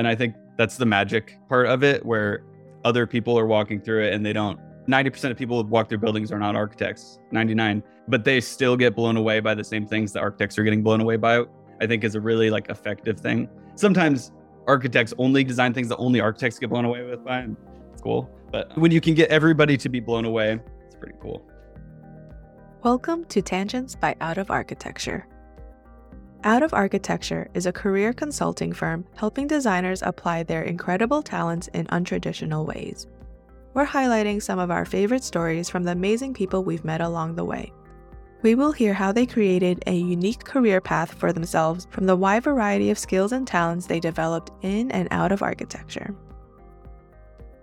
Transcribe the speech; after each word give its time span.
And 0.00 0.08
I 0.08 0.14
think 0.14 0.34
that's 0.56 0.78
the 0.78 0.86
magic 0.86 1.36
part 1.46 1.66
of 1.66 1.84
it 1.84 2.06
where 2.06 2.42
other 2.86 3.06
people 3.06 3.38
are 3.38 3.44
walking 3.44 3.78
through 3.78 4.04
it 4.04 4.14
and 4.14 4.24
they 4.24 4.32
don't 4.32 4.58
90% 4.88 5.30
of 5.30 5.36
people 5.36 5.62
who 5.62 5.68
walk 5.68 5.90
through 5.90 5.98
buildings 5.98 6.32
are 6.32 6.38
not 6.38 6.56
architects, 6.56 7.18
99, 7.32 7.82
but 8.08 8.24
they 8.24 8.40
still 8.40 8.78
get 8.78 8.96
blown 8.96 9.18
away 9.18 9.40
by 9.40 9.54
the 9.54 9.62
same 9.62 9.86
things 9.86 10.14
that 10.14 10.20
architects 10.20 10.56
are 10.58 10.62
getting 10.62 10.82
blown 10.82 11.02
away 11.02 11.16
by. 11.16 11.44
I 11.82 11.86
think 11.86 12.02
is 12.02 12.14
a 12.14 12.20
really 12.20 12.48
like 12.48 12.70
effective 12.70 13.20
thing. 13.20 13.46
Sometimes 13.74 14.32
architects 14.66 15.12
only 15.18 15.44
design 15.44 15.74
things 15.74 15.90
that 15.90 15.98
only 15.98 16.18
architects 16.18 16.58
get 16.58 16.70
blown 16.70 16.86
away 16.86 17.02
with 17.02 17.22
by. 17.22 17.46
It's 17.92 18.00
cool. 18.00 18.30
But 18.50 18.74
when 18.78 18.92
you 18.92 19.02
can 19.02 19.12
get 19.12 19.28
everybody 19.28 19.76
to 19.76 19.90
be 19.90 20.00
blown 20.00 20.24
away, 20.24 20.60
it's 20.86 20.94
pretty 20.94 21.18
cool. 21.20 21.46
Welcome 22.82 23.26
to 23.26 23.42
Tangents 23.42 23.96
by 23.96 24.16
Out 24.22 24.38
of 24.38 24.50
Architecture. 24.50 25.26
Out 26.42 26.62
of 26.62 26.72
Architecture 26.72 27.50
is 27.52 27.66
a 27.66 27.72
career 27.72 28.14
consulting 28.14 28.72
firm 28.72 29.04
helping 29.14 29.46
designers 29.46 30.00
apply 30.00 30.42
their 30.42 30.62
incredible 30.62 31.20
talents 31.20 31.68
in 31.74 31.86
untraditional 31.88 32.66
ways. 32.66 33.06
We're 33.74 33.84
highlighting 33.84 34.42
some 34.42 34.58
of 34.58 34.70
our 34.70 34.86
favorite 34.86 35.22
stories 35.22 35.68
from 35.68 35.84
the 35.84 35.92
amazing 35.92 36.32
people 36.32 36.64
we've 36.64 36.84
met 36.84 37.02
along 37.02 37.34
the 37.34 37.44
way. 37.44 37.70
We 38.40 38.54
will 38.54 38.72
hear 38.72 38.94
how 38.94 39.12
they 39.12 39.26
created 39.26 39.82
a 39.86 39.94
unique 39.94 40.42
career 40.42 40.80
path 40.80 41.12
for 41.12 41.30
themselves 41.30 41.86
from 41.90 42.06
the 42.06 42.16
wide 42.16 42.44
variety 42.44 42.90
of 42.90 42.98
skills 42.98 43.32
and 43.32 43.46
talents 43.46 43.86
they 43.86 44.00
developed 44.00 44.50
in 44.64 44.90
and 44.92 45.08
out 45.10 45.32
of 45.32 45.42
architecture. 45.42 46.14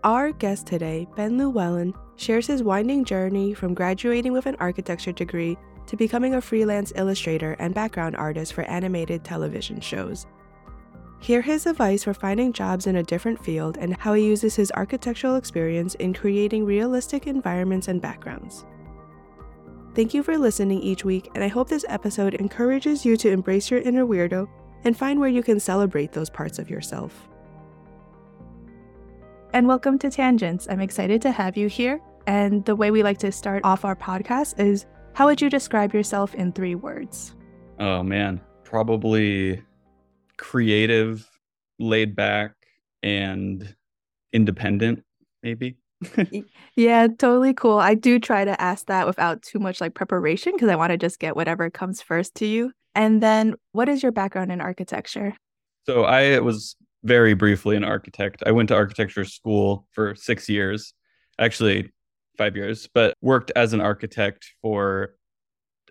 Our 0.04 0.34
guest 0.34 0.68
today, 0.68 1.08
Ben 1.16 1.36
Llewellyn, 1.40 1.96
shares 2.16 2.46
his 2.46 2.62
winding 2.62 3.06
journey 3.06 3.56
from 3.56 3.74
graduating 3.74 4.34
with 4.34 4.46
an 4.46 4.56
architecture 4.60 5.14
degree 5.14 5.58
to 5.88 5.98
becoming 5.98 6.36
a 6.36 6.42
freelance 6.42 6.94
illustrator 6.96 7.54
and 7.60 7.74
background 7.74 8.16
artist 8.16 8.54
for 8.54 8.64
animated 8.66 9.24
television 9.24 9.82
shows. 9.82 10.28
Hear 11.20 11.42
his 11.42 11.66
advice 11.66 12.04
for 12.04 12.14
finding 12.14 12.54
jobs 12.54 12.86
in 12.86 12.98
a 12.98 13.04
different 13.04 13.44
field 13.44 13.78
and 13.78 13.98
how 13.98 14.14
he 14.14 14.26
uses 14.26 14.56
his 14.56 14.72
architectural 14.74 15.36
experience 15.36 15.96
in 15.96 16.14
creating 16.14 16.66
realistic 16.66 17.26
environments 17.26 17.88
and 17.88 18.02
backgrounds. 18.02 18.66
Thank 19.96 20.14
you 20.14 20.22
for 20.22 20.38
listening 20.38 20.80
each 20.82 21.04
week, 21.04 21.32
and 21.34 21.44
I 21.44 21.48
hope 21.48 21.70
this 21.70 21.86
episode 21.90 22.36
encourages 22.36 23.04
you 23.04 23.18
to 23.18 23.32
embrace 23.32 23.72
your 23.72 23.80
inner 23.80 24.06
weirdo 24.06 24.48
and 24.84 24.96
find 24.96 25.20
where 25.20 25.30
you 25.30 25.42
can 25.42 25.60
celebrate 25.60 26.12
those 26.12 26.30
parts 26.30 26.60
of 26.60 26.70
yourself. 26.70 27.28
And 29.54 29.68
welcome 29.68 29.98
to 30.00 30.12
Tangents. 30.12 30.68
I'm 30.70 30.82
excited 30.82 31.20
to 31.24 31.32
have 31.32 31.58
you 31.58 31.68
here. 31.68 32.00
And 32.28 32.64
the 32.66 32.76
way 32.76 32.92
we 32.92 33.02
like 33.02 33.18
to 33.20 33.32
start 33.32 33.64
off 33.64 33.86
our 33.86 33.96
podcast 33.96 34.60
is 34.60 34.86
how 35.18 35.26
would 35.26 35.42
you 35.42 35.50
describe 35.50 35.96
yourself 35.96 36.36
in 36.36 36.52
three 36.52 36.76
words? 36.76 37.34
Oh 37.80 38.04
man, 38.04 38.40
probably 38.64 39.64
creative, 40.38 41.28
laid 41.80 42.16
back, 42.16 42.54
and 43.02 43.76
independent, 44.32 45.04
maybe. 45.42 45.78
yeah, 46.76 47.08
totally 47.08 47.56
cool. 47.56 47.80
I 47.80 47.96
do 47.96 48.20
try 48.20 48.46
to 48.46 48.62
ask 48.62 48.86
that 48.86 49.08
without 49.08 49.42
too 49.42 49.58
much 49.58 49.82
like 49.82 49.96
preparation 49.96 50.54
because 50.54 50.70
I 50.70 50.76
want 50.76 50.92
to 50.92 50.98
just 50.98 51.18
get 51.18 51.36
whatever 51.36 51.72
comes 51.72 52.00
first 52.00 52.36
to 52.36 52.46
you. 52.46 52.72
And 52.94 53.20
then, 53.20 53.56
what 53.72 53.90
is 53.90 54.04
your 54.04 54.12
background 54.12 54.52
in 54.52 54.62
architecture? 54.62 55.36
So, 55.88 56.04
I 56.04 56.38
was 56.42 56.76
very 57.04 57.34
briefly 57.34 57.76
an 57.76 57.84
architect. 57.84 58.44
I 58.46 58.52
went 58.52 58.70
to 58.70 58.76
architecture 58.76 59.26
school 59.26 59.88
for 59.94 60.14
six 60.14 60.48
years, 60.48 60.94
actually, 61.40 61.92
five 62.38 62.56
years, 62.56 62.88
but 62.94 63.14
worked 63.22 63.52
as 63.56 63.74
an 63.74 63.82
architect 63.82 64.54
for 64.62 65.16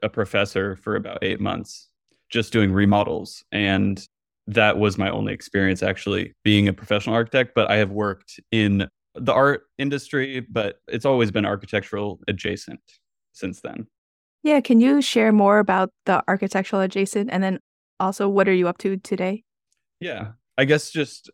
a 0.03 0.09
professor 0.09 0.77
for 0.77 0.97
about 0.97 1.19
eight 1.23 1.41
months, 1.41 1.89
just 2.31 2.53
doing 2.53 2.73
remodels. 2.73 3.45
And 3.53 4.05
that 4.47 4.79
was 4.79 4.99
my 4.99 5.11
only 5.11 5.33
experience 5.33 5.83
actually 5.83 6.35
being 6.45 6.69
a 6.69 6.73
professional 6.73 7.17
architect. 7.17 7.53
But 7.55 7.71
I 7.71 7.77
have 7.77 7.91
worked 7.91 8.39
in 8.53 8.89
the 9.15 9.33
art 9.33 9.63
industry, 9.79 10.41
but 10.41 10.81
it's 10.89 11.05
always 11.05 11.31
been 11.31 11.47
architectural 11.47 12.21
adjacent 12.29 12.81
since 13.33 13.61
then. 13.61 13.87
Yeah, 14.43 14.61
can 14.61 14.81
you 14.81 15.03
share 15.03 15.33
more 15.33 15.59
about 15.59 15.91
the 16.05 16.23
architectural 16.29 16.83
adjacent 16.83 17.31
and 17.33 17.43
then 17.43 17.59
also 17.99 18.29
what 18.29 18.49
are 18.49 18.55
you 18.55 18.69
up 18.69 18.79
to 18.79 18.97
today? 18.99 19.43
Yeah, 20.01 20.33
I 20.59 20.67
guess 20.67 20.91
just 20.91 21.31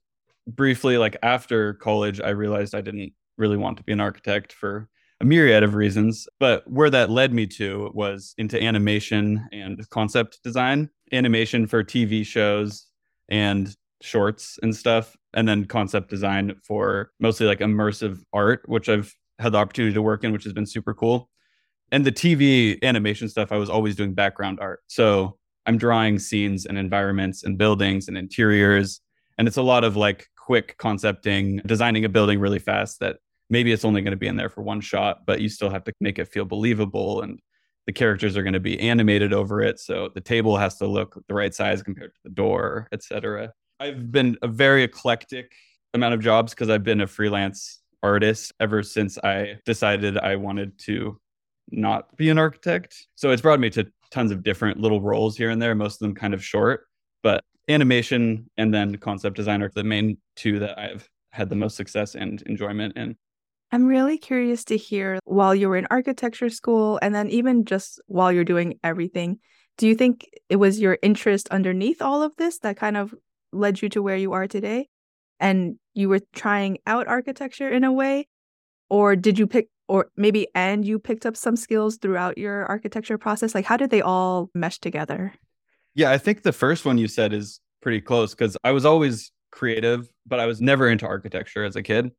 briefly, 0.46 0.96
like 0.96 1.16
after 1.22 1.74
college, 1.74 2.20
I 2.20 2.30
realized 2.30 2.74
I 2.74 2.80
didn't 2.80 3.12
really 3.36 3.56
want 3.56 3.76
to 3.78 3.82
be 3.82 3.92
an 3.92 4.00
architect 4.00 4.52
for 4.52 4.88
a 5.22 5.24
myriad 5.24 5.62
of 5.62 5.74
reasons. 5.74 6.28
But 6.40 6.68
where 6.70 6.90
that 6.90 7.08
led 7.08 7.32
me 7.32 7.46
to 7.46 7.90
was 7.94 8.34
into 8.36 8.60
animation 8.62 9.48
and 9.52 9.88
concept 9.90 10.40
design, 10.42 10.90
animation 11.12 11.66
for 11.66 11.82
TV 11.82 12.26
shows 12.26 12.86
and 13.28 13.74
shorts 14.02 14.58
and 14.62 14.74
stuff 14.74 15.16
and 15.32 15.48
then 15.48 15.64
concept 15.64 16.10
design 16.10 16.54
for 16.64 17.12
mostly 17.20 17.46
like 17.46 17.60
immersive 17.60 18.20
art, 18.32 18.62
which 18.66 18.88
I've 18.88 19.14
had 19.38 19.52
the 19.52 19.58
opportunity 19.58 19.94
to 19.94 20.02
work 20.02 20.24
in, 20.24 20.32
which 20.32 20.44
has 20.44 20.52
been 20.52 20.66
super 20.66 20.92
cool. 20.92 21.30
And 21.92 22.04
the 22.04 22.12
TV 22.12 22.82
animation 22.82 23.28
stuff, 23.28 23.52
I 23.52 23.56
was 23.56 23.70
always 23.70 23.96
doing 23.96 24.14
background 24.14 24.58
art. 24.60 24.80
So 24.88 25.38
I'm 25.66 25.78
drawing 25.78 26.18
scenes 26.18 26.66
and 26.66 26.76
environments 26.76 27.44
and 27.44 27.56
buildings 27.56 28.08
and 28.08 28.18
interiors. 28.18 29.00
And 29.38 29.46
it's 29.46 29.56
a 29.56 29.62
lot 29.62 29.84
of 29.84 29.96
like 29.96 30.26
quick 30.36 30.76
concepting, 30.78 31.58
designing 31.64 32.04
a 32.04 32.08
building 32.08 32.40
really 32.40 32.58
fast 32.58 32.98
that 33.00 33.18
maybe 33.50 33.72
it's 33.72 33.84
only 33.84 34.02
going 34.02 34.12
to 34.12 34.16
be 34.16 34.26
in 34.26 34.36
there 34.36 34.48
for 34.48 34.62
one 34.62 34.80
shot, 34.80 35.26
but 35.26 35.40
you 35.40 35.48
still 35.48 35.70
have 35.70 35.84
to 35.84 35.92
make 36.00 36.18
it 36.18 36.28
feel 36.28 36.44
believable. 36.44 37.22
And 37.22 37.40
the 37.86 37.92
characters 37.92 38.36
are 38.36 38.42
going 38.42 38.52
to 38.52 38.60
be 38.60 38.78
animated 38.78 39.32
over 39.32 39.60
it. 39.60 39.80
So 39.80 40.08
the 40.14 40.20
table 40.20 40.56
has 40.56 40.76
to 40.78 40.86
look 40.86 41.20
the 41.26 41.34
right 41.34 41.54
size 41.54 41.82
compared 41.82 42.14
to 42.14 42.20
the 42.24 42.30
door, 42.30 42.88
etc. 42.92 43.52
I've 43.80 44.12
been 44.12 44.36
a 44.42 44.48
very 44.48 44.84
eclectic 44.84 45.52
amount 45.94 46.14
of 46.14 46.20
jobs 46.20 46.54
because 46.54 46.70
I've 46.70 46.84
been 46.84 47.00
a 47.00 47.06
freelance 47.06 47.82
artist 48.02 48.52
ever 48.60 48.82
since 48.82 49.18
I 49.18 49.58
decided 49.64 50.18
I 50.18 50.36
wanted 50.36 50.78
to 50.86 51.18
not 51.70 52.16
be 52.16 52.28
an 52.28 52.38
architect. 52.38 53.06
So 53.14 53.30
it's 53.30 53.42
brought 53.42 53.60
me 53.60 53.70
to 53.70 53.86
tons 54.10 54.30
of 54.30 54.42
different 54.42 54.80
little 54.80 55.00
roles 55.00 55.36
here 55.36 55.50
and 55.50 55.60
there, 55.60 55.74
most 55.74 55.94
of 55.94 56.00
them 56.00 56.14
kind 56.14 56.34
of 56.34 56.44
short, 56.44 56.86
but 57.22 57.42
animation 57.68 58.50
and 58.56 58.72
then 58.72 58.96
concept 58.96 59.36
design 59.36 59.62
are 59.62 59.70
the 59.74 59.84
main 59.84 60.18
two 60.36 60.58
that 60.58 60.78
I've 60.78 61.08
had 61.30 61.48
the 61.48 61.56
most 61.56 61.76
success 61.76 62.14
and 62.14 62.42
enjoyment 62.42 62.96
in. 62.96 63.16
I'm 63.72 63.86
really 63.86 64.18
curious 64.18 64.64
to 64.66 64.76
hear 64.76 65.18
while 65.24 65.54
you 65.54 65.70
were 65.70 65.78
in 65.78 65.86
architecture 65.90 66.50
school 66.50 66.98
and 67.00 67.14
then 67.14 67.30
even 67.30 67.64
just 67.64 68.02
while 68.06 68.30
you're 68.30 68.44
doing 68.44 68.78
everything, 68.84 69.38
do 69.78 69.88
you 69.88 69.94
think 69.94 70.28
it 70.50 70.56
was 70.56 70.78
your 70.78 70.98
interest 71.02 71.48
underneath 71.48 72.02
all 72.02 72.22
of 72.22 72.36
this 72.36 72.58
that 72.58 72.76
kind 72.76 72.98
of 72.98 73.14
led 73.50 73.80
you 73.80 73.88
to 73.88 74.02
where 74.02 74.16
you 74.18 74.34
are 74.34 74.46
today? 74.46 74.88
And 75.40 75.76
you 75.94 76.10
were 76.10 76.20
trying 76.34 76.78
out 76.86 77.08
architecture 77.08 77.70
in 77.70 77.82
a 77.82 77.90
way? 77.90 78.28
Or 78.90 79.16
did 79.16 79.38
you 79.38 79.46
pick 79.46 79.68
or 79.88 80.10
maybe 80.18 80.48
and 80.54 80.84
you 80.84 80.98
picked 80.98 81.24
up 81.24 81.36
some 81.36 81.56
skills 81.56 81.96
throughout 81.96 82.36
your 82.36 82.66
architecture 82.66 83.16
process? 83.16 83.54
Like 83.54 83.64
how 83.64 83.78
did 83.78 83.88
they 83.88 84.02
all 84.02 84.50
mesh 84.54 84.80
together? 84.80 85.32
Yeah 85.94 86.10
i 86.10 86.18
think 86.18 86.42
the 86.42 86.52
first 86.52 86.84
one 86.84 86.98
you 86.98 87.08
said 87.08 87.32
is 87.32 87.60
pretty 87.80 88.00
close 88.00 88.34
because 88.34 88.56
i 88.64 88.70
was 88.70 88.84
always 88.84 89.32
creative 89.50 90.08
but 90.26 90.40
i 90.40 90.46
was 90.46 90.60
never 90.60 90.88
into 90.88 91.06
architecture 91.06 91.64
as 91.64 91.74
a 91.74 91.82
kid. 91.82 92.10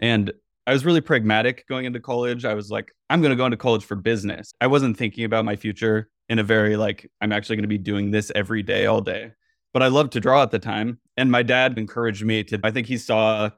And 0.00 0.32
i 0.70 0.72
was 0.72 0.84
really 0.84 1.00
pragmatic 1.00 1.66
going 1.68 1.84
into 1.84 2.00
college 2.00 2.44
i 2.44 2.54
was 2.54 2.70
like 2.70 2.92
i'm 3.10 3.20
going 3.20 3.30
to 3.30 3.36
go 3.36 3.44
into 3.44 3.56
college 3.56 3.84
for 3.84 3.96
business 3.96 4.52
i 4.60 4.66
wasn't 4.66 4.96
thinking 4.96 5.24
about 5.24 5.44
my 5.44 5.56
future 5.56 6.08
in 6.28 6.38
a 6.38 6.42
very 6.42 6.76
like 6.76 7.10
i'm 7.20 7.32
actually 7.32 7.56
going 7.56 7.64
to 7.64 7.68
be 7.68 7.78
doing 7.78 8.10
this 8.10 8.32
every 8.34 8.62
day 8.62 8.86
all 8.86 9.00
day 9.00 9.32
but 9.72 9.82
I 9.82 9.88
loved 9.88 10.12
to 10.12 10.20
draw 10.20 10.42
at 10.42 10.50
the 10.50 10.58
time. 10.58 10.98
And 11.16 11.30
my 11.30 11.42
dad 11.42 11.78
encouraged 11.78 12.24
me 12.24 12.44
to, 12.44 12.60
I 12.64 12.70
think 12.70 12.86
he 12.86 12.98
saw 12.98 13.50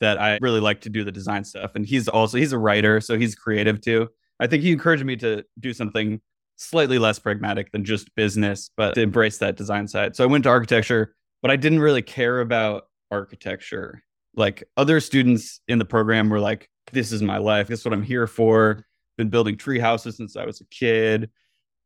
that 0.00 0.20
I 0.20 0.38
really 0.40 0.60
like 0.60 0.80
to 0.82 0.90
do 0.90 1.04
the 1.04 1.12
design 1.12 1.44
stuff. 1.44 1.72
And 1.74 1.86
he's 1.86 2.08
also, 2.08 2.38
he's 2.38 2.52
a 2.52 2.58
writer, 2.58 3.00
so 3.00 3.16
he's 3.16 3.34
creative 3.34 3.80
too. 3.80 4.08
I 4.40 4.46
think 4.46 4.62
he 4.62 4.72
encouraged 4.72 5.04
me 5.04 5.16
to 5.16 5.44
do 5.60 5.72
something 5.72 6.20
slightly 6.56 6.98
less 6.98 7.18
pragmatic 7.18 7.70
than 7.72 7.84
just 7.84 8.14
business, 8.14 8.70
but 8.76 8.94
to 8.94 9.00
embrace 9.00 9.38
that 9.38 9.56
design 9.56 9.86
side. 9.86 10.16
So 10.16 10.24
I 10.24 10.26
went 10.26 10.44
to 10.44 10.50
architecture, 10.50 11.14
but 11.40 11.50
I 11.50 11.56
didn't 11.56 11.80
really 11.80 12.02
care 12.02 12.40
about 12.40 12.88
architecture. 13.10 14.02
Like 14.36 14.64
other 14.76 15.00
students 15.00 15.60
in 15.68 15.78
the 15.78 15.84
program 15.84 16.28
were 16.28 16.40
like, 16.40 16.68
this 16.92 17.12
is 17.12 17.22
my 17.22 17.38
life. 17.38 17.68
This 17.68 17.80
is 17.80 17.84
what 17.84 17.94
I'm 17.94 18.02
here 18.02 18.26
for. 18.26 18.84
Been 19.16 19.30
building 19.30 19.56
tree 19.56 19.78
houses 19.78 20.16
since 20.16 20.36
I 20.36 20.44
was 20.44 20.60
a 20.60 20.64
kid. 20.66 21.30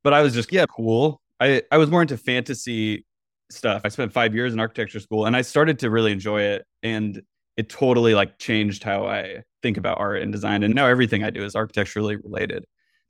But 0.03 0.15
I 0.15 0.23
was 0.23 0.35
just, 0.35 0.53
yeah, 0.53 0.65
cool. 0.67 1.21
I, 1.41 1.63
I 1.71 1.77
was 1.77 1.91
more 1.91 2.03
into 2.03 2.17
fantasy 2.17 3.05
stuff. 3.51 3.83
I 3.85 3.89
spent 3.89 4.13
five 4.13 4.35
years 4.35 4.53
in 4.53 4.61
architecture 4.61 5.01
school 5.01 5.27
and 5.27 5.37
I 5.37 5.43
started 5.43 5.79
to 5.81 5.91
really 5.91 6.13
enjoy 6.13 6.43
it. 6.43 6.67
And 6.83 7.23
it 7.57 7.69
totally 7.69 8.15
like 8.15 8.39
changed 8.39 8.83
how 8.85 9.07
I 9.07 9.43
think 9.63 9.77
about 9.77 9.99
art 9.99 10.23
and 10.23 10.33
design. 10.33 10.63
And 10.63 10.75
now 10.75 10.87
everything 10.87 11.25
I 11.25 11.31
do 11.31 11.45
is 11.45 11.57
architecturally 11.57 12.17
related. 12.17 12.65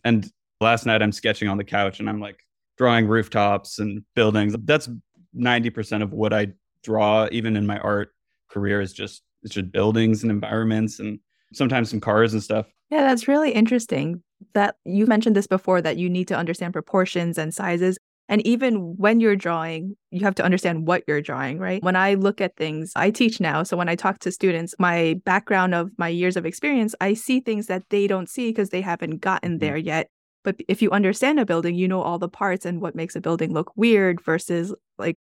And 0.04 0.30
last 0.60 0.86
night 0.86 1.02
I'm 1.02 1.12
sketching 1.12 1.48
on 1.48 1.58
the 1.58 1.64
couch 1.64 2.00
and 2.00 2.08
I'm 2.08 2.20
like 2.20 2.44
drawing 2.78 3.06
rooftops 3.06 3.78
and 3.78 4.04
buildings. 4.14 4.54
That's 4.64 4.88
90% 5.36 6.02
of 6.02 6.12
what 6.12 6.32
I 6.32 6.48
draw, 6.82 7.28
even 7.30 7.56
in 7.56 7.66
my 7.66 7.78
art 7.78 8.14
career, 8.48 8.80
is 8.80 8.92
just 8.92 9.22
it's 9.42 9.54
just 9.54 9.72
buildings 9.72 10.22
and 10.22 10.30
environments 10.30 10.98
and 10.98 11.20
sometimes 11.52 11.90
some 11.90 12.00
cars 12.00 12.32
and 12.32 12.42
stuff. 12.42 12.66
Yeah, 12.90 13.02
that's 13.02 13.28
really 13.28 13.52
interesting 13.52 14.22
that 14.54 14.76
you 14.84 15.06
mentioned 15.06 15.36
this 15.36 15.46
before 15.46 15.82
that 15.82 15.96
you 15.98 16.08
need 16.08 16.28
to 16.28 16.36
understand 16.36 16.72
proportions 16.72 17.38
and 17.38 17.52
sizes 17.52 17.98
And 18.28 18.46
even 18.46 18.96
when 18.96 19.20
you're 19.20 19.36
drawing, 19.36 19.96
you 20.10 20.20
have 20.20 20.34
to 20.36 20.44
understand 20.44 20.86
what 20.86 21.02
you're 21.08 21.22
drawing, 21.22 21.58
right? 21.58 21.82
When 21.82 21.96
I 21.96 22.14
look 22.14 22.40
at 22.40 22.56
things, 22.56 22.92
I 22.94 23.10
teach 23.10 23.40
now. 23.40 23.62
So 23.62 23.76
when 23.76 23.88
I 23.88 23.94
talk 23.94 24.18
to 24.20 24.30
students, 24.32 24.74
my 24.78 25.18
background 25.24 25.74
of 25.74 25.90
my 25.96 26.08
years 26.08 26.36
of 26.36 26.44
experience, 26.44 26.94
I 27.00 27.14
see 27.14 27.40
things 27.40 27.66
that 27.66 27.84
they 27.88 28.06
don't 28.06 28.28
see 28.28 28.50
because 28.50 28.68
they 28.68 28.82
haven't 28.82 29.18
gotten 29.18 29.52
mm-hmm. 29.52 29.58
there 29.60 29.76
yet. 29.78 30.10
But 30.44 30.56
if 30.68 30.82
you 30.82 30.90
understand 30.90 31.40
a 31.40 31.46
building, 31.46 31.74
you 31.74 31.88
know 31.88 32.02
all 32.02 32.18
the 32.18 32.28
parts 32.28 32.66
and 32.66 32.80
what 32.80 32.94
makes 32.94 33.16
a 33.16 33.20
building 33.20 33.52
look 33.52 33.72
weird 33.76 34.22
versus 34.22 34.74
like 34.98 35.16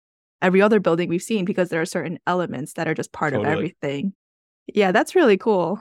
every 0.45 0.61
other 0.61 0.79
building 0.79 1.09
we've 1.09 1.23
seen 1.23 1.43
because 1.43 1.69
there 1.69 1.81
are 1.81 1.85
certain 1.85 2.19
elements 2.27 2.73
that 2.73 2.87
are 2.87 2.93
just 2.93 3.11
part 3.11 3.33
totally. 3.33 3.49
of 3.49 3.53
everything. 3.57 4.13
Yeah, 4.67 4.91
that's 4.91 5.15
really 5.15 5.37
cool. 5.37 5.79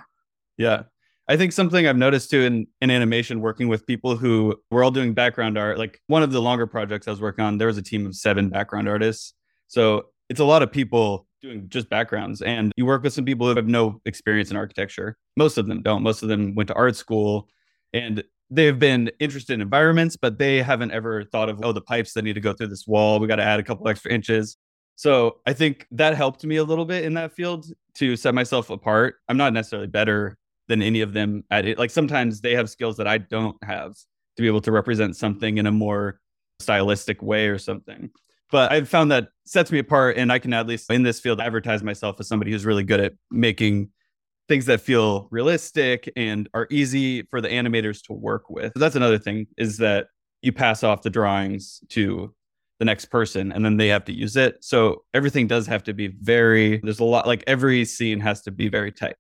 Yeah. 0.57 0.85
I 1.29 1.37
think 1.37 1.53
something 1.53 1.87
I've 1.87 1.97
noticed 1.97 2.31
too 2.31 2.41
in, 2.41 2.67
in 2.81 2.91
animation 2.91 3.41
working 3.41 3.69
with 3.69 3.87
people 3.87 4.17
who 4.17 4.57
were 4.71 4.83
all 4.83 4.91
doing 4.91 5.13
background 5.13 5.59
art, 5.59 5.79
like 5.79 6.01
one 6.07 6.23
of 6.23 6.33
the 6.33 6.41
longer 6.41 6.67
projects 6.67 7.07
I 7.07 7.11
was 7.11 7.21
working 7.21 7.45
on, 7.45 7.59
there 7.59 7.67
was 7.67 7.79
a 7.79 7.83
team 7.83 8.07
of 8.07 8.17
seven 8.17 8.49
background 8.49 8.89
artists. 8.89 9.35
So 9.69 10.07
it's 10.31 10.41
a 10.41 10.45
lot 10.45 10.63
of 10.63 10.73
people 10.73 11.27
doing 11.43 11.69
just 11.69 11.91
backgrounds. 11.91 12.41
And 12.41 12.73
you 12.77 12.87
work 12.87 13.03
with 13.03 13.13
some 13.13 13.27
people 13.27 13.47
who 13.47 13.55
have 13.57 13.69
no 13.69 14.01
experience 14.07 14.51
in 14.51 14.57
architecture. 14.57 15.19
Most 15.37 15.59
of 15.59 15.67
them 15.67 15.83
don't. 15.83 16.03
Most 16.03 16.23
of 16.23 16.31
them 16.31 16.55
went 16.55 16.69
to 16.69 16.75
art 16.75 16.97
school 16.97 17.49
and 17.93 18.25
they've 18.55 18.79
been 18.79 19.11
interested 19.19 19.55
in 19.55 19.61
environments, 19.61 20.17
but 20.17 20.39
they 20.39 20.63
haven't 20.63 20.93
ever 20.93 21.25
thought 21.25 21.49
of, 21.49 21.61
oh, 21.63 21.73
the 21.73 21.81
pipes 21.81 22.13
that 22.15 22.23
need 22.23 22.35
to 22.35 22.41
go 22.41 22.53
through 22.53 22.69
this 22.69 22.87
wall. 22.87 23.19
We 23.19 23.27
got 23.27 23.37
to 23.37 23.43
add 23.43 23.61
a 23.61 23.63
couple 23.63 23.89
extra 23.89 24.13
inches. 24.13 24.57
So 24.97 25.41
I 25.47 25.53
think 25.53 25.87
that 25.91 26.15
helped 26.15 26.45
me 26.45 26.57
a 26.57 26.65
little 26.65 26.85
bit 26.85 27.05
in 27.05 27.15
that 27.15 27.33
field 27.33 27.67
to 27.95 28.17
set 28.17 28.35
myself 28.35 28.71
apart. 28.71 29.17
I'm 29.29 29.37
not 29.37 29.53
necessarily 29.53 29.89
better 29.89 30.39
than 30.69 30.83
any 30.83 31.01
of 31.01 31.13
them 31.13 31.45
at 31.51 31.67
it. 31.67 31.79
Like 31.79 31.91
sometimes 31.91 32.41
they 32.41 32.55
have 32.55 32.71
skills 32.71 32.97
that 32.97 33.09
I 33.09 33.19
don't 33.19 33.57
have 33.65 33.93
to 34.37 34.43
be 34.43 34.47
able 34.47 34.61
to 34.63 34.73
represent 34.73 35.17
something 35.17 35.59
in 35.59 35.67
a 35.67 35.73
more 35.73 36.21
stylistic 36.61 37.23
way 37.23 37.49
or 37.49 37.59
something. 37.59 38.11
But 38.51 38.71
I've 38.71 38.89
found 38.89 39.11
that 39.11 39.29
sets 39.47 39.73
me 39.73 39.81
apart, 39.81 40.17
and 40.17 40.31
I 40.31 40.39
can 40.39 40.53
at 40.53 40.67
least 40.67 40.91
in 40.91 41.03
this 41.03 41.19
field 41.19 41.41
advertise 41.41 41.83
myself 41.83 42.17
as 42.21 42.29
somebody 42.29 42.53
who's 42.53 42.65
really 42.65 42.85
good 42.85 43.01
at 43.01 43.15
making 43.31 43.91
things 44.49 44.67
that 44.67 44.81
feel 44.81 45.29
realistic 45.31 46.13
and 46.17 46.49
are 46.55 46.67
easy 46.71 47.23
for 47.31 47.41
the 47.41 47.49
animators 47.49 48.03
to 48.05 48.13
work 48.13 48.51
with. 48.51 48.73
That's 48.77 48.97
another 48.97 49.19
thing 49.19 49.47
is 49.57 49.79
that 49.79 50.09
you 50.43 50.53
pass 50.53 50.83
off 50.83 51.03
the 51.03 51.11
drawings 51.11 51.81
to 51.91 52.35
the 52.79 52.85
next 52.85 53.07
person 53.07 53.53
and 53.53 53.65
then 53.65 53.77
they 53.77 53.89
have 53.89 54.05
to 54.05 54.13
use 54.13 54.37
it. 54.37 54.57
So 54.61 55.05
everything 55.15 55.47
does 55.47 55.67
have 55.67 55.83
to 55.85 55.95
be 55.95 56.09
very 56.21 56.79
there's 56.79 57.01
a 57.01 57.05
lot 57.05 57.27
like 57.27 57.45
every 57.47 57.85
scene 57.85 58.21
has 58.21 58.43
to 58.43 58.51
be 58.51 58.69
very 58.69 58.93
tight. 58.93 59.17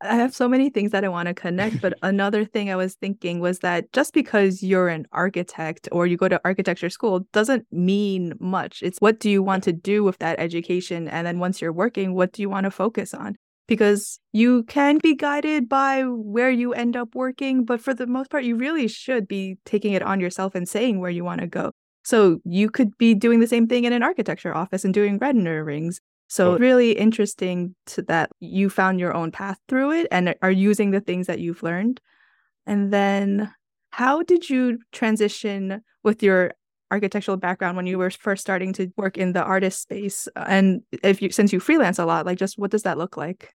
I 0.00 0.16
have 0.16 0.34
so 0.34 0.48
many 0.48 0.70
things 0.70 0.90
that 0.90 1.04
I 1.04 1.08
want 1.08 1.28
to 1.28 1.34
connect, 1.34 1.80
but 1.80 1.94
another 2.02 2.44
thing 2.44 2.70
I 2.70 2.76
was 2.76 2.94
thinking 2.94 3.40
was 3.40 3.60
that 3.60 3.90
just 3.92 4.12
because 4.12 4.62
you're 4.62 4.88
an 4.88 5.06
architect 5.12 5.88
or 5.92 6.06
you 6.06 6.16
go 6.16 6.28
to 6.28 6.40
architecture 6.44 6.90
school 6.90 7.20
doesn't 7.32 7.66
mean 7.72 8.34
much. 8.38 8.82
It's 8.82 8.98
what 8.98 9.18
do 9.18 9.30
you 9.30 9.42
want 9.42 9.64
to 9.64 9.72
do 9.72 10.04
with 10.04 10.18
that 10.18 10.38
education? 10.38 11.08
And 11.08 11.26
then 11.26 11.38
once 11.38 11.60
you're 11.60 11.72
working, 11.72 12.14
what 12.14 12.32
do 12.32 12.42
you 12.42 12.50
want 12.50 12.64
to 12.64 12.70
focus 12.70 13.14
on? 13.14 13.36
Because 13.66 14.18
you 14.32 14.64
can 14.64 14.98
be 15.02 15.14
guided 15.14 15.68
by 15.68 16.02
where 16.02 16.50
you 16.50 16.74
end 16.74 16.96
up 16.96 17.14
working, 17.14 17.64
but 17.64 17.80
for 17.80 17.94
the 17.94 18.06
most 18.06 18.30
part, 18.30 18.44
you 18.44 18.56
really 18.56 18.88
should 18.88 19.26
be 19.26 19.56
taking 19.64 19.94
it 19.94 20.02
on 20.02 20.20
yourself 20.20 20.54
and 20.54 20.68
saying 20.68 21.00
where 21.00 21.10
you 21.10 21.24
want 21.24 21.40
to 21.40 21.46
go. 21.46 21.72
So 22.02 22.40
you 22.44 22.68
could 22.68 22.96
be 22.98 23.14
doing 23.14 23.40
the 23.40 23.46
same 23.46 23.66
thing 23.66 23.84
in 23.84 23.94
an 23.94 24.02
architecture 24.02 24.54
office 24.54 24.84
and 24.84 24.92
doing 24.92 25.16
renderings 25.16 26.00
so, 26.28 26.56
really 26.56 26.92
interesting 26.92 27.74
to 27.86 28.02
that 28.02 28.30
you 28.40 28.70
found 28.70 28.98
your 28.98 29.14
own 29.14 29.30
path 29.30 29.58
through 29.68 29.92
it 29.92 30.08
and 30.10 30.34
are 30.42 30.50
using 30.50 30.90
the 30.90 31.00
things 31.00 31.26
that 31.26 31.38
you've 31.38 31.62
learned. 31.62 32.00
And 32.66 32.92
then, 32.92 33.52
how 33.90 34.22
did 34.22 34.48
you 34.48 34.78
transition 34.90 35.82
with 36.02 36.22
your 36.22 36.52
architectural 36.94 37.36
background 37.36 37.76
when 37.76 37.86
you 37.86 37.98
were 37.98 38.10
first 38.10 38.40
starting 38.40 38.72
to 38.74 38.90
work 38.96 39.18
in 39.18 39.32
the 39.32 39.42
artist 39.42 39.82
space? 39.82 40.28
And 40.36 40.82
if 41.02 41.20
you, 41.20 41.30
since 41.30 41.52
you 41.52 41.60
freelance 41.60 41.98
a 41.98 42.06
lot, 42.06 42.24
like 42.24 42.38
just 42.38 42.58
what 42.58 42.70
does 42.70 42.84
that 42.84 42.98
look 42.98 43.16
like? 43.16 43.52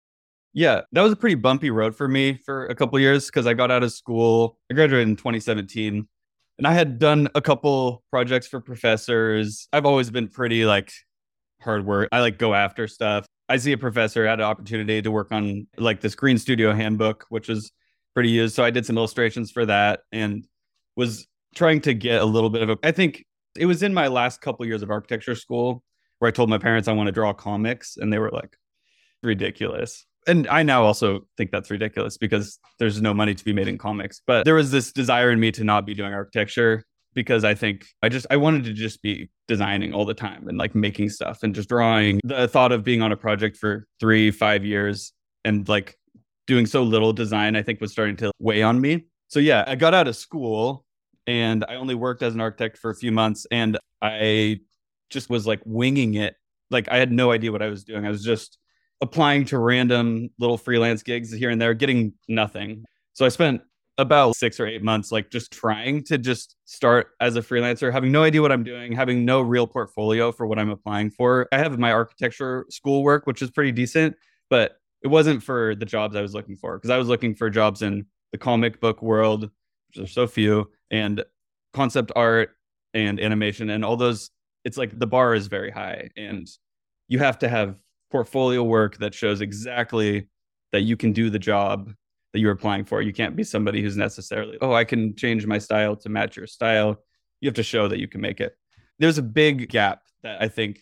Yeah, 0.53 0.83
that 0.93 1.03
was 1.03 1.13
a 1.13 1.17
pretty 1.17 1.37
bumpy 1.37 1.71
road 1.71 1.95
for 1.95 2.09
me 2.09 2.35
for 2.45 2.67
a 2.67 2.75
couple 2.75 2.99
years 2.99 3.27
because 3.27 3.47
I 3.47 3.55
got 3.55 3.71
out 3.71 3.83
of 3.83 3.93
school. 3.93 4.59
I 4.71 4.75
graduated 4.75 5.09
in 5.09 5.17
2017 5.17 6.09
and 6.59 6.67
I 6.67 6.73
had 6.73 6.99
done 6.99 7.29
a 7.35 7.41
couple 7.41 8.03
projects 8.11 8.47
for 8.47 8.61
professors. 8.61 9.69
I've 9.73 9.87
always 9.87 10.11
been 10.11 10.29
pretty 10.29 10.65
like 10.65 10.93
hard 11.61 11.87
work. 11.87 12.09
I 12.13 12.21
like 12.21 12.39
go 12.39 12.55
after 12.55 12.89
stuff. 12.89 13.27
I 13.49 13.57
see 13.57 13.73
a 13.73 13.79
professor 13.79 14.27
had 14.27 14.41
an 14.41 14.47
opportunity 14.47 15.01
to 15.01 15.11
work 15.11 15.33
on 15.33 15.67
like 15.77 16.01
this 16.01 16.15
Green 16.15 16.39
Studio 16.39 16.75
handbook, 16.75 17.27
which 17.29 17.49
was 17.49 17.71
pretty 18.15 18.31
used. 18.31 18.55
So 18.55 18.65
I 18.65 18.71
did 18.71 18.85
some 18.85 18.99
illustrations 18.99 19.51
for 19.51 19.65
that 19.67 20.01
and 20.13 20.47
was 20.97 21.27
trying 21.55 21.81
to 21.83 21.95
get 21.95 22.21
a 22.21 22.25
little 22.25 22.51
bit 22.51 22.63
of 22.63 22.71
a. 22.71 22.79
I 22.83 22.91
think 22.91 23.25
it 23.57 23.67
was 23.67 23.83
in 23.83 23.95
my 23.95 24.09
last 24.09 24.41
couple 24.41 24.67
years 24.67 24.83
of 24.83 24.91
architecture 24.91 25.35
school 25.35 25.83
where 26.19 26.29
I 26.29 26.33
told 26.33 26.51
my 26.51 26.59
parents 26.59 26.89
I 26.89 26.93
want 26.93 27.07
to 27.07 27.13
draw 27.13 27.33
comics, 27.33 27.97
and 27.97 28.13
they 28.13 28.19
were 28.19 28.31
like, 28.31 28.57
ridiculous. 29.23 30.05
And 30.27 30.47
I 30.49 30.63
now 30.63 30.85
also 30.85 31.21
think 31.37 31.51
that's 31.51 31.71
ridiculous 31.71 32.19
because 32.19 32.59
there's 32.79 33.01
no 33.01 33.15
money 33.15 33.35
to 33.35 33.45
be 33.45 33.53
made 33.53 33.69
in 33.69 33.79
comics. 33.79 34.21
But 34.27 34.45
there 34.45 34.55
was 34.55 34.71
this 34.71 34.93
desire 34.93 35.31
in 35.31 35.41
me 35.41 35.53
to 35.53 35.65
not 35.65 35.87
be 35.87 35.95
doing 35.95 36.13
architecture 36.13 36.85
because 37.15 37.45
I 37.45 37.55
think 37.55 37.87
I 38.03 38.09
just 38.09 38.27
I 38.31 38.37
wanted 38.37 38.65
to 38.65 38.73
just 38.73 39.01
be 39.01 39.31
designing 39.47 39.95
all 39.95 40.05
the 40.05 40.15
time 40.15 40.47
and 40.49 40.59
like 40.59 40.75
making 40.75 41.09
stuff 41.09 41.43
and 41.43 41.55
just 41.55 41.69
drawing. 41.69 42.21
The 42.25 42.47
thought 42.47 42.73
of 42.73 42.85
being 42.85 43.01
on 43.01 43.11
a 43.11 43.17
project 43.17 43.57
for 43.57 43.87
3 44.01 44.31
5 44.31 44.65
years 44.65 45.13
and 45.45 45.67
like 45.69 45.97
doing 46.47 46.67
so 46.67 46.83
little 46.83 47.13
design 47.13 47.57
I 47.57 47.63
think 47.63 47.81
was 47.81 47.93
starting 47.93 48.17
to 48.17 48.31
weigh 48.39 48.63
on 48.63 48.81
me. 48.81 49.07
So 49.29 49.41
yeah, 49.41 49.65
I 49.67 49.77
got 49.77 49.95
out 49.95 50.09
of 50.09 50.17
school 50.17 50.85
and 51.29 51.63
I 51.69 51.75
only 51.75 51.95
worked 51.95 52.23
as 52.23 52.35
an 52.35 52.41
architect 52.41 52.79
for 52.79 52.91
a 52.91 52.95
few 52.95 53.13
months 53.13 53.47
and 53.51 53.79
I 54.01 54.61
just 55.11 55.29
was 55.29 55.47
like 55.47 55.61
winging 55.67 56.15
it. 56.15 56.35
Like 56.71 56.89
I 56.91 56.97
had 56.97 57.13
no 57.13 57.33
idea 57.33 57.53
what 57.53 57.61
I 57.61 57.69
was 57.69 57.85
doing. 57.85 58.07
I 58.07 58.11
was 58.11 58.25
just 58.25 58.57
applying 59.03 59.45
to 59.47 59.59
random 59.59 60.31
little 60.39 60.57
freelance 60.57 61.03
gigs 61.03 61.31
here 61.31 61.51
and 61.51 61.61
there, 61.61 61.75
getting 61.75 62.15
nothing. 62.29 62.85
So 63.13 63.27
I 63.27 63.29
spent 63.29 63.61
about 63.99 64.37
six 64.37 64.59
or 64.59 64.67
eight 64.67 64.83
months, 64.83 65.13
like 65.13 65.31
just 65.31 65.53
trying 65.53 66.03
to 66.05 66.17
just 66.17 66.57
start 66.65 67.09
as 67.21 67.37
a 67.37 67.43
freelancer, 67.43 67.93
having 67.93 68.11
no 68.11 68.23
idea 68.23 68.41
what 68.41 68.53
I'm 68.53 68.65
doing, 68.65 68.93
having 68.93 69.27
no 69.27 69.43
real 69.43 69.67
portfolio 69.67 70.33
for 70.33 70.47
what 70.47 70.59
I'm 70.59 70.71
applying 70.71 71.11
for. 71.11 71.47
I 71.53 71.59
have 71.59 71.79
my 71.79 71.93
architecture 71.93 72.65
school 72.71 73.03
work, 73.03 73.27
which 73.27 73.43
is 73.43 73.51
pretty 73.51 73.73
decent, 73.73 74.17
but 74.49 74.77
it 75.03 75.09
wasn't 75.09 75.43
for 75.43 75.75
the 75.75 75.85
jobs 75.85 76.17
I 76.17 76.23
was 76.23 76.33
looking 76.33 76.57
for 76.57 76.79
because 76.79 76.91
I 76.91 76.97
was 76.97 77.09
looking 77.09 77.35
for 77.35 77.51
jobs 77.51 77.83
in 77.83 78.07
the 78.33 78.39
comic 78.39 78.81
book 78.81 79.03
world, 79.03 79.51
which 79.89 80.05
are 80.05 80.11
so 80.11 80.27
few, 80.27 80.71
and 80.91 81.25
concept 81.73 82.13
art 82.17 82.51
and 82.95 83.21
animation 83.21 83.71
and 83.71 83.85
all 83.85 83.97
those. 83.97 84.31
It's 84.65 84.77
like 84.77 84.99
the 84.99 85.07
bar 85.07 85.35
is 85.35 85.47
very 85.47 85.71
high, 85.71 86.11
and 86.17 86.49
you 87.09 87.19
have 87.19 87.39
to 87.41 87.49
have 87.49 87.77
portfolio 88.11 88.63
work 88.63 88.99
that 88.99 89.15
shows 89.15 89.41
exactly 89.41 90.29
that 90.73 90.81
you 90.81 90.97
can 90.97 91.13
do 91.13 91.31
the 91.31 91.39
job 91.39 91.93
that 92.33 92.41
you're 92.41 92.53
applying 92.53 92.85
for. 92.85 93.01
You 93.01 93.13
can't 93.13 93.37
be 93.37 93.45
somebody 93.45 93.83
who's 93.83 93.97
necessarily, 93.97 94.59
oh, 94.61 94.73
I 94.73 94.85
can 94.85 95.15
change 95.17 95.47
my 95.47 95.59
style 95.59 95.97
to 95.97 96.09
match 96.09 96.37
your 96.37 96.47
style. 96.47 96.97
You 97.41 97.49
have 97.49 97.55
to 97.55 97.63
show 97.63 97.89
that 97.89 97.99
you 97.99 98.09
can 98.09 98.21
make 98.21 98.41
it. 98.41 98.55
There's 98.99 99.19
a 99.19 99.23
big 99.23 99.71
gap 99.71 100.03
that 100.23 100.43
I 100.43 100.49
think 100.49 100.81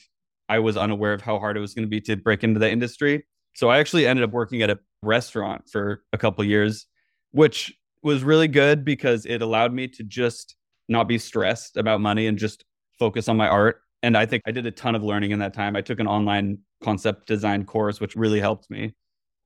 I 0.48 0.58
was 0.58 0.76
unaware 0.76 1.12
of 1.12 1.20
how 1.20 1.38
hard 1.38 1.56
it 1.56 1.60
was 1.60 1.74
going 1.74 1.84
to 1.84 1.88
be 1.88 2.00
to 2.02 2.16
break 2.16 2.42
into 2.42 2.58
the 2.58 2.70
industry. 2.70 3.26
So 3.54 3.68
I 3.68 3.78
actually 3.78 4.06
ended 4.06 4.24
up 4.24 4.32
working 4.32 4.62
at 4.62 4.70
a 4.70 4.78
restaurant 5.02 5.68
for 5.70 6.02
a 6.12 6.18
couple 6.18 6.44
years, 6.44 6.86
which 7.30 7.76
was 8.06 8.24
really 8.24 8.48
good 8.48 8.84
because 8.84 9.26
it 9.26 9.42
allowed 9.42 9.74
me 9.74 9.88
to 9.88 10.02
just 10.02 10.56
not 10.88 11.08
be 11.08 11.18
stressed 11.18 11.76
about 11.76 12.00
money 12.00 12.28
and 12.28 12.38
just 12.38 12.64
focus 12.98 13.28
on 13.28 13.36
my 13.36 13.48
art. 13.48 13.80
And 14.02 14.16
I 14.16 14.24
think 14.24 14.42
I 14.46 14.52
did 14.52 14.64
a 14.64 14.70
ton 14.70 14.94
of 14.94 15.02
learning 15.02 15.32
in 15.32 15.40
that 15.40 15.52
time. 15.52 15.74
I 15.74 15.80
took 15.80 15.98
an 15.98 16.06
online 16.06 16.58
concept 16.82 17.26
design 17.26 17.64
course, 17.64 18.00
which 18.00 18.14
really 18.14 18.40
helped 18.40 18.70
me. 18.70 18.84
It 18.84 18.94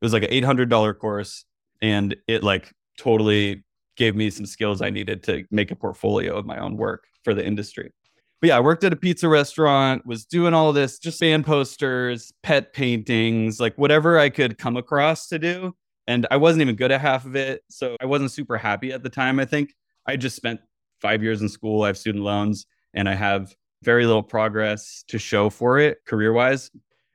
was 0.05 0.13
like 0.13 0.25
an 0.25 0.31
$800 0.31 0.99
course 0.99 1.45
and 1.81 2.15
it 2.29 2.43
like 2.43 2.71
totally 2.99 3.65
gave 3.97 4.15
me 4.15 4.29
some 4.31 4.47
skills 4.47 4.83
I 4.83 4.91
needed 4.91 5.23
to 5.25 5.45
make 5.51 5.71
a 5.71 5.77
portfolio 5.77 6.37
of 6.37 6.45
my 6.47 6.59
own 6.59 6.77
work 6.77 7.05
for 7.25 7.33
the 7.33 7.45
industry. 7.45 7.93
But 8.41 8.49
yeah, 8.49 8.57
I 8.57 8.61
worked 8.61 8.85
at 8.85 8.93
a 8.93 8.97
pizza 8.97 9.29
restaurant, 9.29 10.07
was 10.07 10.25
doing 10.25 10.55
all 10.55 10.73
this, 10.73 10.99
just 10.99 11.19
fan 11.19 11.45
posters, 11.45 12.33
pet 12.43 12.73
paintings, 12.73 13.61
like 13.61 13.77
whatever 13.77 14.19
I 14.19 14.31
could 14.31 14.59
come 14.59 14.77
across 14.77 15.29
to 15.29 15.39
do. 15.39 15.75
And 16.11 16.27
I 16.29 16.39
wasn't 16.39 16.63
even 16.63 16.75
good 16.75 16.91
at 16.91 17.01
half 17.01 17.25
of 17.25 17.37
it. 17.37 17.63
So 17.71 17.97
I 18.01 18.07
wasn't 18.07 18.33
super 18.33 18.59
happy 18.59 18.93
at 18.93 19.05
the 19.05 19.09
time, 19.09 19.39
I 19.39 19.45
think. 19.45 19.77
I 20.07 20.17
just 20.17 20.35
spent 20.35 20.59
five 21.01 21.23
years 21.23 21.41
in 21.41 21.49
school. 21.49 21.85
I 21.85 21.87
have 21.87 21.97
student 21.97 22.25
loans 22.25 22.67
and 22.95 23.09
I 23.09 23.15
have 23.15 23.55
very 23.85 24.07
little 24.07 24.25
progress 24.25 25.05
to 25.07 25.21
show 25.21 25.51
for 25.51 25.79
it 25.79 25.99
career 26.09 26.33
wise. 26.33 26.69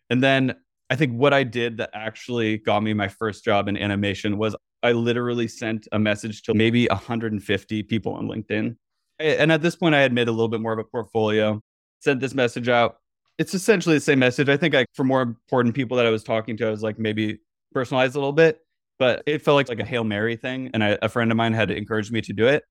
And 0.10 0.24
then 0.24 0.56
I 0.90 0.96
think 0.96 1.12
what 1.12 1.34
I 1.34 1.44
did 1.44 1.76
that 1.80 1.90
actually 1.94 2.60
got 2.60 2.84
me 2.84 2.94
my 2.94 3.10
first 3.10 3.44
job 3.44 3.68
in 3.68 3.76
animation 3.76 4.38
was 4.38 4.56
I 4.82 4.94
literally 4.94 5.50
sent 5.50 5.90
a 5.92 6.00
message 6.00 6.44
to 6.44 6.54
maybe 6.54 6.88
150 6.88 7.84
people 7.84 8.14
on 8.14 8.30
LinkedIn. 8.30 8.78
And 9.20 9.52
at 9.52 9.62
this 9.62 9.76
point, 9.76 9.94
I 9.94 10.00
had 10.00 10.14
made 10.14 10.30
a 10.30 10.32
little 10.32 10.48
bit 10.48 10.62
more 10.62 10.72
of 10.72 10.80
a 10.80 10.86
portfolio, 10.86 11.60
sent 12.00 12.22
this 12.22 12.34
message 12.34 12.70
out. 12.70 12.96
It's 13.40 13.54
essentially 13.54 13.96
the 13.96 14.02
same 14.02 14.20
message. 14.20 14.48
I 14.48 14.56
think 14.56 14.74
I, 14.74 14.86
for 14.94 15.04
more 15.04 15.22
important 15.22 15.76
people 15.76 15.98
that 15.98 16.06
I 16.06 16.12
was 16.12 16.24
talking 16.24 16.56
to, 16.58 16.68
I 16.68 16.70
was 16.70 16.82
like 16.82 16.98
maybe 16.98 17.40
personalized 17.74 18.16
a 18.16 18.20
little 18.20 18.32
bit, 18.32 18.62
but 18.98 19.24
it 19.26 19.42
felt 19.42 19.56
like, 19.56 19.70
like 19.70 19.80
a 19.80 19.86
Hail 19.86 20.04
Mary 20.04 20.36
thing. 20.36 20.72
And 20.74 20.84
I, 20.84 20.98
a 21.02 21.10
friend 21.10 21.32
of 21.32 21.38
mine 21.38 21.54
had 21.54 21.72
encouraged 21.72 22.12
me 22.12 22.22
to 22.22 22.34
do 22.34 22.48
it. 22.48 22.64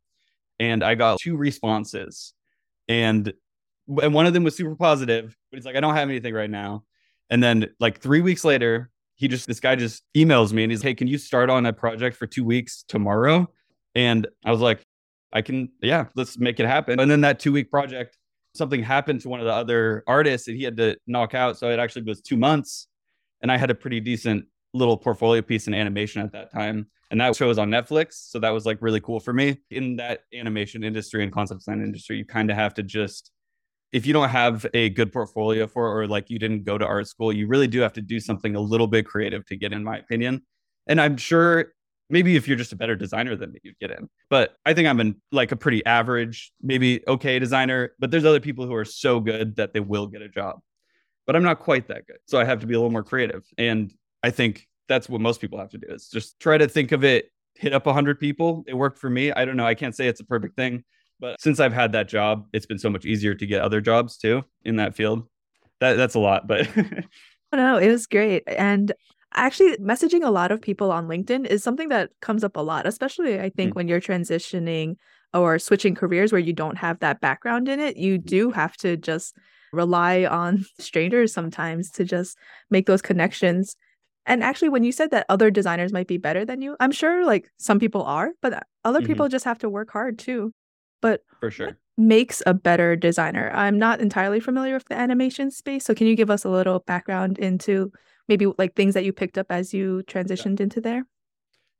And 0.58 0.82
I 0.82 0.94
got 0.94 1.20
two 1.20 1.36
responses. 1.36 2.32
And 2.88 3.32
and 4.00 4.14
one 4.14 4.26
of 4.26 4.32
them 4.32 4.44
was 4.44 4.56
super 4.56 4.76
positive, 4.76 5.36
but 5.50 5.58
he's 5.58 5.66
like, 5.66 5.76
I 5.76 5.80
don't 5.80 5.94
have 5.94 6.08
anything 6.08 6.32
right 6.32 6.48
now. 6.48 6.84
And 7.30 7.42
then 7.42 7.68
like 7.80 8.00
three 8.00 8.22
weeks 8.22 8.44
later, 8.44 8.90
he 9.16 9.28
just 9.28 9.46
this 9.46 9.60
guy 9.60 9.76
just 9.76 10.02
emails 10.16 10.52
me 10.52 10.62
and 10.64 10.72
he's 10.72 10.82
hey, 10.82 10.94
can 10.94 11.06
you 11.06 11.18
start 11.18 11.50
on 11.50 11.66
a 11.66 11.72
project 11.72 12.16
for 12.16 12.26
two 12.26 12.44
weeks 12.44 12.84
tomorrow? 12.88 13.48
And 13.94 14.26
I 14.44 14.50
was 14.50 14.60
like, 14.60 14.84
I 15.32 15.42
can, 15.42 15.70
yeah, 15.82 16.06
let's 16.14 16.38
make 16.38 16.60
it 16.60 16.66
happen. 16.66 17.00
And 17.00 17.10
then 17.10 17.20
that 17.22 17.40
two 17.40 17.52
week 17.52 17.70
project, 17.70 18.16
something 18.54 18.82
happened 18.82 19.20
to 19.22 19.28
one 19.28 19.40
of 19.40 19.46
the 19.46 19.52
other 19.52 20.04
artists 20.06 20.46
that 20.46 20.54
he 20.54 20.62
had 20.62 20.76
to 20.76 20.96
knock 21.06 21.34
out. 21.34 21.58
So 21.58 21.70
it 21.70 21.78
actually 21.78 22.02
was 22.02 22.20
two 22.20 22.36
months. 22.36 22.88
And 23.42 23.52
I 23.52 23.56
had 23.56 23.70
a 23.70 23.74
pretty 23.74 24.00
decent 24.00 24.46
little 24.74 24.96
portfolio 24.96 25.40
piece 25.40 25.66
in 25.66 25.72
animation 25.72 26.20
at 26.20 26.32
that 26.32 26.52
time. 26.52 26.88
And 27.10 27.20
that 27.20 27.36
show 27.36 27.48
was 27.48 27.58
on 27.58 27.70
Netflix. 27.70 28.30
So 28.30 28.40
that 28.40 28.50
was 28.50 28.66
like 28.66 28.78
really 28.80 29.00
cool 29.00 29.20
for 29.20 29.32
me. 29.32 29.58
In 29.70 29.96
that 29.96 30.22
animation 30.34 30.84
industry 30.84 31.22
and 31.22 31.32
concept 31.32 31.60
design 31.60 31.82
industry, 31.82 32.18
you 32.18 32.24
kind 32.24 32.50
of 32.50 32.56
have 32.56 32.74
to 32.74 32.82
just 32.82 33.30
if 33.92 34.04
you 34.06 34.12
don't 34.12 34.28
have 34.28 34.66
a 34.74 34.88
good 34.90 35.12
portfolio 35.12 35.68
for 35.68 35.86
or 35.86 36.08
like 36.08 36.28
you 36.28 36.36
didn't 36.36 36.64
go 36.64 36.76
to 36.76 36.84
art 36.84 37.06
school, 37.06 37.32
you 37.32 37.46
really 37.46 37.68
do 37.68 37.80
have 37.80 37.92
to 37.92 38.02
do 38.02 38.18
something 38.18 38.56
a 38.56 38.60
little 38.60 38.88
bit 38.88 39.06
creative 39.06 39.46
to 39.46 39.56
get 39.56 39.72
in 39.72 39.84
my 39.84 39.98
opinion. 39.98 40.42
And 40.88 41.00
I'm 41.00 41.16
sure 41.16 41.72
maybe 42.10 42.34
if 42.34 42.48
you're 42.48 42.56
just 42.56 42.72
a 42.72 42.76
better 42.76 42.96
designer 42.96 43.36
than 43.36 43.52
me, 43.52 43.60
you'd 43.62 43.78
get 43.78 43.92
in. 43.92 44.08
But 44.28 44.56
I 44.66 44.74
think 44.74 44.88
I'm 44.88 44.98
in 44.98 45.14
like 45.30 45.52
a 45.52 45.56
pretty 45.56 45.86
average, 45.86 46.52
maybe 46.60 47.04
okay 47.06 47.38
designer, 47.38 47.92
but 48.00 48.10
there's 48.10 48.24
other 48.24 48.40
people 48.40 48.66
who 48.66 48.74
are 48.74 48.84
so 48.84 49.20
good 49.20 49.54
that 49.56 49.72
they 49.72 49.80
will 49.80 50.08
get 50.08 50.22
a 50.22 50.28
job. 50.28 50.58
But 51.24 51.36
I'm 51.36 51.44
not 51.44 51.60
quite 51.60 51.86
that 51.88 52.06
good. 52.08 52.18
So 52.26 52.40
I 52.40 52.44
have 52.44 52.60
to 52.60 52.66
be 52.66 52.74
a 52.74 52.78
little 52.78 52.90
more 52.90 53.04
creative. 53.04 53.44
And 53.56 53.94
I 54.24 54.30
think 54.30 54.66
that's 54.88 55.06
what 55.06 55.20
most 55.20 55.40
people 55.40 55.58
have 55.58 55.68
to 55.70 55.78
do 55.78 55.86
is 55.88 56.08
just 56.08 56.40
try 56.40 56.56
to 56.56 56.66
think 56.66 56.92
of 56.92 57.04
it, 57.04 57.30
hit 57.54 57.74
up 57.74 57.84
100 57.84 58.18
people. 58.18 58.64
It 58.66 58.74
worked 58.74 58.98
for 58.98 59.10
me. 59.10 59.30
I 59.30 59.44
don't 59.44 59.56
know. 59.56 59.66
I 59.66 59.74
can't 59.74 59.94
say 59.94 60.08
it's 60.08 60.20
a 60.20 60.24
perfect 60.24 60.56
thing, 60.56 60.82
but 61.20 61.38
since 61.42 61.60
I've 61.60 61.74
had 61.74 61.92
that 61.92 62.08
job, 62.08 62.46
it's 62.54 62.64
been 62.64 62.78
so 62.78 62.88
much 62.88 63.04
easier 63.04 63.34
to 63.34 63.46
get 63.46 63.60
other 63.60 63.82
jobs 63.82 64.16
too 64.16 64.42
in 64.64 64.76
that 64.76 64.94
field. 64.94 65.28
That 65.80 65.98
that's 65.98 66.14
a 66.14 66.20
lot, 66.20 66.46
but 66.46 66.66
no, 67.52 67.76
it 67.76 67.88
was 67.88 68.06
great. 68.06 68.44
And 68.46 68.92
actually 69.34 69.76
messaging 69.76 70.24
a 70.24 70.30
lot 70.30 70.52
of 70.52 70.62
people 70.62 70.90
on 70.90 71.06
LinkedIn 71.06 71.44
is 71.46 71.62
something 71.62 71.90
that 71.90 72.10
comes 72.22 72.44
up 72.44 72.56
a 72.56 72.62
lot, 72.62 72.86
especially 72.86 73.38
I 73.38 73.50
think 73.50 73.70
mm-hmm. 73.70 73.76
when 73.76 73.88
you're 73.88 74.00
transitioning 74.00 74.96
or 75.34 75.58
switching 75.58 75.94
careers 75.94 76.32
where 76.32 76.40
you 76.40 76.54
don't 76.54 76.78
have 76.78 77.00
that 77.00 77.20
background 77.20 77.68
in 77.68 77.78
it. 77.80 77.98
You 77.98 78.16
do 78.16 78.52
have 78.52 78.76
to 78.78 78.96
just 78.96 79.36
rely 79.72 80.24
on 80.24 80.64
strangers 80.80 81.32
sometimes 81.32 81.90
to 81.90 82.04
just 82.04 82.38
make 82.70 82.86
those 82.86 83.02
connections. 83.02 83.76
And 84.26 84.42
actually, 84.42 84.70
when 84.70 84.84
you 84.84 84.92
said 84.92 85.10
that 85.10 85.26
other 85.28 85.50
designers 85.50 85.92
might 85.92 86.08
be 86.08 86.16
better 86.16 86.44
than 86.44 86.62
you, 86.62 86.76
I'm 86.80 86.92
sure 86.92 87.26
like 87.26 87.50
some 87.58 87.78
people 87.78 88.02
are, 88.02 88.32
but 88.40 88.66
other 88.84 89.00
mm-hmm. 89.00 89.06
people 89.06 89.28
just 89.28 89.44
have 89.44 89.58
to 89.58 89.68
work 89.68 89.90
hard 89.90 90.18
too. 90.18 90.52
But 91.02 91.20
for 91.40 91.50
sure, 91.50 91.76
makes 91.96 92.42
a 92.46 92.54
better 92.54 92.96
designer? 92.96 93.50
I'm 93.54 93.78
not 93.78 94.00
entirely 94.00 94.40
familiar 94.40 94.74
with 94.74 94.86
the 94.86 94.96
animation 94.96 95.50
space, 95.50 95.84
so 95.84 95.94
can 95.94 96.06
you 96.06 96.16
give 96.16 96.30
us 96.30 96.44
a 96.44 96.50
little 96.50 96.80
background 96.80 97.38
into 97.38 97.92
maybe 98.28 98.46
like 98.58 98.74
things 98.74 98.94
that 98.94 99.04
you 99.04 99.12
picked 99.12 99.36
up 99.36 99.46
as 99.50 99.74
you 99.74 100.02
transitioned 100.06 100.58
yeah. 100.58 100.64
into 100.64 100.80
there? 100.80 101.06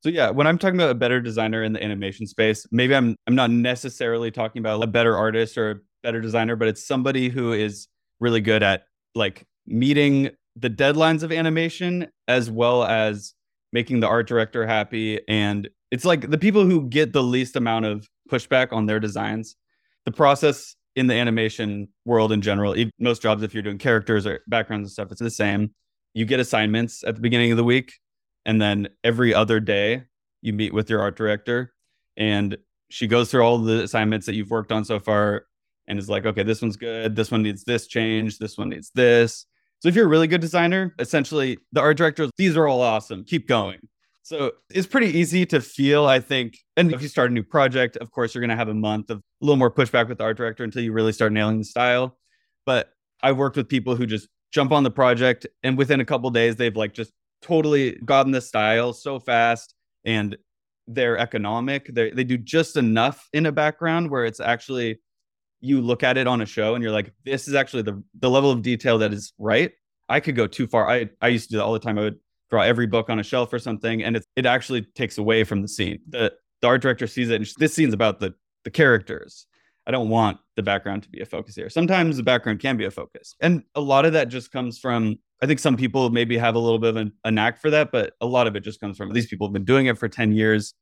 So 0.02 0.10
yeah, 0.10 0.28
when 0.28 0.46
I'm 0.46 0.58
talking 0.58 0.78
about 0.78 0.90
a 0.90 0.94
better 0.94 1.22
designer 1.22 1.62
in 1.62 1.72
the 1.72 1.82
animation 1.82 2.26
space, 2.26 2.66
maybe 2.70 2.94
I'm 2.94 3.16
I'm 3.26 3.34
not 3.34 3.50
necessarily 3.50 4.30
talking 4.30 4.60
about 4.60 4.82
a 4.82 4.86
better 4.86 5.16
artist 5.16 5.56
or 5.56 5.70
a 5.70 5.76
better 6.02 6.20
designer, 6.20 6.56
but 6.56 6.68
it's 6.68 6.86
somebody 6.86 7.30
who 7.30 7.52
is 7.52 7.88
really 8.20 8.42
good 8.42 8.62
at 8.62 8.84
like 9.14 9.46
meeting 9.66 10.30
the 10.56 10.70
deadlines 10.70 11.22
of 11.22 11.32
animation 11.32 12.08
as 12.28 12.50
well 12.50 12.84
as 12.84 13.34
making 13.72 14.00
the 14.00 14.06
art 14.06 14.28
director 14.28 14.66
happy 14.66 15.20
and 15.28 15.68
it's 15.90 16.04
like 16.04 16.28
the 16.28 16.38
people 16.38 16.64
who 16.64 16.88
get 16.88 17.12
the 17.12 17.22
least 17.22 17.54
amount 17.54 17.84
of 17.84 18.08
pushback 18.28 18.72
on 18.72 18.86
their 18.86 18.98
designs. 18.98 19.54
The 20.04 20.10
process 20.10 20.74
in 20.96 21.06
the 21.06 21.14
animation 21.14 21.88
world 22.04 22.32
in 22.32 22.40
general, 22.40 22.74
most 22.98 23.22
jobs, 23.22 23.44
if 23.44 23.54
you're 23.54 23.62
doing 23.62 23.78
characters 23.78 24.26
or 24.26 24.40
backgrounds 24.48 24.88
and 24.88 24.92
stuff, 24.92 25.12
it's 25.12 25.20
the 25.20 25.30
same. 25.30 25.72
You 26.12 26.24
get 26.24 26.40
assignments 26.40 27.04
at 27.04 27.14
the 27.14 27.20
beginning 27.20 27.52
of 27.52 27.56
the 27.56 27.64
week, 27.64 27.92
and 28.44 28.60
then 28.60 28.88
every 29.04 29.32
other 29.32 29.60
day 29.60 30.02
you 30.42 30.52
meet 30.52 30.74
with 30.74 30.90
your 30.90 31.00
art 31.00 31.16
director, 31.16 31.72
and 32.16 32.56
she 32.90 33.06
goes 33.06 33.30
through 33.30 33.42
all 33.42 33.58
the 33.58 33.84
assignments 33.84 34.26
that 34.26 34.34
you've 34.34 34.50
worked 34.50 34.72
on 34.72 34.84
so 34.84 34.98
far 34.98 35.46
and 35.86 35.98
is 35.98 36.08
like, 36.08 36.26
okay, 36.26 36.42
this 36.42 36.60
one's 36.60 36.76
good. 36.76 37.14
This 37.14 37.30
one 37.30 37.42
needs 37.42 37.62
this 37.62 37.86
change. 37.86 38.38
This 38.38 38.58
one 38.58 38.70
needs 38.70 38.90
this. 38.94 39.46
So 39.84 39.88
if 39.88 39.94
you're 39.94 40.06
a 40.06 40.08
really 40.08 40.28
good 40.28 40.40
designer, 40.40 40.94
essentially 40.98 41.58
the 41.72 41.82
art 41.82 41.98
director, 41.98 42.30
these 42.38 42.56
are 42.56 42.66
all 42.66 42.80
awesome. 42.80 43.22
Keep 43.22 43.46
going. 43.46 43.80
So 44.22 44.52
it's 44.70 44.86
pretty 44.86 45.08
easy 45.08 45.44
to 45.44 45.60
feel, 45.60 46.06
I 46.06 46.20
think. 46.20 46.56
And 46.78 46.90
if 46.90 47.02
you 47.02 47.08
start 47.08 47.30
a 47.30 47.34
new 47.34 47.42
project, 47.42 47.98
of 47.98 48.10
course, 48.10 48.34
you're 48.34 48.40
going 48.40 48.48
to 48.48 48.56
have 48.56 48.70
a 48.70 48.74
month 48.74 49.10
of 49.10 49.18
a 49.18 49.22
little 49.42 49.58
more 49.58 49.70
pushback 49.70 50.08
with 50.08 50.16
the 50.16 50.24
art 50.24 50.38
director 50.38 50.64
until 50.64 50.82
you 50.82 50.90
really 50.90 51.12
start 51.12 51.32
nailing 51.32 51.58
the 51.58 51.66
style. 51.66 52.16
But 52.64 52.94
I've 53.22 53.36
worked 53.36 53.58
with 53.58 53.68
people 53.68 53.94
who 53.94 54.06
just 54.06 54.26
jump 54.54 54.72
on 54.72 54.84
the 54.84 54.90
project 54.90 55.46
and 55.62 55.76
within 55.76 56.00
a 56.00 56.06
couple 56.06 56.30
days, 56.30 56.56
they've 56.56 56.74
like 56.74 56.94
just 56.94 57.12
totally 57.42 57.96
gotten 58.06 58.32
the 58.32 58.40
style 58.40 58.94
so 58.94 59.20
fast 59.20 59.74
and 60.06 60.34
they're 60.86 61.18
economic. 61.18 61.90
They 61.92 62.10
they 62.10 62.24
do 62.24 62.38
just 62.38 62.78
enough 62.78 63.28
in 63.34 63.44
a 63.44 63.52
background 63.52 64.10
where 64.10 64.24
it's 64.24 64.40
actually 64.40 65.00
you 65.64 65.80
look 65.80 66.02
at 66.02 66.16
it 66.18 66.26
on 66.26 66.42
a 66.42 66.46
show 66.46 66.74
and 66.74 66.82
you're 66.84 66.92
like, 66.92 67.12
this 67.24 67.48
is 67.48 67.54
actually 67.54 67.82
the 67.82 68.02
the 68.20 68.30
level 68.30 68.50
of 68.50 68.62
detail 68.62 68.98
that 68.98 69.12
is 69.12 69.32
right. 69.38 69.72
I 70.08 70.20
could 70.20 70.36
go 70.36 70.46
too 70.46 70.66
far. 70.66 70.88
I 70.88 71.08
I 71.20 71.28
used 71.28 71.48
to 71.48 71.52
do 71.52 71.56
that 71.58 71.64
all 71.64 71.72
the 71.72 71.78
time. 71.78 71.98
I 71.98 72.02
would 72.02 72.18
draw 72.50 72.62
every 72.62 72.86
book 72.86 73.08
on 73.08 73.18
a 73.18 73.22
shelf 73.22 73.52
or 73.52 73.58
something, 73.58 74.02
and 74.02 74.16
it 74.16 74.26
it 74.36 74.46
actually 74.46 74.82
takes 74.94 75.18
away 75.18 75.42
from 75.44 75.62
the 75.62 75.68
scene. 75.68 76.00
The 76.08 76.32
the 76.60 76.68
art 76.68 76.82
director 76.82 77.06
sees 77.06 77.30
it, 77.30 77.36
and 77.36 77.50
this 77.58 77.74
scene's 77.74 77.94
about 77.94 78.20
the 78.20 78.34
the 78.64 78.70
characters. 78.70 79.46
I 79.86 79.90
don't 79.90 80.08
want 80.08 80.38
the 80.56 80.62
background 80.62 81.02
to 81.02 81.10
be 81.10 81.20
a 81.20 81.26
focus 81.26 81.54
here. 81.54 81.68
Sometimes 81.68 82.16
the 82.16 82.22
background 82.22 82.60
can 82.60 82.76
be 82.76 82.84
a 82.84 82.90
focus, 82.90 83.34
and 83.40 83.62
a 83.74 83.80
lot 83.80 84.04
of 84.04 84.12
that 84.12 84.28
just 84.28 84.52
comes 84.52 84.78
from. 84.78 85.16
I 85.42 85.46
think 85.46 85.58
some 85.58 85.76
people 85.76 86.10
maybe 86.10 86.38
have 86.38 86.54
a 86.54 86.58
little 86.58 86.78
bit 86.78 86.96
of 86.96 87.06
a, 87.06 87.10
a 87.24 87.30
knack 87.30 87.60
for 87.60 87.70
that, 87.70 87.90
but 87.92 88.14
a 88.20 88.26
lot 88.26 88.46
of 88.46 88.56
it 88.56 88.60
just 88.60 88.80
comes 88.80 88.96
from 88.96 89.12
these 89.12 89.26
people 89.26 89.46
have 89.46 89.52
been 89.52 89.64
doing 89.64 89.86
it 89.86 89.98
for 89.98 90.08
ten 90.08 90.32
years. 90.32 90.74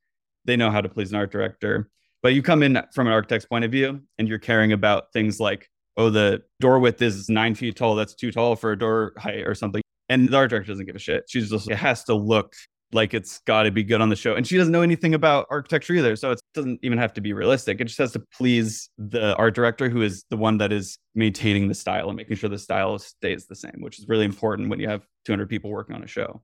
They 0.45 0.57
know 0.57 0.71
how 0.71 0.81
to 0.81 0.89
please 0.89 1.11
an 1.11 1.17
art 1.19 1.31
director. 1.31 1.89
But 2.23 2.35
you 2.35 2.43
come 2.43 2.63
in 2.63 2.81
from 2.95 3.09
an 3.09 3.13
architect's 3.13 3.47
point 3.47 3.65
of 3.65 3.71
view, 3.71 4.01
and 4.19 4.29
you're 4.29 4.39
caring 4.39 4.73
about 4.73 5.13
things 5.13 5.41
like 5.41 5.69
oh, 5.97 6.11
the 6.11 6.43
door 6.61 6.79
width 6.79 7.03
is 7.03 7.29
nine 7.29 7.55
feet 7.55 7.77
tall. 7.77 7.95
That's 7.95 8.15
too 8.15 8.33
tall 8.33 8.57
for 8.57 8.73
a 8.73 8.79
door 8.79 9.13
height 9.17 9.47
or 9.47 9.55
something. 9.55 9.83
And 10.09 10.29
the 10.29 10.37
art 10.37 10.51
director 10.51 10.73
doesn't 10.73 10.87
give 10.87 10.97
a 10.97 11.01
shit. 11.01 11.25
She's 11.29 11.51
just, 11.51 11.71
it 11.71 11.77
has 11.77 12.05
to 12.05 12.15
look 12.15 12.55
like 12.95 13.15
it's 13.15 13.39
got 13.41 13.63
to 13.63 13.71
be 13.71 13.83
good 13.83 14.03
on 14.03 14.11
the 14.11 14.17
show. 14.17 14.35
And 14.35 14.47
she 14.47 14.59
doesn't 14.59 14.73
know 14.73 14.83
anything 14.83 15.15
about 15.15 15.47
architecture 15.51 15.95
either. 15.95 16.15
So 16.17 16.33
it 16.33 16.41
doesn't 16.53 16.81
even 16.83 16.99
have 16.99 17.15
to 17.15 17.23
be 17.23 17.33
realistic. 17.33 17.81
It 17.81 17.85
just 17.85 17.99
has 17.99 18.13
to 18.13 18.23
please 18.35 18.91
the 18.99 19.35
art 19.37 19.55
director, 19.55 19.89
who 19.89 20.03
is 20.03 20.25
the 20.29 20.37
one 20.37 20.59
that 20.59 20.73
is 20.73 20.99
maintaining 21.15 21.69
the 21.69 21.75
style 21.75 22.09
and 22.09 22.17
making 22.17 22.37
sure 22.37 22.51
the 22.51 22.59
style 22.59 22.99
stays 22.99 23.47
the 23.47 23.57
same, 23.57 23.77
which 23.79 23.99
is 23.99 24.07
really 24.09 24.27
important 24.27 24.69
when 24.69 24.79
you 24.79 24.89
have 24.89 25.07
200 25.25 25.49
people 25.49 25.71
working 25.71 25.97
on 25.97 26.03
a 26.03 26.07
show. 26.07 26.43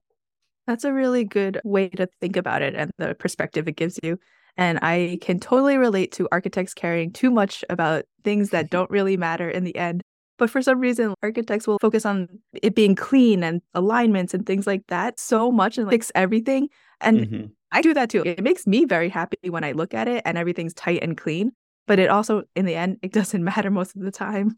That's 0.66 0.84
a 0.84 0.92
really 0.92 1.24
good 1.24 1.60
way 1.64 1.88
to 1.90 2.08
think 2.20 2.36
about 2.36 2.62
it 2.62 2.74
and 2.74 2.90
the 2.98 3.14
perspective 3.14 3.68
it 3.68 3.76
gives 3.76 3.98
you. 4.02 4.18
And 4.58 4.78
I 4.82 5.18
can 5.22 5.40
totally 5.40 5.78
relate 5.78 6.12
to 6.12 6.28
architects 6.30 6.74
caring 6.74 7.12
too 7.12 7.30
much 7.30 7.64
about 7.70 8.04
things 8.24 8.50
that 8.50 8.68
don't 8.68 8.90
really 8.90 9.16
matter 9.16 9.48
in 9.48 9.64
the 9.64 9.76
end 9.76 10.02
but 10.38 10.48
for 10.48 10.62
some 10.62 10.80
reason, 10.80 11.14
architects 11.22 11.66
will 11.66 11.78
focus 11.80 12.06
on 12.06 12.28
it 12.62 12.74
being 12.74 12.94
clean 12.94 13.42
and 13.42 13.60
alignments 13.74 14.32
and 14.32 14.46
things 14.46 14.66
like 14.66 14.86
that 14.86 15.18
so 15.18 15.50
much 15.50 15.76
and 15.76 15.90
fix 15.90 16.10
everything. 16.14 16.68
And 17.00 17.18
mm-hmm. 17.20 17.46
I 17.72 17.82
do 17.82 17.92
that 17.94 18.08
too. 18.08 18.22
It 18.24 18.42
makes 18.42 18.66
me 18.66 18.84
very 18.84 19.08
happy 19.08 19.50
when 19.50 19.64
I 19.64 19.72
look 19.72 19.94
at 19.94 20.06
it 20.06 20.22
and 20.24 20.38
everything's 20.38 20.74
tight 20.74 21.02
and 21.02 21.16
clean. 21.16 21.52
But 21.86 21.98
it 21.98 22.08
also, 22.08 22.44
in 22.54 22.66
the 22.66 22.76
end, 22.76 22.98
it 23.02 23.12
doesn't 23.12 23.42
matter 23.42 23.70
most 23.70 23.96
of 23.96 24.02
the 24.02 24.12
time. 24.12 24.56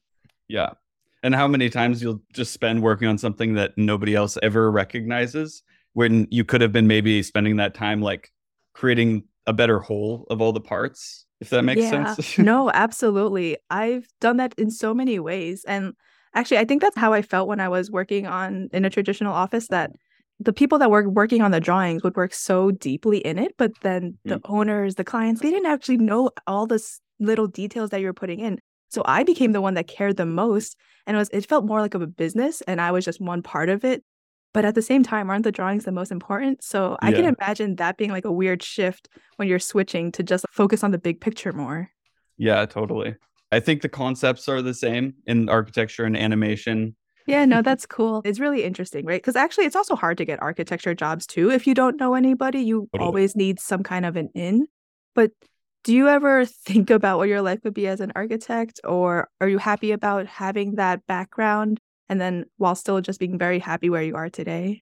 Yeah. 0.49 0.71
And 1.23 1.35
how 1.35 1.49
many 1.49 1.71
times 1.71 2.02
you'll 2.02 2.23
just 2.33 2.52
spend 2.52 2.83
working 2.83 3.09
on 3.09 3.19
something 3.19 3.54
that 3.54 3.76
nobody 3.76 4.14
else 4.14 4.38
ever 4.42 4.71
recognizes 4.71 5.62
when 5.95 6.28
you 6.30 6.45
could 6.45 6.61
have 6.61 6.73
been 6.73 6.87
maybe 6.87 7.23
spending 7.23 7.57
that 7.57 7.75
time 7.75 8.00
like 8.00 8.30
creating 8.75 9.25
a 9.50 9.52
better 9.52 9.80
whole 9.80 10.26
of 10.30 10.40
all 10.40 10.52
the 10.52 10.61
parts 10.61 11.26
if 11.40 11.50
that 11.50 11.64
makes 11.64 11.80
yeah. 11.80 12.14
sense. 12.14 12.38
no, 12.38 12.71
absolutely. 12.71 13.57
I've 13.71 14.07
done 14.21 14.37
that 14.37 14.54
in 14.59 14.71
so 14.71 14.92
many 14.95 15.19
ways. 15.19 15.64
And 15.66 15.95
actually, 16.35 16.59
I 16.59 16.64
think 16.64 16.83
that's 16.83 16.97
how 16.97 17.12
I 17.12 17.23
felt 17.23 17.49
when 17.49 17.61
I 17.61 17.69
was 17.69 17.90
working 17.90 18.26
on 18.26 18.69
in 18.73 18.85
a 18.85 18.90
traditional 18.90 19.33
office 19.33 19.69
that 19.69 19.90
the 20.38 20.52
people 20.52 20.78
that 20.78 20.90
were 20.90 21.09
working 21.09 21.42
on 21.42 21.50
the 21.50 21.61
drawings 21.61 22.02
would 22.02 22.16
work 22.16 22.33
so 22.33 22.71
deeply 22.71 23.19
in 23.19 23.38
it, 23.38 23.54
but 23.59 23.73
then 23.83 24.19
the 24.25 24.38
mm. 24.38 24.50
owners, 24.50 24.95
the 24.95 25.04
clients, 25.04 25.40
they 25.40 25.50
didn't 25.50 25.71
actually 25.71 25.99
know 25.99 26.30
all 26.47 26.66
the 26.66 26.83
little 27.19 27.47
details 27.47 27.90
that 27.90 28.00
you 28.00 28.07
were 28.07 28.14
putting 28.14 28.40
in. 28.40 28.59
So 28.88 29.02
I 29.04 29.23
became 29.23 29.52
the 29.52 29.61
one 29.61 29.75
that 29.75 29.87
cared 29.87 30.16
the 30.16 30.26
most, 30.26 30.76
and 31.07 31.16
it 31.16 31.19
was 31.19 31.28
it 31.30 31.47
felt 31.47 31.66
more 31.66 31.80
like 31.80 31.95
of 31.95 32.02
a 32.02 32.07
business, 32.07 32.61
and 32.62 32.80
I 32.80 32.90
was 32.90 33.04
just 33.04 33.21
one 33.21 33.42
part 33.42 33.69
of 33.69 33.85
it. 33.85 34.02
But 34.52 34.64
at 34.64 34.75
the 34.75 34.83
same 34.83 35.02
time, 35.02 35.30
aren't 35.30 35.45
the 35.45 35.52
drawings 35.52 35.85
the 35.85 35.92
most 35.92 36.11
important? 36.11 36.64
So 36.64 36.97
I 37.00 37.11
yeah. 37.11 37.16
can 37.16 37.37
imagine 37.38 37.76
that 37.76 37.97
being 37.97 38.11
like 38.11 38.25
a 38.25 38.33
weird 38.33 38.62
shift 38.62 39.09
when 39.37 39.47
you're 39.47 39.61
switching 39.61 40.11
to 40.12 40.23
just 40.23 40.45
focus 40.50 40.83
on 40.83 40.90
the 40.90 40.99
big 40.99 41.21
picture 41.21 41.52
more. 41.52 41.90
Yeah, 42.37 42.66
totally. 42.66 43.14
I 43.52 43.61
think 43.61 43.83
the 43.83 43.88
concepts 43.88 44.49
are 44.49 44.62
the 44.62 44.75
same 44.75 45.14
in 45.26 45.49
architecture 45.49 46.04
and 46.04 46.16
animation. 46.16 46.97
Yeah, 47.26 47.45
no, 47.45 47.62
that's 47.62 47.87
cool. 47.87 48.23
It's 48.25 48.40
really 48.40 48.64
interesting, 48.64 49.04
right? 49.04 49.21
Because 49.21 49.37
actually, 49.37 49.66
it's 49.66 49.76
also 49.76 49.95
hard 49.95 50.19
to 50.19 50.25
get 50.25 50.42
architecture 50.42 50.95
jobs 50.95 51.26
too. 51.26 51.50
If 51.50 51.66
you 51.66 51.75
don't 51.75 52.00
know 52.00 52.14
anybody, 52.14 52.61
you 52.61 52.88
totally. 52.92 53.07
always 53.07 53.37
need 53.37 53.61
some 53.61 53.83
kind 53.83 54.04
of 54.04 54.16
an 54.16 54.30
in. 54.35 54.66
But 55.14 55.33
Do 55.85 55.95
you 55.95 56.09
ever 56.09 56.45
think 56.66 56.90
about 56.90 57.19
what 57.19 57.28
your 57.28 57.42
life 57.42 57.61
would 57.64 57.75
be 57.75 57.87
as 57.87 58.00
an 58.00 58.12
architect, 58.16 58.80
or 58.85 59.28
are 59.40 59.49
you 59.49 59.59
happy 59.59 59.92
about 59.92 60.26
having 60.26 60.76
that 60.76 61.07
background 61.07 61.80
and 62.11 62.21
then 62.21 62.45
while 62.59 62.75
still 62.75 63.00
just 63.00 63.21
being 63.21 63.38
very 63.38 63.61
happy 63.61 63.88
where 63.88 64.02
you 64.02 64.17
are 64.17 64.29
today? 64.29 64.83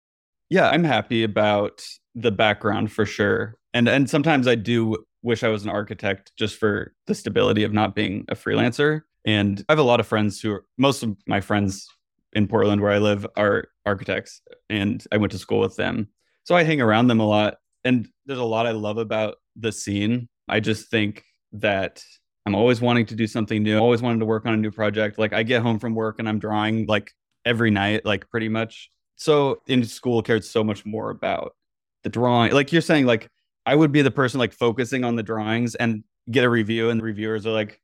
Yeah, 0.50 0.70
I'm 0.70 0.84
happy 0.84 1.24
about 1.24 1.84
the 2.14 2.32
background 2.32 2.92
for 2.92 3.06
sure. 3.06 3.56
And 3.74 3.90
and 3.90 4.10
sometimes 4.10 4.48
I 4.48 4.56
do 4.56 5.04
wish 5.24 5.44
I 5.44 5.50
was 5.50 5.64
an 5.64 5.70
architect 5.70 6.32
just 6.38 6.56
for 6.58 6.94
the 7.08 7.16
stability 7.16 7.64
of 7.64 7.74
not 7.74 7.96
being 7.96 8.26
a 8.30 8.36
freelancer. 8.36 9.02
And 9.26 9.66
I 9.68 9.72
have 9.72 9.80
a 9.80 9.84
lot 9.84 10.00
of 10.00 10.08
friends 10.08 10.40
who 10.40 10.54
are 10.54 10.66
most 10.78 11.02
of 11.02 11.18
my 11.28 11.42
friends 11.42 11.88
in 12.34 12.48
Portland 12.48 12.82
where 12.82 12.92
I 12.92 13.00
live 13.00 13.26
are 13.36 13.66
architects 13.88 14.42
and 14.70 15.04
I 15.12 15.18
went 15.18 15.32
to 15.32 15.40
school 15.40 15.60
with 15.60 15.76
them. 15.76 16.10
So 16.44 16.56
I 16.56 16.64
hang 16.64 16.80
around 16.80 17.08
them 17.08 17.20
a 17.20 17.28
lot 17.28 17.56
and 17.84 18.08
there's 18.28 18.40
a 18.40 18.44
lot 18.44 18.68
I 18.68 18.72
love 18.72 19.00
about 19.00 19.38
the 19.56 19.72
scene. 19.72 20.30
I 20.48 20.60
just 20.60 20.92
think 20.92 21.24
that 21.54 22.04
I'm 22.46 22.56
always 22.56 22.80
wanting 22.80 23.06
to 23.08 23.16
do 23.16 23.28
something 23.28 23.64
new. 23.64 23.78
always 23.78 24.02
wanted 24.02 24.20
to 24.20 24.26
work 24.26 24.46
on 24.46 24.54
a 24.54 24.58
new 24.58 24.72
project. 24.72 25.18
Like 25.18 25.34
I 25.34 25.44
get 25.44 25.62
home 25.62 25.80
from 25.80 25.96
work 25.96 26.20
and 26.20 26.30
I'm 26.30 26.40
drawing 26.40 26.86
like 26.86 27.14
every 27.44 27.72
night, 27.72 28.06
like 28.06 28.30
pretty 28.30 28.50
much. 28.50 28.90
So 29.16 29.62
in 29.68 29.84
school 29.84 30.22
cared 30.22 30.44
so 30.44 30.64
much 30.64 30.86
more 30.86 31.10
about 31.10 31.56
the 32.04 32.10
drawing. 32.10 32.52
Like 32.52 32.72
you're 32.72 32.82
saying, 32.82 33.06
like 33.06 33.30
I 33.66 33.76
would 33.76 33.92
be 33.92 34.02
the 34.02 34.12
person 34.12 34.40
like 34.40 34.54
focusing 34.54 35.04
on 35.04 35.16
the 35.16 35.24
drawings 35.24 35.76
and 35.76 36.04
get 36.30 36.44
a 36.44 36.50
review, 36.50 36.90
and 36.90 37.00
the 37.00 37.04
reviewers 37.04 37.46
are 37.46 37.52
like, 37.52 37.82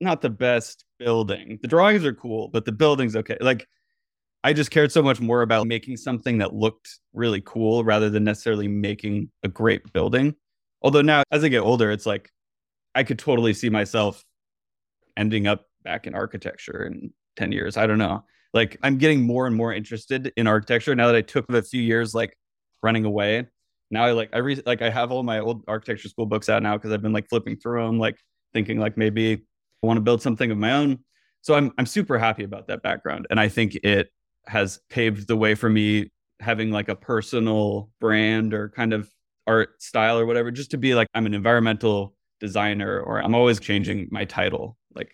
not 0.00 0.20
the 0.20 0.30
best 0.30 0.84
building. 0.98 1.58
The 1.62 1.68
drawings 1.68 2.04
are 2.04 2.12
cool, 2.12 2.48
but 2.48 2.64
the 2.64 2.72
building's 2.72 3.16
okay. 3.16 3.38
Like 3.40 3.66
I 4.44 4.52
just 4.52 4.70
cared 4.70 4.92
so 4.92 5.02
much 5.02 5.20
more 5.20 5.42
about 5.42 5.66
making 5.66 5.96
something 5.96 6.38
that 6.38 6.54
looked 6.54 6.98
really 7.14 7.42
cool 7.44 7.82
rather 7.82 8.10
than 8.10 8.24
necessarily 8.24 8.68
making 8.68 9.30
a 9.42 9.48
great 9.48 9.92
building. 9.92 10.34
Although 10.82 11.02
now 11.02 11.22
as 11.30 11.42
I 11.44 11.48
get 11.48 11.60
older, 11.60 11.90
it's 11.90 12.06
like 12.06 12.30
I 12.96 13.04
could 13.04 13.18
totally 13.18 13.54
see 13.54 13.68
myself 13.68 14.24
ending 15.16 15.46
up 15.46 15.66
back 15.84 16.06
in 16.06 16.14
architecture 16.14 16.84
in 16.84 17.12
10 17.36 17.52
years. 17.52 17.76
I 17.76 17.86
don't 17.86 17.98
know. 17.98 18.24
Like 18.54 18.78
I'm 18.82 18.96
getting 18.96 19.20
more 19.20 19.46
and 19.46 19.54
more 19.54 19.72
interested 19.72 20.32
in 20.36 20.46
architecture 20.46 20.94
now 20.94 21.06
that 21.06 21.14
I 21.14 21.20
took 21.20 21.44
a 21.52 21.62
few 21.62 21.82
years 21.82 22.14
like 22.14 22.36
running 22.82 23.04
away. 23.04 23.46
Now 23.90 24.06
I 24.06 24.12
like 24.12 24.30
I 24.32 24.38
re- 24.38 24.62
like 24.64 24.80
I 24.80 24.88
have 24.88 25.12
all 25.12 25.22
my 25.22 25.40
old 25.40 25.62
architecture 25.68 26.08
school 26.08 26.24
books 26.24 26.48
out 26.48 26.62
now 26.62 26.76
because 26.76 26.90
I've 26.90 27.02
been 27.02 27.12
like 27.12 27.28
flipping 27.28 27.56
through 27.56 27.84
them, 27.84 27.98
like 27.98 28.16
thinking 28.54 28.80
like 28.80 28.96
maybe 28.96 29.34
I 29.34 29.86
want 29.86 29.98
to 29.98 30.02
build 30.02 30.22
something 30.22 30.50
of 30.50 30.56
my 30.56 30.72
own. 30.72 31.00
So 31.42 31.54
I'm 31.54 31.72
I'm 31.76 31.86
super 31.86 32.18
happy 32.18 32.44
about 32.44 32.66
that 32.68 32.82
background, 32.82 33.26
and 33.30 33.38
I 33.38 33.48
think 33.48 33.76
it 33.76 34.10
has 34.46 34.80
paved 34.88 35.28
the 35.28 35.36
way 35.36 35.54
for 35.54 35.68
me 35.68 36.10
having 36.40 36.70
like 36.70 36.88
a 36.88 36.96
personal 36.96 37.90
brand 38.00 38.54
or 38.54 38.70
kind 38.70 38.92
of 38.92 39.08
art 39.46 39.80
style 39.82 40.18
or 40.18 40.26
whatever, 40.26 40.50
just 40.50 40.70
to 40.72 40.78
be 40.78 40.94
like 40.94 41.08
I'm 41.14 41.26
an 41.26 41.34
environmental 41.34 42.15
designer 42.40 43.00
or 43.00 43.22
I'm 43.22 43.34
always 43.34 43.60
changing 43.60 44.08
my 44.10 44.24
title, 44.24 44.76
like 44.94 45.12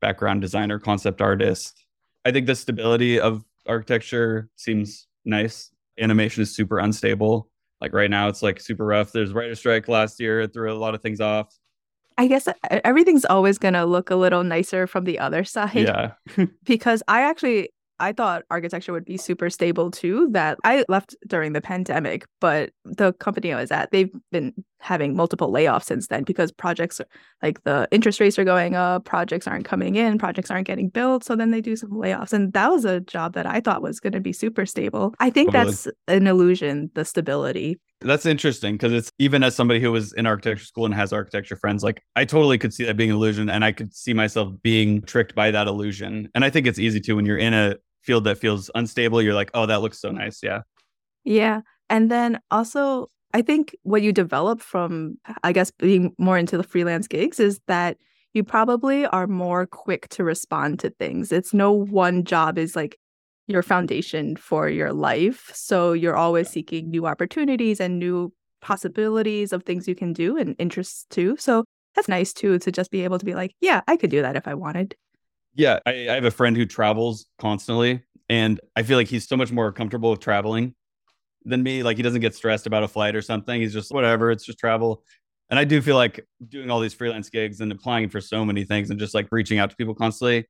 background 0.00 0.40
designer, 0.40 0.78
concept 0.78 1.20
artist. 1.20 1.84
I 2.24 2.32
think 2.32 2.46
the 2.46 2.54
stability 2.54 3.18
of 3.18 3.44
architecture 3.66 4.48
seems 4.56 5.06
nice. 5.24 5.70
Animation 5.98 6.42
is 6.42 6.54
super 6.54 6.78
unstable. 6.78 7.48
Like 7.80 7.92
right 7.94 8.10
now, 8.10 8.28
it's 8.28 8.42
like 8.42 8.60
super 8.60 8.84
rough. 8.84 9.12
There's 9.12 9.32
writer 9.32 9.54
strike 9.54 9.88
last 9.88 10.20
year, 10.20 10.42
it 10.42 10.52
threw 10.52 10.72
a 10.72 10.74
lot 10.74 10.94
of 10.94 11.02
things 11.02 11.20
off. 11.20 11.56
I 12.18 12.26
guess 12.26 12.46
uh, 12.46 12.52
everything's 12.70 13.24
always 13.24 13.56
going 13.56 13.74
to 13.74 13.86
look 13.86 14.10
a 14.10 14.16
little 14.16 14.44
nicer 14.44 14.86
from 14.86 15.04
the 15.04 15.18
other 15.18 15.44
side. 15.44 15.74
Yeah. 15.74 16.12
because 16.64 17.02
I 17.08 17.22
actually 17.22 17.70
I 18.00 18.12
thought 18.12 18.44
architecture 18.50 18.92
would 18.92 19.04
be 19.04 19.18
super 19.18 19.50
stable 19.50 19.90
too. 19.90 20.28
That 20.32 20.58
I 20.64 20.84
left 20.88 21.14
during 21.26 21.52
the 21.52 21.60
pandemic, 21.60 22.24
but 22.40 22.70
the 22.84 23.12
company 23.14 23.52
I 23.52 23.60
was 23.60 23.70
at, 23.70 23.90
they've 23.92 24.12
been 24.32 24.54
having 24.80 25.14
multiple 25.14 25.52
layoffs 25.52 25.84
since 25.84 26.08
then 26.08 26.24
because 26.24 26.50
projects 26.50 27.00
like 27.42 27.62
the 27.64 27.86
interest 27.90 28.18
rates 28.18 28.38
are 28.38 28.44
going 28.44 28.74
up, 28.74 29.04
projects 29.04 29.46
aren't 29.46 29.64
coming 29.64 29.94
in, 29.94 30.18
projects 30.18 30.50
aren't 30.50 30.66
getting 30.66 30.88
built. 30.88 31.22
So 31.22 31.36
then 31.36 31.50
they 31.50 31.60
do 31.60 31.76
some 31.76 31.90
layoffs. 31.90 32.32
And 32.32 32.52
that 32.54 32.70
was 32.70 32.84
a 32.84 33.00
job 33.00 33.34
that 33.34 33.46
I 33.46 33.60
thought 33.60 33.82
was 33.82 34.00
going 34.00 34.14
to 34.14 34.20
be 34.20 34.32
super 34.32 34.66
stable. 34.66 35.14
I 35.20 35.30
think 35.30 35.52
totally. 35.52 35.72
that's 35.72 35.88
an 36.08 36.26
illusion, 36.26 36.90
the 36.94 37.04
stability. 37.04 37.78
That's 38.00 38.24
interesting 38.24 38.74
because 38.74 38.92
it's 38.92 39.12
even 39.18 39.42
as 39.42 39.54
somebody 39.54 39.80
who 39.80 39.92
was 39.92 40.14
in 40.14 40.26
architecture 40.26 40.64
school 40.64 40.86
and 40.86 40.94
has 40.94 41.12
architecture 41.12 41.56
friends, 41.56 41.84
like 41.84 42.02
I 42.16 42.24
totally 42.24 42.56
could 42.56 42.72
see 42.72 42.84
that 42.86 42.96
being 42.96 43.10
an 43.10 43.16
illusion 43.16 43.50
and 43.50 43.64
I 43.64 43.72
could 43.72 43.94
see 43.94 44.14
myself 44.14 44.54
being 44.62 45.02
tricked 45.02 45.34
by 45.34 45.50
that 45.50 45.66
illusion. 45.66 46.30
And 46.34 46.44
I 46.44 46.50
think 46.50 46.66
it's 46.66 46.78
easy 46.78 47.00
to 47.00 47.14
when 47.14 47.26
you're 47.26 47.36
in 47.36 47.52
a 47.52 47.76
field 48.02 48.24
that 48.24 48.38
feels 48.38 48.70
unstable, 48.74 49.20
you're 49.20 49.34
like, 49.34 49.50
oh, 49.52 49.66
that 49.66 49.82
looks 49.82 50.00
so 50.00 50.10
nice. 50.10 50.42
Yeah. 50.42 50.60
Yeah. 51.24 51.60
And 51.90 52.10
then 52.10 52.40
also, 52.50 53.10
I 53.32 53.42
think 53.42 53.76
what 53.82 54.02
you 54.02 54.12
develop 54.12 54.60
from, 54.60 55.18
I 55.42 55.52
guess, 55.52 55.70
being 55.70 56.14
more 56.18 56.38
into 56.38 56.56
the 56.56 56.62
freelance 56.62 57.06
gigs 57.06 57.38
is 57.38 57.60
that 57.66 57.96
you 58.32 58.44
probably 58.44 59.06
are 59.06 59.26
more 59.26 59.66
quick 59.66 60.08
to 60.10 60.24
respond 60.24 60.78
to 60.80 60.90
things. 60.90 61.32
It's 61.32 61.52
no 61.52 61.72
one 61.72 62.24
job 62.24 62.58
is 62.58 62.76
like 62.76 62.98
your 63.46 63.62
foundation 63.62 64.36
for 64.36 64.68
your 64.68 64.92
life. 64.92 65.50
So 65.52 65.92
you're 65.92 66.16
always 66.16 66.48
seeking 66.48 66.90
new 66.90 67.06
opportunities 67.06 67.80
and 67.80 67.98
new 67.98 68.32
possibilities 68.60 69.52
of 69.52 69.64
things 69.64 69.88
you 69.88 69.94
can 69.94 70.12
do 70.12 70.36
and 70.36 70.54
interests 70.58 71.06
too. 71.10 71.36
So 71.38 71.64
that's 71.94 72.08
nice 72.08 72.32
too 72.32 72.58
to 72.60 72.70
just 72.70 72.90
be 72.90 73.02
able 73.02 73.18
to 73.18 73.24
be 73.24 73.34
like, 73.34 73.54
yeah, 73.60 73.80
I 73.88 73.96
could 73.96 74.10
do 74.10 74.22
that 74.22 74.36
if 74.36 74.46
I 74.46 74.54
wanted. 74.54 74.94
Yeah, 75.54 75.80
I, 75.84 76.08
I 76.08 76.14
have 76.14 76.24
a 76.24 76.30
friend 76.30 76.56
who 76.56 76.64
travels 76.64 77.26
constantly, 77.38 78.02
and 78.28 78.60
I 78.76 78.84
feel 78.84 78.96
like 78.96 79.08
he's 79.08 79.26
so 79.26 79.36
much 79.36 79.50
more 79.50 79.72
comfortable 79.72 80.12
with 80.12 80.20
traveling 80.20 80.74
than 81.44 81.62
me. 81.62 81.82
Like 81.82 81.96
he 81.96 82.02
doesn't 82.02 82.20
get 82.20 82.34
stressed 82.34 82.66
about 82.66 82.82
a 82.82 82.88
flight 82.88 83.14
or 83.16 83.22
something. 83.22 83.60
He's 83.60 83.72
just 83.72 83.92
whatever. 83.92 84.30
It's 84.30 84.44
just 84.44 84.58
travel. 84.58 85.02
And 85.48 85.58
I 85.58 85.64
do 85.64 85.82
feel 85.82 85.96
like 85.96 86.24
doing 86.48 86.70
all 86.70 86.80
these 86.80 86.94
freelance 86.94 87.28
gigs 87.28 87.60
and 87.60 87.72
applying 87.72 88.08
for 88.08 88.20
so 88.20 88.44
many 88.44 88.64
things 88.64 88.90
and 88.90 88.98
just 88.98 89.14
like 89.14 89.26
reaching 89.30 89.58
out 89.58 89.70
to 89.70 89.76
people 89.76 89.94
constantly. 89.94 90.46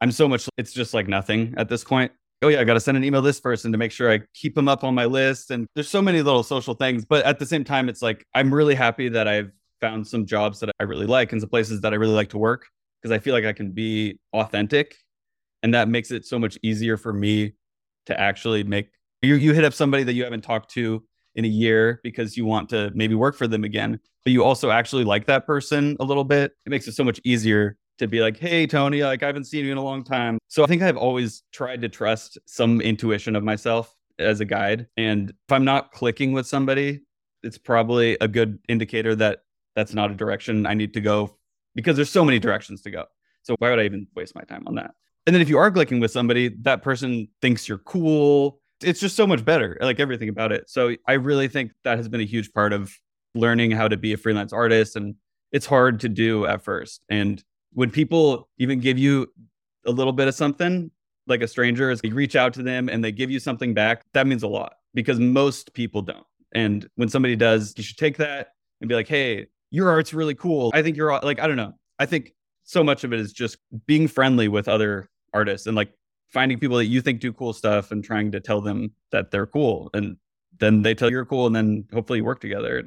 I'm 0.00 0.12
so 0.12 0.28
much. 0.28 0.48
It's 0.56 0.72
just 0.72 0.94
like 0.94 1.08
nothing 1.08 1.54
at 1.56 1.68
this 1.68 1.82
point. 1.82 2.12
Oh 2.42 2.48
yeah, 2.48 2.60
I 2.60 2.64
got 2.64 2.74
to 2.74 2.80
send 2.80 2.96
an 2.96 3.04
email 3.04 3.22
this 3.22 3.40
person 3.40 3.72
to 3.72 3.78
make 3.78 3.90
sure 3.90 4.12
I 4.12 4.20
keep 4.34 4.54
them 4.54 4.68
up 4.68 4.84
on 4.84 4.94
my 4.94 5.06
list. 5.06 5.50
And 5.50 5.66
there's 5.74 5.88
so 5.88 6.02
many 6.02 6.20
little 6.22 6.42
social 6.42 6.74
things, 6.74 7.04
but 7.04 7.24
at 7.24 7.38
the 7.38 7.46
same 7.46 7.64
time, 7.64 7.88
it's 7.88 8.02
like 8.02 8.24
I'm 8.34 8.52
really 8.52 8.74
happy 8.74 9.08
that 9.08 9.26
I've 9.26 9.50
found 9.80 10.06
some 10.06 10.26
jobs 10.26 10.60
that 10.60 10.70
I 10.78 10.84
really 10.84 11.06
like 11.06 11.32
and 11.32 11.40
some 11.40 11.48
places 11.48 11.80
that 11.80 11.92
I 11.92 11.96
really 11.96 12.14
like 12.14 12.28
to 12.30 12.38
work 12.38 12.66
because 13.00 13.14
I 13.14 13.18
feel 13.18 13.34
like 13.34 13.44
I 13.44 13.52
can 13.52 13.72
be 13.72 14.18
authentic 14.32 14.96
and 15.62 15.72
that 15.72 15.88
makes 15.88 16.10
it 16.10 16.26
so 16.26 16.38
much 16.38 16.58
easier 16.62 16.98
for 16.98 17.12
me 17.12 17.54
to 18.06 18.18
actually 18.20 18.64
make 18.64 18.90
you 19.24 19.36
you 19.36 19.52
hit 19.52 19.64
up 19.64 19.72
somebody 19.72 20.04
that 20.04 20.12
you 20.14 20.24
haven't 20.24 20.42
talked 20.42 20.70
to 20.72 21.02
in 21.34 21.44
a 21.44 21.48
year 21.48 22.00
because 22.02 22.36
you 22.36 22.44
want 22.44 22.68
to 22.68 22.90
maybe 22.94 23.14
work 23.14 23.36
for 23.36 23.46
them 23.46 23.64
again, 23.64 23.98
but 24.24 24.32
you 24.32 24.44
also 24.44 24.70
actually 24.70 25.04
like 25.04 25.26
that 25.26 25.46
person 25.46 25.96
a 26.00 26.04
little 26.04 26.24
bit. 26.24 26.52
It 26.64 26.70
makes 26.70 26.86
it 26.86 26.92
so 26.92 27.04
much 27.04 27.20
easier 27.24 27.76
to 27.98 28.06
be 28.06 28.20
like, 28.20 28.38
"Hey 28.38 28.66
Tony, 28.66 29.02
like 29.02 29.22
I 29.22 29.26
haven't 29.26 29.44
seen 29.44 29.64
you 29.64 29.72
in 29.72 29.78
a 29.78 29.84
long 29.84 30.04
time." 30.04 30.38
So 30.48 30.62
I 30.64 30.66
think 30.66 30.82
I've 30.82 30.96
always 30.96 31.42
tried 31.52 31.82
to 31.82 31.88
trust 31.88 32.38
some 32.46 32.80
intuition 32.80 33.36
of 33.36 33.42
myself 33.42 33.94
as 34.18 34.40
a 34.40 34.44
guide, 34.44 34.86
and 34.96 35.30
if 35.30 35.52
I'm 35.52 35.64
not 35.64 35.92
clicking 35.92 36.32
with 36.32 36.46
somebody, 36.46 37.00
it's 37.42 37.58
probably 37.58 38.16
a 38.20 38.28
good 38.28 38.58
indicator 38.68 39.14
that 39.16 39.40
that's 39.74 39.94
not 39.94 40.10
a 40.10 40.14
direction 40.14 40.66
I 40.66 40.74
need 40.74 40.94
to 40.94 41.00
go 41.00 41.36
because 41.74 41.96
there's 41.96 42.10
so 42.10 42.24
many 42.24 42.38
directions 42.38 42.82
to 42.82 42.90
go. 42.90 43.04
So 43.42 43.56
why 43.58 43.70
would 43.70 43.78
I 43.78 43.84
even 43.84 44.06
waste 44.14 44.34
my 44.34 44.42
time 44.42 44.64
on 44.66 44.76
that? 44.76 44.92
And 45.26 45.34
then 45.34 45.40
if 45.40 45.48
you 45.48 45.58
are 45.58 45.70
clicking 45.70 46.00
with 46.00 46.10
somebody, 46.10 46.48
that 46.62 46.82
person 46.82 47.28
thinks 47.40 47.68
you're 47.68 47.78
cool. 47.78 48.60
It's 48.84 49.00
just 49.00 49.16
so 49.16 49.26
much 49.26 49.44
better, 49.44 49.76
like 49.80 50.00
everything 50.00 50.28
about 50.28 50.52
it. 50.52 50.68
So 50.68 50.94
I 51.06 51.14
really 51.14 51.48
think 51.48 51.72
that 51.84 51.96
has 51.96 52.08
been 52.08 52.20
a 52.20 52.24
huge 52.24 52.52
part 52.52 52.72
of 52.72 52.92
learning 53.34 53.70
how 53.70 53.88
to 53.88 53.96
be 53.96 54.12
a 54.12 54.16
freelance 54.16 54.52
artist. 54.52 54.96
And 54.96 55.14
it's 55.52 55.66
hard 55.66 56.00
to 56.00 56.08
do 56.08 56.46
at 56.46 56.62
first. 56.62 57.02
And 57.08 57.42
when 57.72 57.90
people 57.90 58.48
even 58.58 58.80
give 58.80 58.98
you 58.98 59.32
a 59.86 59.90
little 59.90 60.12
bit 60.12 60.28
of 60.28 60.34
something, 60.34 60.90
like 61.26 61.42
a 61.42 61.48
stranger, 61.48 61.90
is 61.90 62.00
you 62.04 62.14
reach 62.14 62.36
out 62.36 62.52
to 62.54 62.62
them 62.62 62.88
and 62.88 63.02
they 63.02 63.12
give 63.12 63.30
you 63.30 63.40
something 63.40 63.74
back, 63.74 64.04
that 64.12 64.26
means 64.26 64.42
a 64.42 64.48
lot 64.48 64.74
because 64.92 65.18
most 65.18 65.74
people 65.74 66.02
don't. 66.02 66.26
And 66.54 66.88
when 66.96 67.08
somebody 67.08 67.34
does, 67.34 67.74
you 67.76 67.82
should 67.82 67.96
take 67.96 68.16
that 68.18 68.48
and 68.80 68.88
be 68.88 68.94
like, 68.94 69.08
hey, 69.08 69.46
your 69.70 69.90
art's 69.90 70.14
really 70.14 70.34
cool. 70.34 70.70
I 70.72 70.82
think 70.82 70.96
you're 70.96 71.18
like, 71.20 71.40
I 71.40 71.46
don't 71.46 71.56
know. 71.56 71.72
I 71.98 72.06
think 72.06 72.34
so 72.62 72.84
much 72.84 73.04
of 73.04 73.12
it 73.12 73.20
is 73.20 73.32
just 73.32 73.58
being 73.86 74.06
friendly 74.06 74.48
with 74.48 74.68
other 74.68 75.08
artists 75.32 75.66
and 75.66 75.76
like 75.76 75.92
finding 76.34 76.58
people 76.58 76.76
that 76.76 76.86
you 76.86 77.00
think 77.00 77.20
do 77.20 77.32
cool 77.32 77.52
stuff 77.52 77.90
and 77.90 78.04
trying 78.04 78.30
to 78.32 78.40
tell 78.40 78.60
them 78.60 78.92
that 79.12 79.30
they're 79.30 79.46
cool. 79.46 79.88
And 79.94 80.16
then 80.58 80.82
they 80.82 80.94
tell 80.94 81.10
you're 81.10 81.24
cool 81.24 81.46
and 81.46 81.56
then 81.56 81.84
hopefully 81.92 82.18
you 82.18 82.24
work 82.24 82.40
together. 82.40 82.82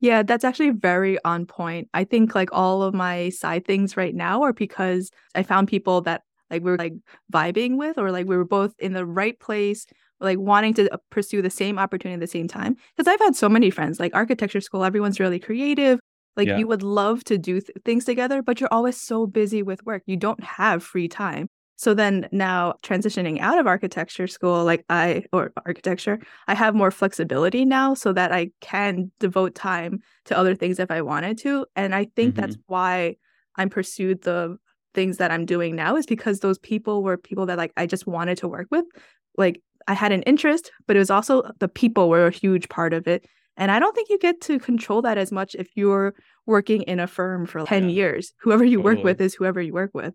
Yeah, 0.00 0.22
that's 0.22 0.44
actually 0.44 0.70
very 0.70 1.18
on 1.24 1.44
point. 1.44 1.88
I 1.92 2.04
think 2.04 2.34
like 2.34 2.50
all 2.52 2.82
of 2.82 2.94
my 2.94 3.28
side 3.30 3.66
things 3.66 3.96
right 3.96 4.14
now 4.14 4.42
are 4.42 4.52
because 4.52 5.10
I 5.34 5.42
found 5.42 5.68
people 5.68 6.00
that 6.02 6.22
like 6.50 6.62
we 6.62 6.70
are 6.70 6.78
like 6.78 6.94
vibing 7.32 7.76
with 7.76 7.98
or 7.98 8.10
like 8.10 8.26
we 8.26 8.36
were 8.36 8.44
both 8.44 8.74
in 8.78 8.92
the 8.92 9.04
right 9.04 9.38
place 9.38 9.86
like 10.20 10.38
wanting 10.38 10.72
to 10.72 10.90
uh, 10.94 10.96
pursue 11.10 11.42
the 11.42 11.50
same 11.50 11.78
opportunity 11.78 12.14
at 12.14 12.20
the 12.20 12.26
same 12.26 12.46
time 12.46 12.76
because 12.96 13.10
i've 13.10 13.20
had 13.20 13.34
so 13.34 13.48
many 13.48 13.68
friends 13.68 13.98
like 13.98 14.14
architecture 14.14 14.60
school 14.60 14.84
everyone's 14.84 15.18
really 15.18 15.40
creative 15.40 15.98
like 16.36 16.48
yeah. 16.48 16.58
you 16.58 16.66
would 16.66 16.82
love 16.82 17.24
to 17.24 17.38
do 17.38 17.60
th- 17.60 17.76
things 17.84 18.04
together, 18.04 18.42
but 18.42 18.60
you're 18.60 18.72
always 18.72 19.00
so 19.00 19.26
busy 19.26 19.62
with 19.62 19.84
work. 19.86 20.02
You 20.06 20.16
don't 20.16 20.42
have 20.42 20.82
free 20.82 21.08
time. 21.08 21.48
So 21.76 21.92
then 21.92 22.28
now 22.30 22.74
transitioning 22.82 23.40
out 23.40 23.58
of 23.58 23.66
architecture 23.66 24.26
school, 24.26 24.64
like 24.64 24.84
I, 24.88 25.24
or 25.32 25.52
architecture, 25.66 26.20
I 26.46 26.54
have 26.54 26.74
more 26.74 26.90
flexibility 26.90 27.64
now 27.64 27.94
so 27.94 28.12
that 28.12 28.32
I 28.32 28.50
can 28.60 29.10
devote 29.18 29.54
time 29.54 30.00
to 30.26 30.38
other 30.38 30.54
things 30.54 30.78
if 30.78 30.90
I 30.90 31.02
wanted 31.02 31.38
to. 31.38 31.66
And 31.74 31.94
I 31.94 32.06
think 32.16 32.34
mm-hmm. 32.34 32.40
that's 32.40 32.56
why 32.66 33.16
I'm 33.56 33.70
pursued 33.70 34.22
the 34.22 34.56
things 34.94 35.16
that 35.16 35.30
I'm 35.30 35.44
doing 35.44 35.74
now 35.74 35.96
is 35.96 36.06
because 36.06 36.40
those 36.40 36.58
people 36.58 37.02
were 37.02 37.16
people 37.16 37.46
that 37.46 37.58
like 37.58 37.72
I 37.76 37.86
just 37.86 38.06
wanted 38.06 38.38
to 38.38 38.48
work 38.48 38.68
with. 38.70 38.84
Like 39.36 39.60
I 39.88 39.94
had 39.94 40.12
an 40.12 40.22
interest, 40.22 40.70
but 40.86 40.96
it 40.96 41.00
was 41.00 41.10
also 41.10 41.50
the 41.58 41.68
people 41.68 42.08
were 42.08 42.26
a 42.26 42.30
huge 42.30 42.68
part 42.68 42.92
of 42.92 43.06
it. 43.08 43.26
And 43.56 43.70
I 43.70 43.78
don't 43.78 43.94
think 43.94 44.08
you 44.08 44.18
get 44.18 44.40
to 44.42 44.58
control 44.58 45.02
that 45.02 45.18
as 45.18 45.30
much 45.30 45.54
if 45.54 45.68
you're 45.74 46.14
working 46.46 46.82
in 46.82 47.00
a 47.00 47.06
firm 47.06 47.46
for 47.46 47.64
10 47.64 47.84
yeah. 47.84 47.88
years. 47.90 48.32
Whoever 48.40 48.64
you 48.64 48.78
totally. 48.78 48.96
work 48.96 49.04
with 49.04 49.20
is 49.20 49.34
whoever 49.34 49.60
you 49.60 49.72
work 49.72 49.90
with. 49.94 50.14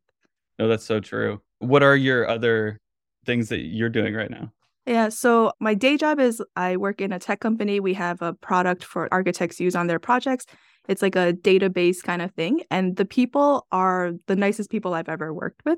No, 0.60 0.68
that's 0.68 0.86
so 0.86 1.00
true. 1.00 1.42
What 1.60 1.82
are 1.82 1.96
your 1.96 2.28
other 2.28 2.78
things 3.26 3.50
that 3.50 3.62
you're 3.62 3.90
doing 3.90 4.14
right 4.14 4.30
now? 4.30 4.52
Yeah, 4.86 5.10
so 5.10 5.54
my 5.60 5.74
day 5.74 5.98
job 5.98 6.20
is 6.20 6.42
I 6.56 6.78
work 6.78 7.00
in 7.00 7.12
a 7.12 7.20
tech 7.20 7.40
company. 7.40 7.80
We 7.80 7.94
have 7.94 8.22
a 8.22 8.34
product 8.34 8.84
for 8.84 9.08
architects 9.12 9.60
use 9.60 9.76
on 9.76 9.88
their 9.88 10.00
projects. 10.00 10.46
It's 10.88 11.02
like 11.02 11.16
a 11.16 11.34
database 11.34 12.02
kind 12.02 12.22
of 12.22 12.32
thing. 12.34 12.64
And 12.72 12.96
the 12.96 13.06
people 13.06 13.68
are 13.72 14.12
the 14.28 14.36
nicest 14.36 14.72
people 14.72 14.96
I've 14.96 15.10
ever 15.10 15.34
worked 15.34 15.62
with. 15.64 15.78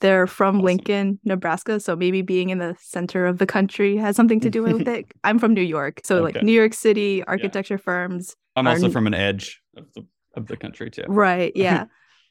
They're 0.00 0.26
from 0.26 0.56
awesome. 0.56 0.64
Lincoln, 0.64 1.18
Nebraska. 1.24 1.80
So 1.80 1.96
maybe 1.96 2.22
being 2.22 2.50
in 2.50 2.58
the 2.58 2.76
center 2.78 3.26
of 3.26 3.38
the 3.38 3.46
country 3.46 3.96
has 3.96 4.14
something 4.16 4.40
to 4.40 4.50
do 4.50 4.62
with 4.62 4.86
it. 4.88 5.06
I'm 5.24 5.38
from 5.38 5.54
New 5.54 5.62
York. 5.62 6.00
So, 6.04 6.16
okay. 6.16 6.34
like 6.34 6.42
New 6.44 6.52
York 6.52 6.74
City, 6.74 7.24
architecture 7.24 7.74
yeah. 7.74 7.78
firms. 7.78 8.36
I'm 8.54 8.68
also 8.68 8.90
from 8.90 9.06
an 9.06 9.14
edge 9.14 9.60
of 9.76 9.86
the, 9.94 10.06
of 10.34 10.46
the 10.46 10.56
country, 10.56 10.90
too. 10.90 11.04
Right. 11.08 11.52
Yeah. 11.56 11.86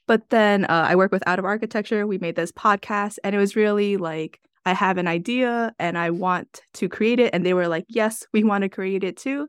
But 0.07 0.29
then 0.29 0.65
uh, 0.65 0.85
I 0.87 0.95
work 0.95 1.11
with 1.11 1.27
Out 1.27 1.39
of 1.39 1.45
Architecture. 1.45 2.05
We 2.05 2.17
made 2.17 2.35
this 2.35 2.51
podcast, 2.51 3.17
and 3.23 3.35
it 3.35 3.39
was 3.39 3.55
really 3.55 3.97
like, 3.97 4.39
I 4.65 4.73
have 4.73 4.97
an 4.97 5.07
idea 5.07 5.73
and 5.77 5.97
I 5.97 6.09
want 6.11 6.61
to 6.75 6.87
create 6.87 7.19
it. 7.19 7.33
And 7.33 7.45
they 7.45 7.53
were 7.53 7.67
like, 7.67 7.85
yes, 7.89 8.25
we 8.31 8.43
want 8.43 8.61
to 8.61 8.69
create 8.69 9.03
it 9.03 9.17
too. 9.17 9.47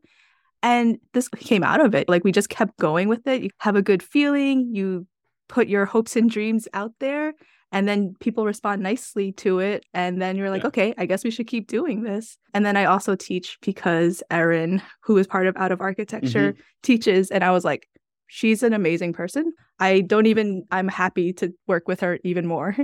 And 0.63 0.99
this 1.13 1.29
came 1.29 1.63
out 1.63 1.81
of 1.81 1.95
it. 1.95 2.09
Like 2.09 2.25
we 2.25 2.33
just 2.33 2.49
kept 2.49 2.77
going 2.79 3.09
with 3.09 3.27
it. 3.27 3.43
You 3.43 3.51
have 3.59 3.77
a 3.77 3.83
good 3.83 4.03
feeling, 4.03 4.75
you 4.75 5.07
put 5.49 5.69
your 5.69 5.85
hopes 5.85 6.17
and 6.17 6.31
dreams 6.31 6.67
out 6.73 6.93
there, 7.01 7.35
and 7.71 7.87
then 7.87 8.15
people 8.19 8.47
respond 8.47 8.83
nicely 8.83 9.33
to 9.33 9.59
it. 9.59 9.85
And 9.93 10.23
then 10.23 10.37
you're 10.37 10.51
like, 10.51 10.63
yeah. 10.63 10.69
okay, 10.69 10.95
I 10.97 11.07
guess 11.07 11.23
we 11.23 11.31
should 11.31 11.47
keep 11.47 11.69
doing 11.69 12.03
this. 12.03 12.39
And 12.55 12.65
then 12.65 12.77
I 12.77 12.87
also 12.87 13.15
teach 13.15 13.59
because 13.61 14.23
Erin, 14.31 14.81
who 15.03 15.19
is 15.19 15.27
part 15.27 15.47
of 15.47 15.57
Out 15.57 15.73
of 15.73 15.81
Architecture, 15.81 16.53
mm-hmm. 16.53 16.61
teaches. 16.83 17.31
And 17.31 17.45
I 17.45 17.51
was 17.51 17.65
like, 17.65 17.87
she's 18.27 18.63
an 18.63 18.73
amazing 18.73 19.13
person. 19.13 19.53
I 19.79 20.01
don't 20.01 20.27
even, 20.27 20.65
I'm 20.71 20.89
happy 20.89 21.33
to 21.35 21.53
work 21.67 21.89
with 21.89 22.01
her 22.01 22.19
even 22.25 22.47
more. 22.47 22.77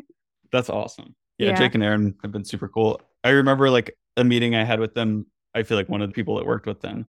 That's 0.53 0.71
awesome. 0.71 1.15
Yeah, 1.39 1.51
yeah. 1.51 1.59
Jake 1.59 1.75
and 1.75 1.85
Aaron 1.85 2.15
have 2.23 2.33
been 2.33 2.45
super 2.45 2.69
cool. 2.69 3.01
I 3.25 3.31
remember 3.31 3.71
like 3.71 3.97
a 4.17 4.25
meeting 4.25 4.55
I 4.55 4.65
had 4.65 4.81
with 4.81 4.95
them. 4.95 5.27
I 5.55 5.63
feel 5.63 5.77
like 5.77 5.89
one 5.89 6.03
of 6.03 6.09
the 6.09 6.15
people 6.15 6.37
that 6.37 6.47
worked 6.47 6.67
with 6.67 6.81
them 6.81 7.07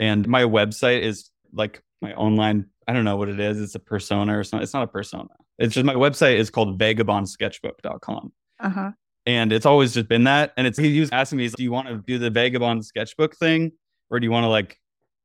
and 0.00 0.26
my 0.26 0.42
website 0.42 1.02
is 1.02 1.30
like 1.52 1.82
my 2.00 2.12
online, 2.14 2.66
I 2.88 2.92
don't 2.92 3.04
know 3.04 3.16
what 3.16 3.28
it 3.28 3.40
is. 3.40 3.60
It's 3.60 3.74
a 3.74 3.80
persona 3.80 4.38
or 4.38 4.44
something. 4.44 4.62
It's 4.62 4.74
not 4.74 4.82
a 4.82 4.88
persona. 4.88 5.28
It's 5.58 5.74
just 5.74 5.84
my 5.84 5.94
website 5.94 6.36
is 6.36 6.50
called 6.50 6.78
vagabondsketchbook.com. 6.80 8.32
Uh-huh. 8.60 8.90
And 9.26 9.52
it's 9.52 9.66
always 9.66 9.94
just 9.94 10.08
been 10.08 10.24
that. 10.24 10.52
And 10.56 10.66
it's 10.66 10.78
he 10.78 11.00
was 11.00 11.10
asking 11.12 11.38
me, 11.38 11.48
do 11.48 11.62
you 11.62 11.72
want 11.72 11.88
to 11.88 11.98
do 11.98 12.18
the 12.18 12.30
vagabond 12.30 12.84
sketchbook 12.84 13.36
thing? 13.36 13.72
Or 14.10 14.20
do 14.20 14.24
you 14.24 14.30
want 14.30 14.44
to 14.44 14.48
like 14.48 14.78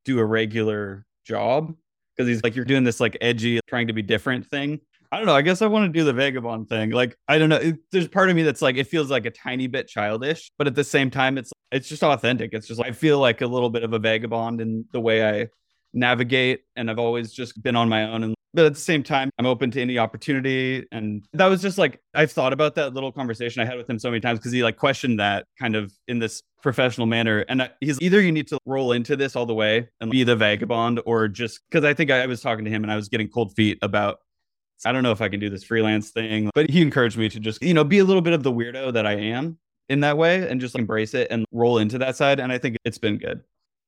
do 0.05 0.19
a 0.19 0.25
regular 0.25 1.05
job? 1.25 1.73
Because 2.19 2.27
he's 2.27 2.43
like, 2.43 2.53
you're 2.53 2.65
doing 2.65 2.84
this 2.84 2.99
like 2.99 3.17
edgy, 3.21 3.62
trying 3.69 3.88
to 3.88 3.93
be 3.93 4.01
different 4.01 4.45
thing. 4.45 4.82
I 5.10 5.17
don't 5.17 5.25
know. 5.25 5.34
I 5.34 5.41
guess 5.41 5.62
I 5.62 5.67
want 5.67 5.91
to 5.91 5.97
do 5.97 6.03
the 6.03 6.12
vagabond 6.12 6.67
thing. 6.67 6.89
Like, 6.89 7.15
I 7.29 7.38
don't 7.38 7.47
know. 7.47 7.55
It, 7.55 7.77
there's 7.93 8.10
part 8.10 8.29
of 8.29 8.36
me 8.36 8.43
that's 8.43 8.62
like, 8.62 8.75
it 8.75 8.88
feels 8.88 9.10
like 9.10 9.25
a 9.25 9.32
tiny 9.32 9.67
bit 9.67 9.88
childish, 9.88 10.51
but 10.58 10.67
at 10.67 10.75
the 10.75 10.84
same 10.84 11.10
time, 11.10 11.38
it's 11.38 11.53
it's 11.71 11.88
just 11.88 12.03
authentic. 12.03 12.49
It's 12.51 12.67
just 12.67 12.82
I 12.82 12.91
feel 12.91 13.19
like 13.19 13.39
a 13.39 13.47
little 13.47 13.69
bit 13.69 13.84
of 13.84 13.93
a 13.93 13.99
vagabond 13.99 14.60
in 14.60 14.84
the 14.91 14.99
way 14.99 15.25
I 15.25 15.47
navigate, 15.93 16.62
and 16.75 16.89
I've 16.89 16.99
always 16.99 17.32
just 17.32 17.62
been 17.62 17.75
on 17.75 17.89
my 17.89 18.04
own. 18.04 18.23
And 18.23 18.36
but 18.54 18.65
at 18.65 18.73
the 18.73 18.80
same 18.80 19.04
time, 19.04 19.30
I'm 19.38 19.45
open 19.45 19.69
to 19.71 19.82
any 19.82 19.99
opportunity. 19.99 20.86
And 20.91 21.23
that 21.34 21.47
was 21.47 21.62
just 21.62 21.78
like 21.78 22.02
I've 22.15 22.32
thought 22.32 22.52
about 22.52 22.75
that 22.75 22.93
little 22.93 23.12
conversation 23.12 23.62
I 23.62 23.65
had 23.65 23.78
with 23.78 23.89
him 23.89 23.99
so 23.99 24.10
many 24.10 24.21
times 24.21 24.39
because 24.39 24.52
he 24.52 24.63
like 24.63 24.78
questioned 24.78 25.19
that 25.19 25.45
kind 25.60 25.75
of 25.75 25.93
in 26.08 26.19
this 26.19 26.41
professional 26.62 27.06
manner. 27.06 27.45
And 27.47 27.69
he's 27.80 28.02
either 28.02 28.21
you 28.21 28.32
need 28.32 28.47
to 28.47 28.58
roll 28.65 28.91
into 28.91 29.15
this 29.15 29.36
all 29.36 29.45
the 29.45 29.54
way 29.54 29.88
and 30.02 30.10
be 30.10 30.23
the 30.23 30.36
vagabond, 30.36 31.02
or 31.06 31.28
just 31.28 31.60
because 31.69 31.86
I 31.86 31.93
think 31.93 32.10
I 32.12 32.25
was 32.25 32.41
talking 32.41 32.65
to 32.65 32.71
him 32.71 32.84
and 32.84 32.91
I 32.91 32.95
was 32.95 33.08
getting 33.08 33.30
cold 33.30 33.54
feet 33.56 33.78
about 33.82 34.19
I 34.86 34.91
don't 34.93 35.04
know 35.04 35.12
if 35.12 35.21
I 35.21 35.30
can 35.30 35.39
do 35.39 35.49
this 35.49 35.63
freelance 35.63 36.10
thing, 36.12 36.49
but 36.56 36.69
he 36.69 36.82
encouraged 36.82 37.17
me 37.17 37.28
to 37.30 37.39
just, 37.39 37.62
you 37.62 37.73
know, 37.73 37.84
be 37.84 37.99
a 37.99 38.06
little 38.06 38.21
bit 38.21 38.34
of 38.34 38.43
the 38.43 38.52
weirdo 38.52 38.93
that 38.93 39.06
I 39.06 39.13
am 39.13 39.58
in 39.89 39.99
that 40.02 40.17
way 40.17 40.47
and 40.49 40.62
just 40.62 40.75
embrace 40.75 41.13
it 41.13 41.28
and 41.30 41.45
roll 41.52 41.80
into 41.80 41.97
that 41.97 42.15
side. 42.15 42.39
And 42.39 42.52
I 42.52 42.58
think 42.58 42.78
it's 42.86 42.97
been 42.97 43.17
good. 43.17 43.41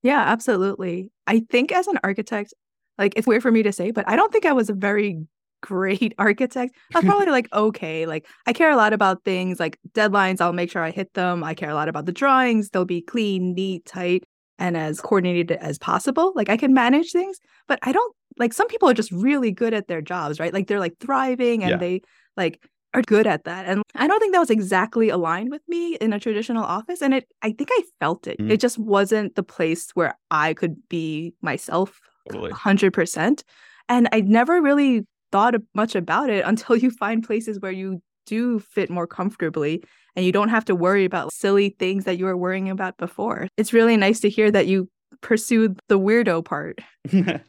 Yeah, 0.03 0.21
absolutely. 0.21 1.11
I 1.27 1.41
think 1.49 1.71
as 1.71 1.87
an 1.87 1.99
architect, 2.03 2.53
like 2.97 3.13
it's 3.15 3.27
weird 3.27 3.41
for 3.41 3.51
me 3.51 3.63
to 3.63 3.71
say, 3.71 3.91
but 3.91 4.07
I 4.07 4.15
don't 4.15 4.31
think 4.31 4.45
I 4.45 4.53
was 4.53 4.69
a 4.69 4.73
very 4.73 5.17
great 5.61 6.15
architect. 6.17 6.75
I 6.93 6.99
was 6.99 7.05
probably 7.05 7.27
like, 7.27 7.47
okay, 7.53 8.07
like 8.07 8.27
I 8.47 8.53
care 8.53 8.71
a 8.71 8.75
lot 8.75 8.93
about 8.93 9.23
things 9.23 9.59
like 9.59 9.77
deadlines, 9.91 10.41
I'll 10.41 10.53
make 10.53 10.71
sure 10.71 10.83
I 10.83 10.89
hit 10.89 11.13
them. 11.13 11.43
I 11.43 11.53
care 11.53 11.69
a 11.69 11.75
lot 11.75 11.87
about 11.87 12.07
the 12.07 12.11
drawings, 12.11 12.69
they'll 12.69 12.83
be 12.83 13.01
clean, 13.01 13.53
neat, 13.53 13.85
tight, 13.85 14.23
and 14.57 14.75
as 14.75 14.99
coordinated 14.99 15.51
as 15.51 15.77
possible. 15.77 16.33
Like 16.35 16.49
I 16.49 16.57
can 16.57 16.73
manage 16.73 17.11
things, 17.11 17.37
but 17.67 17.77
I 17.83 17.91
don't 17.91 18.15
like 18.37 18.53
some 18.53 18.67
people 18.67 18.89
are 18.89 18.93
just 18.93 19.11
really 19.11 19.51
good 19.51 19.73
at 19.73 19.87
their 19.87 20.01
jobs, 20.01 20.39
right? 20.39 20.53
Like 20.53 20.67
they're 20.67 20.79
like 20.79 20.97
thriving 20.99 21.63
and 21.63 21.71
yeah. 21.71 21.77
they 21.77 22.01
like 22.35 22.59
are 22.93 23.01
good 23.01 23.27
at 23.27 23.45
that. 23.45 23.65
And 23.65 23.83
I 23.95 24.07
don't 24.07 24.19
think 24.19 24.33
that 24.33 24.39
was 24.39 24.49
exactly 24.49 25.09
aligned 25.09 25.51
with 25.51 25.61
me 25.67 25.95
in 25.95 26.13
a 26.13 26.19
traditional 26.19 26.63
office. 26.63 27.01
And 27.01 27.13
it 27.13 27.27
I 27.41 27.51
think 27.51 27.69
I 27.71 27.83
felt 27.99 28.27
it. 28.27 28.37
Mm-hmm. 28.39 28.51
It 28.51 28.59
just 28.59 28.77
wasn't 28.77 29.35
the 29.35 29.43
place 29.43 29.91
where 29.93 30.17
I 30.29 30.53
could 30.53 30.75
be 30.89 31.33
myself 31.41 31.99
totally. 32.29 32.51
100%. 32.51 33.43
And 33.89 34.09
I 34.11 34.21
never 34.21 34.61
really 34.61 35.05
thought 35.31 35.55
much 35.73 35.95
about 35.95 36.29
it 36.29 36.43
until 36.45 36.75
you 36.75 36.91
find 36.91 37.23
places 37.23 37.59
where 37.59 37.71
you 37.71 38.01
do 38.25 38.59
fit 38.59 38.89
more 38.89 39.07
comfortably 39.07 39.83
and 40.15 40.25
you 40.25 40.31
don't 40.31 40.49
have 40.49 40.65
to 40.65 40.75
worry 40.75 41.05
about 41.05 41.33
silly 41.33 41.75
things 41.79 42.05
that 42.05 42.17
you 42.17 42.25
were 42.25 42.37
worrying 42.37 42.69
about 42.69 42.97
before. 42.97 43.47
It's 43.57 43.73
really 43.73 43.97
nice 43.97 44.19
to 44.19 44.29
hear 44.29 44.51
that 44.51 44.67
you 44.67 44.89
pursued 45.21 45.79
the 45.87 45.99
weirdo 45.99 46.45
part. 46.45 46.79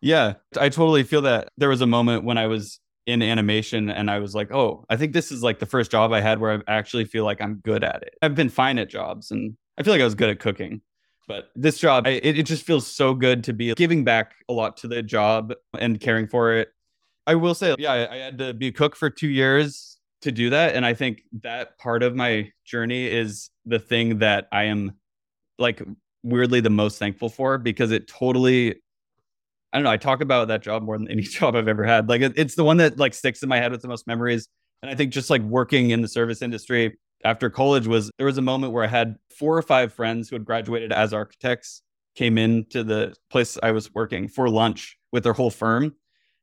Yeah, 0.00 0.34
I 0.58 0.68
totally 0.68 1.02
feel 1.02 1.22
that. 1.22 1.48
There 1.56 1.68
was 1.68 1.80
a 1.80 1.86
moment 1.86 2.24
when 2.24 2.38
I 2.38 2.46
was 2.46 2.80
in 3.06 3.22
animation 3.22 3.88
and 3.88 4.10
I 4.10 4.18
was 4.18 4.34
like, 4.34 4.52
oh, 4.52 4.84
I 4.90 4.96
think 4.96 5.12
this 5.12 5.30
is 5.30 5.42
like 5.42 5.58
the 5.60 5.66
first 5.66 5.90
job 5.90 6.12
I 6.12 6.20
had 6.20 6.40
where 6.40 6.62
I 6.66 6.74
actually 6.74 7.04
feel 7.04 7.24
like 7.24 7.40
I'm 7.40 7.56
good 7.56 7.84
at 7.84 8.02
it. 8.02 8.14
I've 8.20 8.34
been 8.34 8.48
fine 8.48 8.78
at 8.78 8.88
jobs 8.88 9.30
and 9.30 9.56
I 9.78 9.82
feel 9.82 9.94
like 9.94 10.00
I 10.00 10.04
was 10.04 10.16
good 10.16 10.30
at 10.30 10.40
cooking. 10.40 10.80
But 11.28 11.50
this 11.54 11.78
job, 11.78 12.06
I, 12.06 12.10
it, 12.10 12.38
it 12.38 12.46
just 12.46 12.64
feels 12.64 12.86
so 12.86 13.14
good 13.14 13.44
to 13.44 13.52
be 13.52 13.74
giving 13.74 14.04
back 14.04 14.34
a 14.48 14.52
lot 14.52 14.76
to 14.78 14.88
the 14.88 15.02
job 15.02 15.54
and 15.78 16.00
caring 16.00 16.26
for 16.26 16.54
it. 16.54 16.68
I 17.26 17.34
will 17.34 17.54
say, 17.54 17.74
yeah, 17.78 17.92
I, 17.92 18.14
I 18.14 18.16
had 18.16 18.38
to 18.38 18.54
be 18.54 18.68
a 18.68 18.72
cook 18.72 18.94
for 18.94 19.10
two 19.10 19.28
years 19.28 19.98
to 20.22 20.32
do 20.32 20.50
that. 20.50 20.74
And 20.74 20.86
I 20.86 20.94
think 20.94 21.22
that 21.42 21.78
part 21.78 22.02
of 22.02 22.14
my 22.14 22.50
journey 22.64 23.06
is 23.06 23.50
the 23.64 23.78
thing 23.78 24.18
that 24.18 24.48
I 24.52 24.64
am 24.64 24.92
like 25.58 25.82
weirdly 26.22 26.60
the 26.60 26.70
most 26.70 26.98
thankful 26.98 27.28
for 27.28 27.58
because 27.58 27.92
it 27.92 28.08
totally 28.08 28.76
I 29.72 29.78
don't 29.78 29.84
know. 29.84 29.90
I 29.90 29.96
talk 29.96 30.20
about 30.20 30.48
that 30.48 30.62
job 30.62 30.82
more 30.82 30.98
than 30.98 31.08
any 31.10 31.22
job 31.22 31.56
I've 31.56 31.68
ever 31.68 31.84
had. 31.84 32.08
Like 32.08 32.22
it, 32.22 32.32
it's 32.36 32.54
the 32.54 32.64
one 32.64 32.78
that 32.78 32.98
like 32.98 33.14
sticks 33.14 33.42
in 33.42 33.48
my 33.48 33.58
head 33.58 33.72
with 33.72 33.82
the 33.82 33.88
most 33.88 34.06
memories. 34.06 34.48
And 34.82 34.90
I 34.90 34.94
think 34.94 35.12
just 35.12 35.30
like 35.30 35.42
working 35.42 35.90
in 35.90 36.02
the 36.02 36.08
service 36.08 36.42
industry 36.42 36.96
after 37.24 37.50
college 37.50 37.86
was 37.86 38.10
there 38.18 38.26
was 38.26 38.38
a 38.38 38.42
moment 38.42 38.72
where 38.72 38.84
I 38.84 38.88
had 38.88 39.16
four 39.36 39.56
or 39.56 39.62
five 39.62 39.92
friends 39.92 40.28
who 40.28 40.36
had 40.36 40.44
graduated 40.44 40.92
as 40.92 41.12
architects 41.12 41.82
came 42.14 42.38
into 42.38 42.82
the 42.84 43.14
place 43.30 43.58
I 43.62 43.72
was 43.72 43.92
working 43.94 44.28
for 44.28 44.48
lunch 44.48 44.96
with 45.12 45.24
their 45.24 45.32
whole 45.32 45.50
firm. 45.50 45.94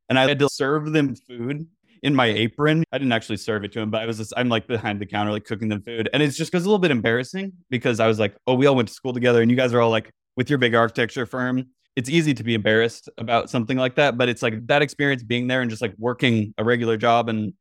And 0.10 0.20
I 0.20 0.28
had 0.28 0.40
to 0.40 0.50
serve 0.50 0.92
them 0.92 1.16
food 1.16 1.68
in 2.04 2.14
my 2.14 2.26
apron. 2.28 2.84
I 2.92 2.98
didn't 2.98 3.14
actually 3.14 3.38
serve 3.38 3.64
it 3.64 3.72
to 3.72 3.80
them, 3.80 3.90
but 3.90 4.02
I 4.02 4.06
was 4.06 4.18
just, 4.18 4.34
I'm 4.36 4.50
like 4.50 4.68
behind 4.68 5.00
the 5.00 5.06
counter, 5.06 5.32
like 5.32 5.46
cooking 5.46 5.70
them 5.70 5.82
food. 5.82 6.10
And 6.14 6.22
it's 6.22 6.38
just 6.38 6.52
because 6.52 6.66
a 6.66 6.68
little 6.68 6.80
bit 6.80 6.92
embarrassing 6.92 7.54
because 7.70 8.00
I 8.00 8.08
was 8.08 8.20
like, 8.20 8.36
oh, 8.46 8.54
we 8.54 8.68
all 8.68 8.76
went 8.76 8.90
to 8.90 8.94
school 8.94 9.14
together 9.14 9.42
and 9.42 9.50
you 9.50 9.58
guys 9.58 9.74
are 9.74 9.82
all 9.82 9.90
like 9.90 10.12
with 10.36 10.50
your 10.50 10.60
big 10.60 10.76
architecture 10.76 11.26
firm 11.26 11.68
it's 11.96 12.10
easy 12.10 12.34
to 12.34 12.44
be 12.44 12.56
embarrassed 12.56 13.10
about 13.18 13.50
something 13.50 13.78
like 13.78 13.96
that, 13.96 14.18
but 14.18 14.30
it's 14.30 14.42
like 14.42 14.66
that 14.68 14.82
experience 14.82 15.24
being 15.24 15.48
there 15.48 15.62
and 15.62 15.70
just 15.70 15.82
like 15.82 15.94
working 15.98 16.54
a 16.58 16.64
regular 16.64 16.98
job 16.98 17.30
and 17.30 17.54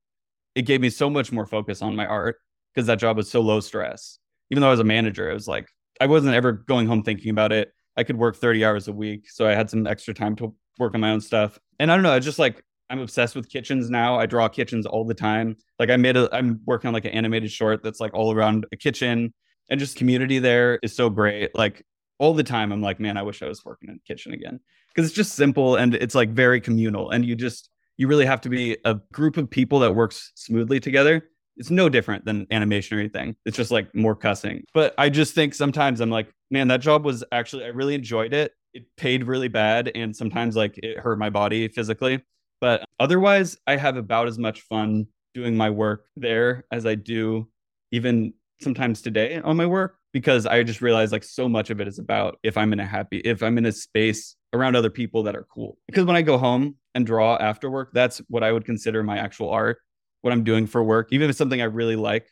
it 0.54 0.62
gave 0.62 0.80
me 0.80 0.90
so 0.90 1.08
much 1.08 1.32
more 1.32 1.46
focus 1.46 1.82
on 1.82 1.96
my 1.96 2.06
art 2.06 2.36
because 2.74 2.86
that 2.86 2.98
job 2.98 3.16
was 3.16 3.30
so 3.30 3.40
low 3.40 3.60
stress. 3.60 4.18
Even 4.50 4.60
though 4.60 4.68
I 4.68 4.72
was 4.72 4.80
a 4.80 4.84
manager, 4.84 5.30
it 5.30 5.34
was 5.34 5.48
like 5.48 5.68
I 6.00 6.06
wasn't 6.06 6.34
ever 6.34 6.52
going 6.52 6.86
home 6.86 7.02
thinking 7.02 7.30
about 7.30 7.52
it. 7.52 7.72
I 7.96 8.04
could 8.04 8.16
work 8.16 8.36
30 8.36 8.64
hours 8.64 8.88
a 8.88 8.92
week, 8.92 9.30
so 9.30 9.46
I 9.46 9.54
had 9.54 9.68
some 9.68 9.86
extra 9.86 10.14
time 10.14 10.34
to 10.36 10.54
work 10.78 10.94
on 10.94 11.00
my 11.00 11.10
own 11.10 11.20
stuff. 11.20 11.58
And 11.78 11.90
I 11.92 11.94
don't 11.94 12.02
know, 12.02 12.12
i 12.12 12.18
just 12.18 12.38
like 12.38 12.62
I'm 12.90 13.00
obsessed 13.00 13.34
with 13.34 13.48
kitchens 13.48 13.88
now. 13.88 14.18
I 14.18 14.26
draw 14.26 14.48
kitchens 14.48 14.84
all 14.84 15.04
the 15.04 15.14
time. 15.14 15.56
Like 15.78 15.90
I 15.90 15.96
made 15.96 16.16
a 16.16 16.28
I'm 16.32 16.60
working 16.66 16.88
on 16.88 16.94
like 16.94 17.04
an 17.04 17.12
animated 17.12 17.50
short 17.50 17.82
that's 17.82 18.00
like 18.00 18.14
all 18.14 18.32
around 18.32 18.66
a 18.72 18.76
kitchen 18.76 19.32
and 19.70 19.80
just 19.80 19.96
community 19.96 20.38
there 20.38 20.78
is 20.82 20.94
so 20.94 21.08
great. 21.08 21.54
Like 21.54 21.84
all 22.22 22.32
the 22.32 22.42
time 22.42 22.72
i'm 22.72 22.80
like 22.80 23.00
man 23.00 23.16
i 23.16 23.22
wish 23.22 23.42
i 23.42 23.48
was 23.48 23.64
working 23.64 23.88
in 23.88 23.96
the 23.96 24.14
kitchen 24.14 24.32
again 24.32 24.60
because 24.88 25.06
it's 25.06 25.16
just 25.16 25.34
simple 25.34 25.76
and 25.76 25.94
it's 25.94 26.14
like 26.14 26.30
very 26.30 26.60
communal 26.60 27.10
and 27.10 27.24
you 27.24 27.34
just 27.34 27.68
you 27.96 28.06
really 28.08 28.24
have 28.24 28.40
to 28.40 28.48
be 28.48 28.76
a 28.84 28.94
group 29.12 29.36
of 29.36 29.50
people 29.50 29.80
that 29.80 29.94
works 29.94 30.32
smoothly 30.34 30.80
together 30.80 31.22
it's 31.56 31.70
no 31.70 31.88
different 31.88 32.24
than 32.24 32.46
animation 32.50 32.96
or 32.96 33.00
anything. 33.00 33.36
It's 33.44 33.56
just 33.56 33.70
like 33.70 33.94
more 33.94 34.14
cussing. 34.14 34.64
But 34.72 34.94
I 34.96 35.08
just 35.08 35.34
think 35.34 35.54
sometimes 35.54 36.00
I'm 36.00 36.10
like, 36.10 36.32
man, 36.50 36.68
that 36.68 36.80
job 36.80 37.04
was 37.04 37.22
actually 37.32 37.64
I 37.64 37.68
really 37.68 37.94
enjoyed 37.94 38.32
it. 38.32 38.52
It 38.72 38.84
paid 38.96 39.24
really 39.24 39.48
bad 39.48 39.90
and 39.94 40.16
sometimes 40.16 40.56
like 40.56 40.78
it 40.78 40.98
hurt 40.98 41.18
my 41.18 41.30
body 41.30 41.68
physically. 41.68 42.22
But 42.60 42.84
otherwise, 42.98 43.58
I 43.66 43.76
have 43.76 43.96
about 43.96 44.28
as 44.28 44.38
much 44.38 44.62
fun 44.62 45.06
doing 45.34 45.56
my 45.56 45.68
work 45.68 46.06
there 46.16 46.64
as 46.70 46.86
I 46.86 46.94
do 46.94 47.48
even 47.90 48.32
sometimes 48.60 49.02
today 49.02 49.40
on 49.40 49.56
my 49.56 49.66
work 49.66 49.98
because 50.12 50.46
I 50.46 50.62
just 50.62 50.82
realized 50.82 51.12
like 51.12 51.24
so 51.24 51.48
much 51.48 51.70
of 51.70 51.80
it 51.80 51.88
is 51.88 51.98
about 51.98 52.38
if 52.42 52.56
I'm 52.56 52.72
in 52.72 52.80
a 52.80 52.86
happy, 52.86 53.18
if 53.18 53.42
I'm 53.42 53.58
in 53.58 53.66
a 53.66 53.72
space 53.72 54.36
around 54.52 54.76
other 54.76 54.90
people 54.90 55.22
that 55.24 55.34
are 55.34 55.46
cool. 55.52 55.78
Because 55.86 56.04
when 56.04 56.16
I 56.16 56.22
go 56.22 56.38
home 56.38 56.76
and 56.94 57.06
draw 57.06 57.36
after 57.36 57.70
work, 57.70 57.90
that's 57.92 58.18
what 58.28 58.42
I 58.42 58.52
would 58.52 58.64
consider 58.64 59.02
my 59.02 59.18
actual 59.18 59.50
art, 59.50 59.78
what 60.20 60.32
I'm 60.32 60.44
doing 60.44 60.66
for 60.66 60.82
work. 60.84 61.08
Even 61.12 61.24
if 61.24 61.30
it's 61.30 61.38
something 61.38 61.60
I 61.60 61.64
really 61.64 61.96
like, 61.96 62.28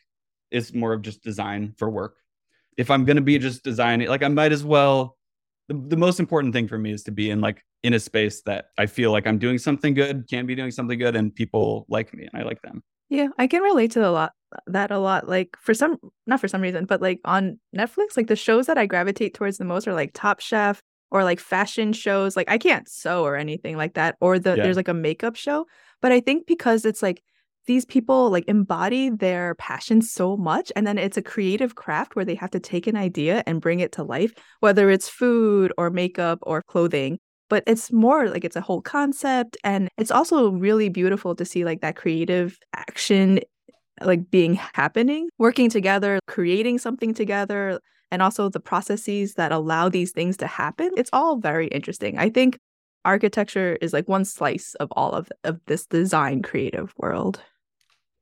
is 0.51 0.73
more 0.73 0.93
of 0.93 1.01
just 1.01 1.23
design 1.23 1.73
for 1.77 1.89
work. 1.89 2.17
If 2.77 2.91
I'm 2.91 3.05
going 3.05 3.15
to 3.15 3.21
be 3.21 3.39
just 3.39 3.63
designing, 3.63 4.07
like 4.07 4.23
I 4.23 4.27
might 4.27 4.51
as 4.51 4.63
well. 4.63 5.17
The, 5.69 5.81
the 5.87 5.97
most 5.97 6.19
important 6.19 6.53
thing 6.53 6.67
for 6.67 6.77
me 6.77 6.91
is 6.91 7.03
to 7.03 7.11
be 7.11 7.29
in 7.29 7.39
like 7.39 7.63
in 7.83 7.93
a 7.93 7.99
space 7.99 8.41
that 8.41 8.65
I 8.77 8.87
feel 8.87 9.11
like 9.11 9.25
I'm 9.25 9.37
doing 9.37 9.57
something 9.57 9.93
good, 9.93 10.27
can 10.29 10.45
be 10.45 10.55
doing 10.55 10.71
something 10.71 10.99
good, 10.99 11.15
and 11.15 11.33
people 11.33 11.85
like 11.87 12.13
me 12.13 12.27
and 12.31 12.41
I 12.41 12.45
like 12.45 12.61
them. 12.61 12.83
Yeah, 13.09 13.29
I 13.37 13.47
can 13.47 13.61
relate 13.61 13.91
to 13.91 14.05
a 14.05 14.11
lot 14.11 14.33
that 14.67 14.91
a 14.91 14.99
lot. 14.99 15.27
Like 15.27 15.57
for 15.59 15.73
some, 15.73 15.97
not 16.27 16.39
for 16.39 16.47
some 16.47 16.61
reason, 16.61 16.85
but 16.85 17.01
like 17.01 17.19
on 17.25 17.59
Netflix, 17.75 18.17
like 18.17 18.27
the 18.27 18.35
shows 18.35 18.67
that 18.67 18.77
I 18.77 18.85
gravitate 18.85 19.33
towards 19.33 19.57
the 19.57 19.65
most 19.65 19.87
are 19.87 19.93
like 19.93 20.11
Top 20.13 20.39
Chef 20.39 20.81
or 21.09 21.23
like 21.23 21.39
fashion 21.39 21.93
shows. 21.93 22.35
Like 22.35 22.49
I 22.49 22.57
can't 22.57 22.87
sew 22.89 23.23
or 23.23 23.35
anything 23.35 23.77
like 23.77 23.95
that. 23.95 24.15
Or 24.21 24.39
the 24.39 24.55
yeah. 24.55 24.63
there's 24.63 24.77
like 24.77 24.87
a 24.87 24.93
makeup 24.93 25.35
show. 25.35 25.65
But 26.01 26.11
I 26.11 26.19
think 26.19 26.47
because 26.47 26.85
it's 26.85 27.01
like 27.03 27.21
these 27.67 27.85
people 27.85 28.29
like 28.29 28.45
embody 28.47 29.09
their 29.09 29.55
passion 29.55 30.01
so 30.01 30.35
much 30.35 30.71
and 30.75 30.85
then 30.87 30.97
it's 30.97 31.17
a 31.17 31.21
creative 31.21 31.75
craft 31.75 32.15
where 32.15 32.25
they 32.25 32.35
have 32.35 32.51
to 32.51 32.59
take 32.59 32.87
an 32.87 32.95
idea 32.95 33.43
and 33.45 33.61
bring 33.61 33.79
it 33.79 33.91
to 33.91 34.03
life 34.03 34.33
whether 34.61 34.89
it's 34.89 35.07
food 35.07 35.71
or 35.77 35.89
makeup 35.89 36.39
or 36.41 36.63
clothing 36.63 37.19
but 37.49 37.63
it's 37.67 37.91
more 37.91 38.29
like 38.29 38.43
it's 38.43 38.55
a 38.55 38.61
whole 38.61 38.81
concept 38.81 39.57
and 39.63 39.89
it's 39.97 40.11
also 40.11 40.51
really 40.51 40.89
beautiful 40.89 41.35
to 41.35 41.45
see 41.45 41.63
like 41.63 41.81
that 41.81 41.95
creative 41.95 42.57
action 42.73 43.39
like 44.03 44.29
being 44.29 44.55
happening 44.73 45.29
working 45.37 45.69
together 45.69 46.19
creating 46.27 46.77
something 46.77 47.13
together 47.13 47.79
and 48.11 48.21
also 48.21 48.49
the 48.49 48.59
processes 48.59 49.35
that 49.35 49.51
allow 49.51 49.89
these 49.89 50.11
things 50.11 50.37
to 50.37 50.47
happen 50.47 50.91
it's 50.97 51.09
all 51.13 51.37
very 51.37 51.67
interesting 51.67 52.17
i 52.17 52.29
think 52.29 52.57
architecture 53.03 53.77
is 53.81 53.93
like 53.93 54.07
one 54.07 54.25
slice 54.25 54.75
of 54.75 54.91
all 54.91 55.11
of, 55.11 55.31
of 55.43 55.59
this 55.65 55.85
design 55.87 56.41
creative 56.41 56.93
world 56.97 57.41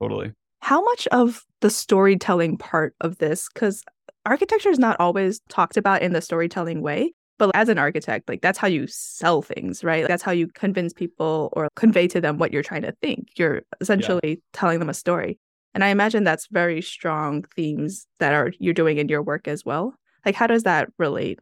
totally 0.02 0.32
how 0.62 0.82
much 0.84 1.08
of 1.08 1.44
the 1.62 1.70
storytelling 1.70 2.58
part 2.58 2.96
of 3.02 3.18
this 3.18 3.50
because 3.54 3.84
architecture 4.26 4.70
is 4.70 4.80
not 4.80 5.00
always 5.00 5.42
talked 5.50 5.78
about 5.78 6.02
in 6.02 6.13
the 6.13 6.22
storytelling 6.22 6.82
way 6.82 7.12
but 7.39 7.52
as 7.56 7.70
an 7.70 7.80
architect, 7.80 8.30
like 8.30 8.42
that's 8.42 8.60
how 8.60 8.68
you 8.68 8.86
sell 8.86 9.42
things, 9.42 9.84
right? 9.84 10.08
That's 10.08 10.22
how 10.22 10.34
you 10.34 10.48
convince 10.48 10.94
people 10.94 11.50
or 11.54 11.70
convey 11.76 12.08
to 12.10 12.22
them 12.22 12.38
what 12.38 12.54
you're 12.54 12.62
trying 12.62 12.82
to 12.84 12.92
think. 13.02 13.30
You're 13.38 13.62
essentially 13.82 14.20
yeah. 14.24 14.36
telling 14.54 14.78
them 14.78 14.89
a 14.89 14.94
story. 14.94 15.39
And 15.73 15.84
I 15.84 15.89
imagine 15.89 16.23
that's 16.23 16.47
very 16.51 16.82
strong 16.82 17.45
themes 17.55 18.08
that 18.19 18.34
are 18.34 18.51
you're 18.60 18.73
doing 18.73 18.97
in 18.97 19.10
your 19.10 19.21
work 19.21 19.47
as 19.47 19.63
well. 19.63 19.93
Like 20.25 20.36
how 20.36 20.47
does 20.47 20.63
that 20.63 20.89
relate? 20.97 21.39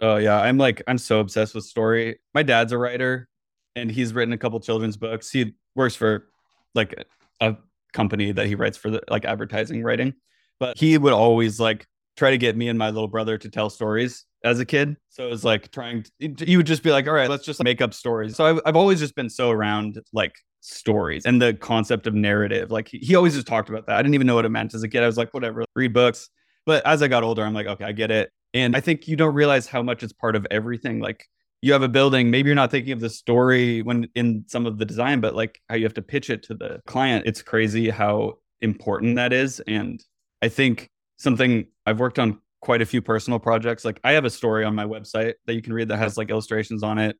Oh 0.00 0.16
yeah, 0.16 0.40
I'm 0.40 0.58
like 0.58 0.82
I'm 0.86 0.98
so 0.98 1.20
obsessed 1.20 1.54
with 1.54 1.64
story. 1.64 2.20
My 2.34 2.42
dad's 2.42 2.72
a 2.72 2.78
writer 2.78 3.28
and 3.74 3.90
he's 3.90 4.12
written 4.12 4.32
a 4.32 4.38
couple 4.38 4.60
children's 4.60 4.96
books. 4.96 5.30
He 5.30 5.54
works 5.74 5.94
for 5.94 6.28
like 6.74 7.06
a 7.40 7.56
company 7.92 8.32
that 8.32 8.46
he 8.46 8.54
writes 8.54 8.76
for 8.76 8.90
the 8.90 9.02
like 9.08 9.24
advertising 9.24 9.82
writing. 9.82 10.14
But 10.60 10.76
he 10.76 10.98
would 10.98 11.12
always 11.12 11.60
like 11.60 11.86
try 12.16 12.30
to 12.30 12.38
get 12.38 12.56
me 12.56 12.68
and 12.68 12.78
my 12.78 12.90
little 12.90 13.08
brother 13.08 13.38
to 13.38 13.48
tell 13.48 13.70
stories 13.70 14.24
as 14.44 14.60
a 14.60 14.64
kid. 14.64 14.96
So 15.08 15.26
it 15.26 15.30
was 15.30 15.44
like 15.44 15.70
trying 15.70 16.04
to, 16.20 16.50
you 16.50 16.58
would 16.58 16.66
just 16.66 16.82
be 16.82 16.90
like, 16.90 17.06
all 17.06 17.14
right, 17.14 17.30
let's 17.30 17.44
just 17.44 17.62
make 17.62 17.80
up 17.80 17.94
stories. 17.94 18.36
So 18.36 18.44
I've, 18.44 18.60
I've 18.66 18.76
always 18.76 18.98
just 18.98 19.14
been 19.14 19.30
so 19.30 19.50
around 19.50 20.00
like 20.12 20.34
stories 20.60 21.24
and 21.26 21.40
the 21.40 21.54
concept 21.54 22.06
of 22.06 22.14
narrative. 22.14 22.70
Like 22.70 22.88
he, 22.88 23.14
always 23.14 23.34
just 23.34 23.46
talked 23.46 23.68
about 23.68 23.86
that. 23.86 23.96
I 23.96 24.02
didn't 24.02 24.14
even 24.14 24.26
know 24.26 24.34
what 24.34 24.44
it 24.44 24.50
meant 24.50 24.74
as 24.74 24.82
a 24.82 24.88
kid. 24.88 25.02
I 25.02 25.06
was 25.06 25.16
like, 25.16 25.32
whatever, 25.32 25.64
read 25.74 25.92
books. 25.92 26.30
But 26.66 26.84
as 26.86 27.02
I 27.02 27.08
got 27.08 27.22
older, 27.22 27.44
I'm 27.44 27.54
like, 27.54 27.66
okay, 27.66 27.84
I 27.84 27.92
get 27.92 28.10
it. 28.10 28.30
And 28.54 28.76
I 28.76 28.80
think 28.80 29.08
you 29.08 29.16
don't 29.16 29.34
realize 29.34 29.66
how 29.66 29.82
much 29.82 30.02
it's 30.02 30.12
part 30.12 30.36
of 30.36 30.46
everything. 30.50 31.00
Like 31.00 31.26
you 31.62 31.72
have 31.72 31.82
a 31.82 31.88
building, 31.88 32.30
maybe 32.30 32.48
you're 32.48 32.56
not 32.56 32.70
thinking 32.70 32.92
of 32.92 33.00
the 33.00 33.10
story 33.10 33.82
when 33.82 34.08
in 34.14 34.44
some 34.48 34.66
of 34.66 34.78
the 34.78 34.84
design, 34.84 35.20
but 35.20 35.34
like 35.34 35.60
how 35.68 35.76
you 35.76 35.84
have 35.84 35.94
to 35.94 36.02
pitch 36.02 36.30
it 36.30 36.42
to 36.44 36.54
the 36.54 36.80
client. 36.86 37.26
It's 37.26 37.42
crazy 37.42 37.90
how 37.90 38.38
important 38.60 39.16
that 39.16 39.32
is. 39.32 39.60
And 39.60 40.02
I 40.42 40.48
think 40.48 40.90
something 41.16 41.66
I've 41.86 42.00
worked 42.00 42.18
on 42.18 42.40
quite 42.60 42.82
a 42.82 42.86
few 42.86 43.02
personal 43.02 43.38
projects. 43.38 43.84
Like 43.84 44.00
I 44.04 44.12
have 44.12 44.24
a 44.24 44.30
story 44.30 44.64
on 44.64 44.74
my 44.74 44.84
website 44.84 45.34
that 45.46 45.54
you 45.54 45.62
can 45.62 45.72
read 45.72 45.88
that 45.88 45.98
has 45.98 46.16
like 46.16 46.30
illustrations 46.30 46.82
on 46.82 46.98
it. 46.98 47.16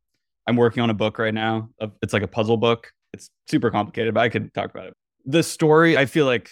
I'm 0.46 0.56
working 0.56 0.82
on 0.82 0.90
a 0.90 0.94
book 0.94 1.18
right 1.18 1.34
now. 1.34 1.68
It's 2.02 2.12
like 2.12 2.22
a 2.22 2.28
puzzle 2.28 2.56
book. 2.56 2.90
It's 3.12 3.30
super 3.48 3.70
complicated, 3.70 4.14
but 4.14 4.20
I 4.20 4.28
could 4.28 4.52
talk 4.54 4.70
about 4.70 4.86
it. 4.86 4.94
The 5.24 5.42
story, 5.42 5.96
I 5.96 6.06
feel 6.06 6.26
like 6.26 6.50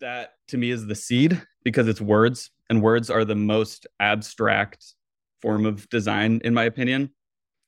that 0.00 0.32
to 0.48 0.56
me 0.56 0.70
is 0.70 0.86
the 0.86 0.94
seed 0.94 1.40
because 1.64 1.88
it's 1.88 2.00
words 2.00 2.50
and 2.68 2.82
words 2.82 3.10
are 3.10 3.24
the 3.24 3.34
most 3.34 3.86
abstract 4.00 4.94
form 5.40 5.66
of 5.66 5.88
design 5.88 6.40
in 6.44 6.54
my 6.54 6.64
opinion. 6.64 7.10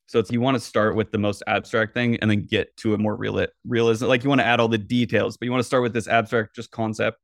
So 0.09 0.19
it's 0.21 0.31
you 0.31 0.41
want 0.41 0.55
to 0.55 0.61
start 0.61 0.95
with 0.95 1.11
the 1.11 1.19
most 1.19 1.43
abstract 1.47 1.95
thing 1.95 2.17
and 2.17 2.31
then 2.31 2.47
get 2.47 2.77
to 2.79 2.95
a 2.95 2.99
more 2.99 3.17
real 3.17 3.45
realism. 3.67 4.07
Like 4.07 4.23
you 4.23 4.29
want 4.29 4.41
to 4.41 4.47
add 4.47 4.61
all 4.61 4.69
the 4.69 4.79
details, 4.79 5.37
but 5.37 5.47
you 5.47 5.51
want 5.51 5.61
to 5.61 5.67
start 5.67 5.83
with 5.83 5.93
this 5.93 6.07
abstract 6.07 6.55
just 6.55 6.71
concept 6.71 7.19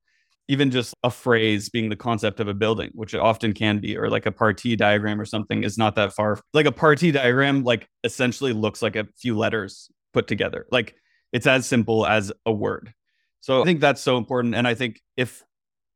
even 0.48 0.70
just 0.70 0.94
a 1.04 1.10
phrase 1.10 1.68
being 1.68 1.88
the 1.88 1.96
concept 1.96 2.40
of 2.40 2.48
a 2.48 2.54
building, 2.54 2.90
which 2.94 3.14
it 3.14 3.20
often 3.20 3.52
can 3.52 3.78
be, 3.78 3.96
or 3.96 4.10
like 4.10 4.26
a 4.26 4.32
parti 4.32 4.76
diagram 4.76 5.20
or 5.20 5.24
something 5.24 5.64
is 5.64 5.78
not 5.78 5.94
that 5.94 6.12
far. 6.12 6.40
Like 6.52 6.66
a 6.66 6.72
parti 6.72 7.10
diagram, 7.10 7.62
like 7.62 7.88
essentially 8.04 8.52
looks 8.52 8.82
like 8.82 8.96
a 8.96 9.06
few 9.16 9.36
letters 9.36 9.88
put 10.12 10.26
together. 10.26 10.66
Like 10.70 10.94
it's 11.32 11.46
as 11.46 11.66
simple 11.66 12.06
as 12.06 12.32
a 12.46 12.52
word. 12.52 12.92
So 13.40 13.60
I 13.60 13.64
think 13.64 13.80
that's 13.80 14.00
so 14.00 14.16
important. 14.18 14.54
And 14.54 14.68
I 14.68 14.74
think 14.74 15.00
if 15.16 15.42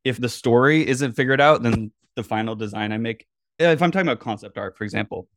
if 0.05 0.18
the 0.20 0.29
story 0.29 0.87
isn't 0.87 1.12
figured 1.12 1.40
out, 1.40 1.62
then 1.62 1.92
the 2.16 2.22
final 2.22 2.55
design 2.55 2.92
I 2.92 2.98
make, 2.98 3.26
if 3.59 3.83
I'm 3.83 3.90
talking 3.90 4.09
about 4.09 4.20
concept 4.20 4.59
art, 4.59 4.76
for 4.76 4.85
example, 4.85 5.29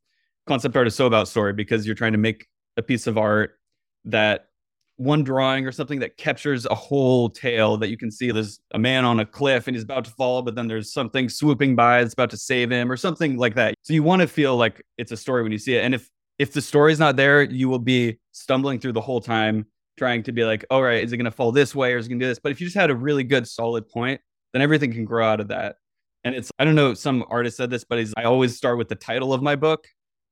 concept 0.48 0.76
art 0.76 0.88
is 0.88 0.96
so 0.96 1.06
about 1.06 1.28
story 1.28 1.54
because 1.54 1.86
you're 1.86 1.96
trying 1.96 2.13
to 2.13 2.18
make 2.18 2.48
a 2.78 2.82
piece 2.82 3.08
of 3.08 3.18
art 3.18 3.60
that 4.06 4.50
one 4.98 5.24
drawing 5.24 5.65
or 5.65 5.72
something 5.72 6.00
that 6.00 6.18
captures 6.18 6.65
a 6.65 6.76
whole 6.76 7.30
tale 7.30 7.78
that 7.78 7.88
you 7.89 7.96
can 7.96 8.12
see 8.12 8.32
there's 8.32 8.60
a 8.74 8.80
man 8.80 9.06
on 9.06 9.22
a 9.22 9.26
cliff 9.26 9.65
and 9.65 9.76
he's 9.76 9.84
about 9.84 10.04
to 10.04 10.12
fall 10.12 10.42
but 10.42 10.56
then 10.56 10.68
there's 10.68 10.92
something 10.92 11.30
swooping 11.30 11.74
by 11.74 12.02
that's 12.02 12.13
about 12.13 12.30
to 12.30 12.36
save 12.36 12.70
him 12.70 12.92
or 12.92 12.98
something 12.98 13.38
like 13.38 13.56
that 13.56 13.74
so 13.82 13.94
you 13.94 14.04
want 14.04 14.22
to 14.22 14.28
feel 14.28 14.58
like 14.58 14.86
it's 14.98 15.13
a 15.13 15.18
story 15.18 15.42
when 15.42 15.54
you 15.54 15.58
see 15.58 15.74
it 15.74 15.86
and 15.86 15.96
if 15.96 16.10
if 16.38 16.52
the 16.52 16.62
story's 16.62 17.00
not 17.00 17.15
there 17.15 17.44
you 17.44 17.70
will 17.70 17.80
be 17.80 18.20
stumbling 18.39 18.80
through 18.80 18.93
the 18.93 19.02
whole 19.02 19.21
time 19.21 19.65
trying 19.97 20.23
to 20.23 20.32
be 20.32 20.43
like 20.43 20.65
all 20.69 20.82
right 20.82 21.04
is 21.04 21.12
it 21.12 21.17
going 21.17 21.25
to 21.25 21.32
fall 21.32 21.52
this 21.52 21.75
way 21.75 21.93
or 21.93 21.97
is 21.97 22.06
it 22.06 22.10
going 22.10 22.19
to 22.19 22.25
do 22.25 22.30
this 22.30 22.39
but 22.39 22.52
if 22.52 22.62
you 22.62 22.67
just 22.67 22.78
had 22.78 22.89
a 22.89 22.95
really 22.95 23.23
good 23.23 23.47
solid 23.47 23.88
point 23.89 24.21
then 24.54 24.62
everything 24.62 24.93
can 24.93 25.06
grow 25.06 25.25
out 25.25 25.39
of 25.39 25.49
that 25.49 25.75
and 26.23 26.34
it's 26.34 26.52
i 26.58 26.65
don't 26.65 26.75
know 26.75 26.93
some 26.93 27.25
artist 27.30 27.58
said 27.58 27.69
this 27.69 27.84
but 27.84 27.99
i 28.17 28.23
always 28.23 28.56
start 28.56 28.78
with 28.78 28.88
the 28.88 28.95
title 28.95 29.34
of 29.34 29.41
my 29.41 29.56
book 29.56 29.86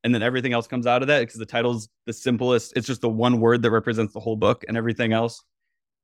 and 0.03 0.13
then 0.13 0.23
everything 0.23 0.53
else 0.53 0.67
comes 0.67 0.87
out 0.87 1.01
of 1.01 1.09
that 1.09 1.19
because 1.19 1.35
the 1.37 1.45
title's 1.45 1.89
the 2.05 2.13
simplest. 2.13 2.73
It's 2.75 2.87
just 2.87 3.01
the 3.01 3.09
one 3.09 3.39
word 3.39 3.61
that 3.63 3.71
represents 3.71 4.13
the 4.13 4.19
whole 4.19 4.35
book, 4.35 4.63
and 4.67 4.77
everything 4.77 5.13
else. 5.13 5.43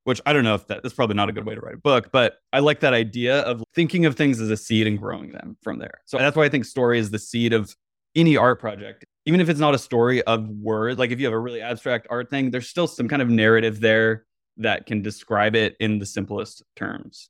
Which 0.04 0.20
I 0.26 0.34
don't 0.34 0.44
know 0.44 0.56
if 0.56 0.68
that, 0.68 0.84
that's 0.84 0.94
probably 0.94 1.16
not 1.16 1.30
a 1.30 1.32
good 1.32 1.46
way 1.46 1.56
to 1.56 1.62
write 1.62 1.76
a 1.76 1.78
book, 1.78 2.10
but 2.12 2.34
I 2.52 2.60
like 2.60 2.82
that 2.82 2.94
idea 2.94 3.40
of 3.44 3.64
thinking 3.74 4.06
of 4.06 4.18
things 4.18 4.42
as 4.42 4.50
a 4.50 4.58
seed 4.58 4.86
and 4.86 4.98
growing 4.98 5.32
them 5.32 5.56
from 5.64 5.80
there. 5.80 6.02
So 6.06 6.18
that's 6.18 6.36
why 6.36 6.44
I 6.44 6.50
think 6.50 6.66
story 6.66 7.00
is 7.00 7.10
the 7.10 7.20
seed 7.20 7.54
of 7.54 7.74
any 8.14 8.36
art 8.36 8.60
project. 8.60 9.06
Even 9.26 9.40
if 9.40 9.50
it's 9.50 9.60
not 9.60 9.74
a 9.74 9.80
story 9.80 10.22
of 10.24 10.48
words, 10.50 11.00
like 11.00 11.12
if 11.12 11.20
you 11.20 11.26
have 11.26 11.34
a 11.34 11.40
really 11.40 11.62
abstract 11.62 12.08
art 12.10 12.30
thing, 12.30 12.52
there's 12.52 12.68
still 12.68 12.88
some 12.88 13.08
kind 13.08 13.22
of 13.22 13.30
narrative 13.30 13.80
there 13.80 14.26
that 14.58 14.86
can 14.86 15.02
describe 15.02 15.56
it 15.56 15.76
in 15.80 16.00
the 16.00 16.06
simplest 16.06 16.64
terms. 16.76 17.30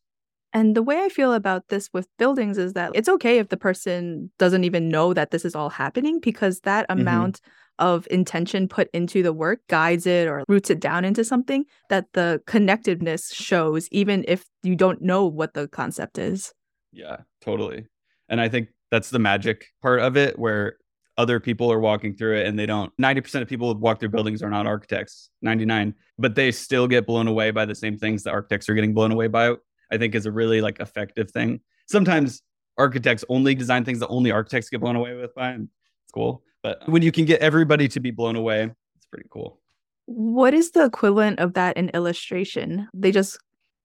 And 0.53 0.75
the 0.75 0.83
way 0.83 1.01
I 1.03 1.09
feel 1.09 1.33
about 1.33 1.69
this 1.69 1.89
with 1.93 2.07
buildings 2.19 2.59
is 2.59 2.73
that 2.73 2.91
it's 2.93 3.09
okay 3.09 3.39
if 3.39 3.49
the 3.49 3.57
person 3.57 4.31
doesn't 4.37 4.63
even 4.63 4.87
know 4.87 5.13
that 5.13 5.31
this 5.31 5.45
is 5.45 5.55
all 5.55 5.69
happening 5.69 6.19
because 6.19 6.59
that 6.61 6.87
mm-hmm. 6.87 7.01
amount 7.01 7.41
of 7.79 8.07
intention 8.11 8.67
put 8.67 8.87
into 8.93 9.23
the 9.23 9.33
work 9.33 9.59
guides 9.67 10.05
it 10.05 10.27
or 10.27 10.43
roots 10.47 10.69
it 10.69 10.79
down 10.79 11.03
into 11.03 11.23
something 11.23 11.65
that 11.89 12.05
the 12.13 12.39
connectiveness 12.45 13.33
shows, 13.33 13.87
even 13.91 14.23
if 14.27 14.45
you 14.61 14.75
don't 14.75 15.01
know 15.01 15.25
what 15.25 15.55
the 15.55 15.67
concept 15.67 16.19
is. 16.19 16.53
Yeah, 16.91 17.17
totally. 17.41 17.87
And 18.29 18.39
I 18.39 18.47
think 18.47 18.69
that's 18.91 19.09
the 19.09 19.17
magic 19.17 19.65
part 19.81 20.01
of 20.01 20.15
it 20.15 20.37
where 20.37 20.77
other 21.17 21.39
people 21.39 21.71
are 21.71 21.79
walking 21.79 22.15
through 22.15 22.37
it 22.37 22.47
and 22.47 22.57
they 22.57 22.65
don't 22.65 22.91
90% 22.97 23.41
of 23.41 23.47
people 23.47 23.71
who 23.71 23.79
walk 23.79 23.99
through 23.99 24.09
buildings 24.09 24.41
are 24.41 24.49
not 24.49 24.65
architects 24.65 25.29
99 25.43 25.93
but 26.17 26.33
they 26.35 26.51
still 26.51 26.87
get 26.87 27.05
blown 27.05 27.27
away 27.27 27.51
by 27.51 27.65
the 27.65 27.75
same 27.75 27.97
things 27.97 28.23
that 28.23 28.31
architects 28.31 28.67
are 28.67 28.73
getting 28.73 28.93
blown 28.93 29.11
away 29.11 29.27
by 29.27 29.53
I 29.93 29.97
think 29.97 30.15
is 30.15 30.25
a 30.25 30.31
really 30.31 30.59
like 30.59 30.79
effective 30.79 31.29
thing. 31.31 31.61
Sometimes 31.87 32.41
architects 32.77 33.23
only 33.29 33.53
design 33.53 33.85
things 33.85 33.99
that 33.99 34.07
only 34.07 34.31
architects 34.31 34.69
get 34.69 34.81
blown 34.81 34.95
away 34.95 35.13
with 35.13 35.33
by. 35.35 35.51
And 35.51 35.69
it's 36.03 36.11
cool. 36.11 36.43
But 36.63 36.87
when 36.89 37.03
you 37.03 37.11
can 37.11 37.25
get 37.25 37.41
everybody 37.41 37.87
to 37.89 37.99
be 37.99 38.09
blown 38.09 38.35
away, 38.35 38.71
it's 38.95 39.05
pretty 39.05 39.27
cool. 39.29 39.59
What 40.05 40.53
is 40.53 40.71
the 40.71 40.83
equivalent 40.83 41.39
of 41.39 41.53
that 41.53 41.77
in 41.77 41.89
illustration? 41.89 42.89
They 42.93 43.11
just 43.11 43.37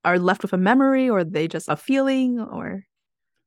are 0.04 0.18
left 0.18 0.42
with 0.42 0.52
a 0.54 0.58
memory 0.58 1.10
or 1.10 1.24
they 1.24 1.46
just 1.46 1.68
a 1.68 1.76
feeling 1.76 2.38
or 2.38 2.84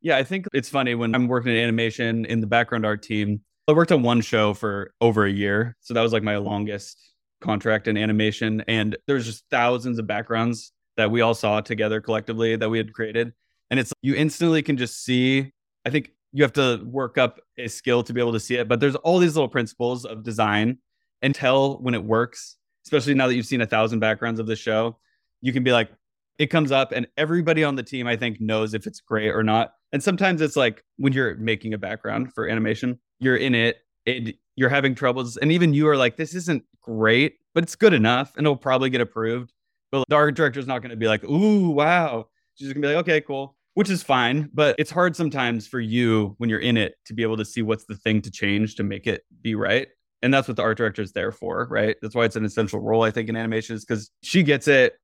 yeah 0.02 0.18
i 0.18 0.24
think 0.24 0.46
it's 0.54 0.68
funny 0.68 0.94
when 0.96 1.16
i'm 1.16 1.28
working 1.30 1.54
in 1.54 1.58
animation 1.58 2.26
in 2.26 2.42
the 2.42 2.46
background 2.46 2.86
art 2.86 3.02
team 3.02 3.40
i 3.72 3.74
worked 3.74 3.92
on 3.92 4.04
one 4.04 4.22
show 4.22 4.54
for 4.54 4.94
over 5.00 5.26
a 5.26 5.32
year 5.32 5.76
so 5.80 5.94
that 5.94 6.02
was 6.02 6.14
like 6.14 6.24
my 6.24 6.38
longest 6.38 6.98
contract 7.40 7.88
in 7.88 7.98
animation 7.98 8.64
and 8.68 8.98
there's 9.08 9.26
just 9.26 9.46
thousands 9.50 9.98
of 9.98 10.06
backgrounds 10.06 10.72
that 10.98 11.10
we 11.10 11.22
all 11.22 11.34
saw 11.34 11.62
together 11.62 12.02
collectively 12.02 12.56
that 12.56 12.70
we 12.70 12.78
had 12.78 12.94
created 12.94 13.34
and 13.70 13.80
it's 13.80 13.94
you 14.02 14.14
instantly 14.14 14.62
can 14.62 14.78
just 14.78 15.04
see 15.04 15.52
i 15.86 15.90
think 15.90 16.12
you 16.34 16.44
have 16.44 16.54
to 16.54 16.82
work 16.86 17.18
up 17.18 17.40
a 17.58 17.68
skill 17.68 18.04
to 18.04 18.14
be 18.14 18.20
able 18.20 18.34
to 18.34 18.40
see 18.40 18.56
it 18.56 18.68
but 18.68 18.80
there's 18.80 18.96
all 18.98 19.18
these 19.18 19.36
little 19.36 19.50
principles 19.50 20.06
of 20.06 20.24
design 20.24 20.78
and 21.22 21.34
tell 21.34 21.78
when 21.78 21.94
it 21.94 22.04
works 22.04 22.58
especially 22.86 23.14
now 23.14 23.28
that 23.28 23.36
you've 23.36 23.46
seen 23.46 23.62
a 23.62 23.66
thousand 23.66 24.00
backgrounds 24.00 24.40
of 24.40 24.48
the 24.48 24.56
show 24.56 24.98
you 25.40 25.54
can 25.54 25.64
be 25.64 25.72
like 25.72 25.90
it 26.38 26.48
comes 26.48 26.72
up 26.72 26.92
and 26.92 27.08
everybody 27.18 27.64
on 27.64 27.76
the 27.76 27.84
team 27.84 28.06
i 28.06 28.16
think 28.16 28.42
knows 28.42 28.74
if 28.74 28.86
it's 28.86 29.00
great 29.00 29.30
or 29.30 29.44
not 29.44 29.74
and 29.94 30.04
sometimes 30.04 30.42
it's 30.42 30.56
like 30.56 30.84
when 30.98 31.14
you're 31.14 31.36
making 31.36 31.74
a 31.74 31.78
background 31.78 32.34
for 32.34 32.48
animation 32.48 33.00
you're 33.22 33.38
in 33.38 33.56
it, 33.56 33.78
and 34.06 34.34
you're 34.56 34.70
having 34.70 34.94
troubles 34.96 35.38
and 35.38 35.52
even 35.52 35.74
you 35.74 35.88
are 35.88 35.96
like 35.98 36.18
this 36.18 36.36
isn't 36.36 36.64
great 36.82 37.36
but 37.54 37.64
it's 37.64 37.76
good 37.76 37.94
enough 37.94 38.36
and 38.36 38.46
it'll 38.46 38.56
probably 38.56 38.90
get 38.90 39.00
approved 39.00 39.54
but 39.92 40.04
the 40.08 40.16
art 40.16 40.36
director's 40.36 40.68
not 40.68 40.82
going 40.82 40.90
to 40.90 40.96
be 40.96 41.08
like 41.08 41.24
ooh 41.24 41.70
wow 41.70 42.28
she's 42.56 42.68
going 42.68 42.82
to 42.82 42.88
be 42.88 42.94
like 42.94 43.02
okay 43.02 43.22
cool 43.22 43.56
which 43.76 43.90
is 43.90 44.04
fine 44.04 44.50
but 44.54 44.76
it's 44.78 44.92
hard 44.92 45.16
sometimes 45.16 45.68
for 45.68 45.80
you 45.80 46.36
when 46.38 46.50
you're 46.50 46.60
in 46.60 46.78
it 46.78 46.96
to 47.06 47.14
be 47.14 47.24
able 47.24 47.38
to 47.38 47.46
see 47.46 47.62
what's 47.62 47.86
the 47.86 47.96
thing 47.96 48.22
to 48.22 48.32
change 48.32 48.76
to 48.76 48.84
make 48.84 49.08
it 49.08 49.24
be 49.42 49.56
right 49.56 49.88
and 50.24 50.34
that's 50.34 50.48
what 50.48 50.58
the 50.58 50.64
art 50.64 50.78
director 50.78 51.02
is 51.02 51.14
there 51.14 51.32
for 51.32 51.68
right 51.70 51.96
that's 52.02 52.16
why 52.16 52.26
it's 52.26 52.36
an 52.36 52.44
essential 52.44 52.80
role 52.80 53.04
i 53.04 53.12
think 53.12 53.30
in 53.30 53.36
animation 53.36 53.76
is 53.76 53.86
because 53.86 54.12
she 54.22 54.44
gets 54.44 54.68
it 54.68 54.96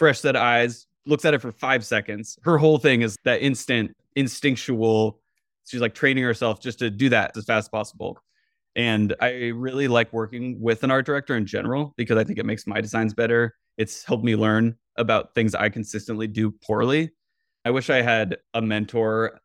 fresh 0.00 0.18
set 0.18 0.34
eyes, 0.34 0.86
looks 1.04 1.26
at 1.26 1.34
it 1.34 1.42
for 1.42 1.52
five 1.52 1.84
seconds. 1.84 2.38
Her 2.42 2.56
whole 2.56 2.78
thing 2.78 3.02
is 3.02 3.16
that 3.24 3.42
instant, 3.42 3.94
instinctual. 4.16 5.19
She's 5.70 5.80
like 5.80 5.94
training 5.94 6.24
herself 6.24 6.60
just 6.60 6.78
to 6.80 6.90
do 6.90 7.08
that 7.10 7.36
as 7.36 7.44
fast 7.44 7.66
as 7.66 7.68
possible. 7.68 8.18
And 8.76 9.14
I 9.20 9.48
really 9.54 9.88
like 9.88 10.12
working 10.12 10.60
with 10.60 10.84
an 10.84 10.90
art 10.90 11.06
director 11.06 11.36
in 11.36 11.46
general 11.46 11.94
because 11.96 12.18
I 12.18 12.24
think 12.24 12.38
it 12.38 12.46
makes 12.46 12.66
my 12.66 12.80
designs 12.80 13.14
better. 13.14 13.54
It's 13.78 14.04
helped 14.04 14.24
me 14.24 14.36
learn 14.36 14.76
about 14.96 15.34
things 15.34 15.54
I 15.54 15.68
consistently 15.68 16.26
do 16.26 16.50
poorly. 16.50 17.10
I 17.64 17.70
wish 17.70 17.90
I 17.90 18.02
had 18.02 18.38
a 18.54 18.62
mentor 18.62 19.40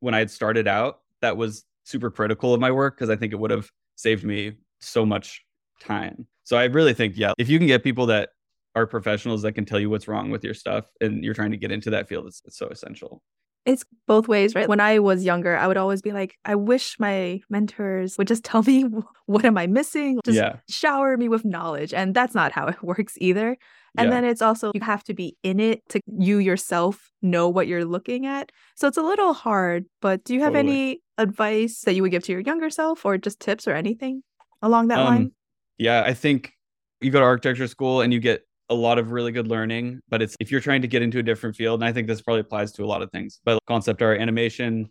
when 0.00 0.14
I 0.14 0.18
had 0.18 0.30
started 0.30 0.66
out 0.66 1.00
that 1.20 1.36
was 1.36 1.64
super 1.84 2.10
critical 2.10 2.52
of 2.52 2.60
my 2.60 2.70
work 2.70 2.96
because 2.96 3.10
I 3.10 3.16
think 3.16 3.32
it 3.32 3.36
would 3.36 3.50
have 3.50 3.70
saved 3.96 4.24
me 4.24 4.54
so 4.80 5.04
much 5.06 5.44
time. 5.80 6.26
So 6.44 6.56
I 6.56 6.64
really 6.64 6.94
think, 6.94 7.16
yeah, 7.16 7.32
if 7.38 7.48
you 7.48 7.58
can 7.58 7.66
get 7.66 7.84
people 7.84 8.06
that 8.06 8.30
are 8.74 8.86
professionals 8.86 9.42
that 9.42 9.52
can 9.52 9.64
tell 9.64 9.80
you 9.80 9.90
what's 9.90 10.08
wrong 10.08 10.30
with 10.30 10.44
your 10.44 10.54
stuff 10.54 10.86
and 11.00 11.24
you're 11.24 11.34
trying 11.34 11.50
to 11.50 11.56
get 11.56 11.72
into 11.72 11.90
that 11.90 12.08
field 12.08 12.26
it's, 12.26 12.42
it's 12.44 12.56
so 12.56 12.68
essential 12.68 13.22
it's 13.66 13.84
both 14.06 14.28
ways 14.28 14.54
right 14.54 14.68
when 14.68 14.80
i 14.80 14.98
was 14.98 15.24
younger 15.24 15.56
i 15.56 15.66
would 15.66 15.76
always 15.76 16.00
be 16.00 16.12
like 16.12 16.36
i 16.44 16.54
wish 16.54 16.98
my 16.98 17.40
mentors 17.50 18.16
would 18.16 18.26
just 18.26 18.44
tell 18.50 18.62
me 18.62 18.84
what 19.26 19.44
am 19.44 19.58
i 19.58 19.66
missing 19.66 20.18
just 20.24 20.36
yeah. 20.36 20.56
shower 20.68 21.16
me 21.16 21.28
with 21.28 21.44
knowledge 21.44 21.92
and 21.92 22.14
that's 22.14 22.34
not 22.34 22.52
how 22.52 22.66
it 22.68 22.82
works 22.82 23.14
either 23.18 23.56
and 23.98 24.08
yeah. 24.08 24.10
then 24.10 24.24
it's 24.24 24.42
also 24.42 24.70
you 24.74 24.80
have 24.80 25.02
to 25.02 25.14
be 25.14 25.36
in 25.42 25.58
it 25.58 25.82
to 25.88 26.00
you 26.18 26.38
yourself 26.38 27.10
know 27.22 27.48
what 27.48 27.66
you're 27.66 27.84
looking 27.84 28.26
at 28.26 28.50
so 28.76 28.86
it's 28.88 28.96
a 28.96 29.02
little 29.02 29.32
hard 29.32 29.84
but 30.00 30.24
do 30.24 30.34
you 30.34 30.40
have 30.40 30.52
totally. 30.52 30.72
any 30.72 31.02
advice 31.18 31.80
that 31.82 31.94
you 31.94 32.02
would 32.02 32.10
give 32.10 32.22
to 32.24 32.32
your 32.32 32.40
younger 32.40 32.70
self 32.70 33.04
or 33.04 33.18
just 33.18 33.40
tips 33.40 33.66
or 33.66 33.74
anything 33.74 34.22
along 34.62 34.88
that 34.88 34.98
um, 34.98 35.04
line 35.04 35.32
yeah 35.78 36.02
i 36.06 36.14
think 36.14 36.52
you 37.00 37.10
go 37.10 37.18
to 37.18 37.24
architecture 37.24 37.66
school 37.66 38.00
and 38.00 38.12
you 38.12 38.20
get 38.20 38.44
a 38.70 38.74
lot 38.74 38.98
of 38.98 39.10
really 39.10 39.32
good 39.32 39.48
learning, 39.48 40.00
but 40.08 40.22
it's 40.22 40.36
if 40.40 40.50
you're 40.50 40.60
trying 40.60 40.80
to 40.82 40.88
get 40.88 41.02
into 41.02 41.18
a 41.18 41.22
different 41.22 41.56
field, 41.56 41.80
and 41.80 41.88
I 41.88 41.92
think 41.92 42.06
this 42.06 42.22
probably 42.22 42.40
applies 42.40 42.72
to 42.72 42.84
a 42.84 42.86
lot 42.86 43.02
of 43.02 43.10
things, 43.10 43.40
but 43.44 43.58
concept 43.66 44.00
art, 44.00 44.20
animation, 44.20 44.88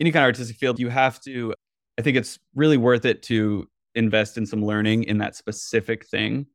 any 0.00 0.10
kind 0.10 0.24
of 0.24 0.26
artistic 0.26 0.56
field, 0.56 0.80
you 0.80 0.88
have 0.88 1.20
to, 1.22 1.54
I 1.98 2.02
think 2.02 2.16
it's 2.16 2.38
really 2.54 2.76
worth 2.76 3.04
it 3.04 3.22
to 3.24 3.68
invest 3.94 4.36
in 4.36 4.44
some 4.44 4.64
learning 4.64 5.04
in 5.04 5.18
that 5.18 5.36
specific 5.36 6.06
thing. 6.06 6.46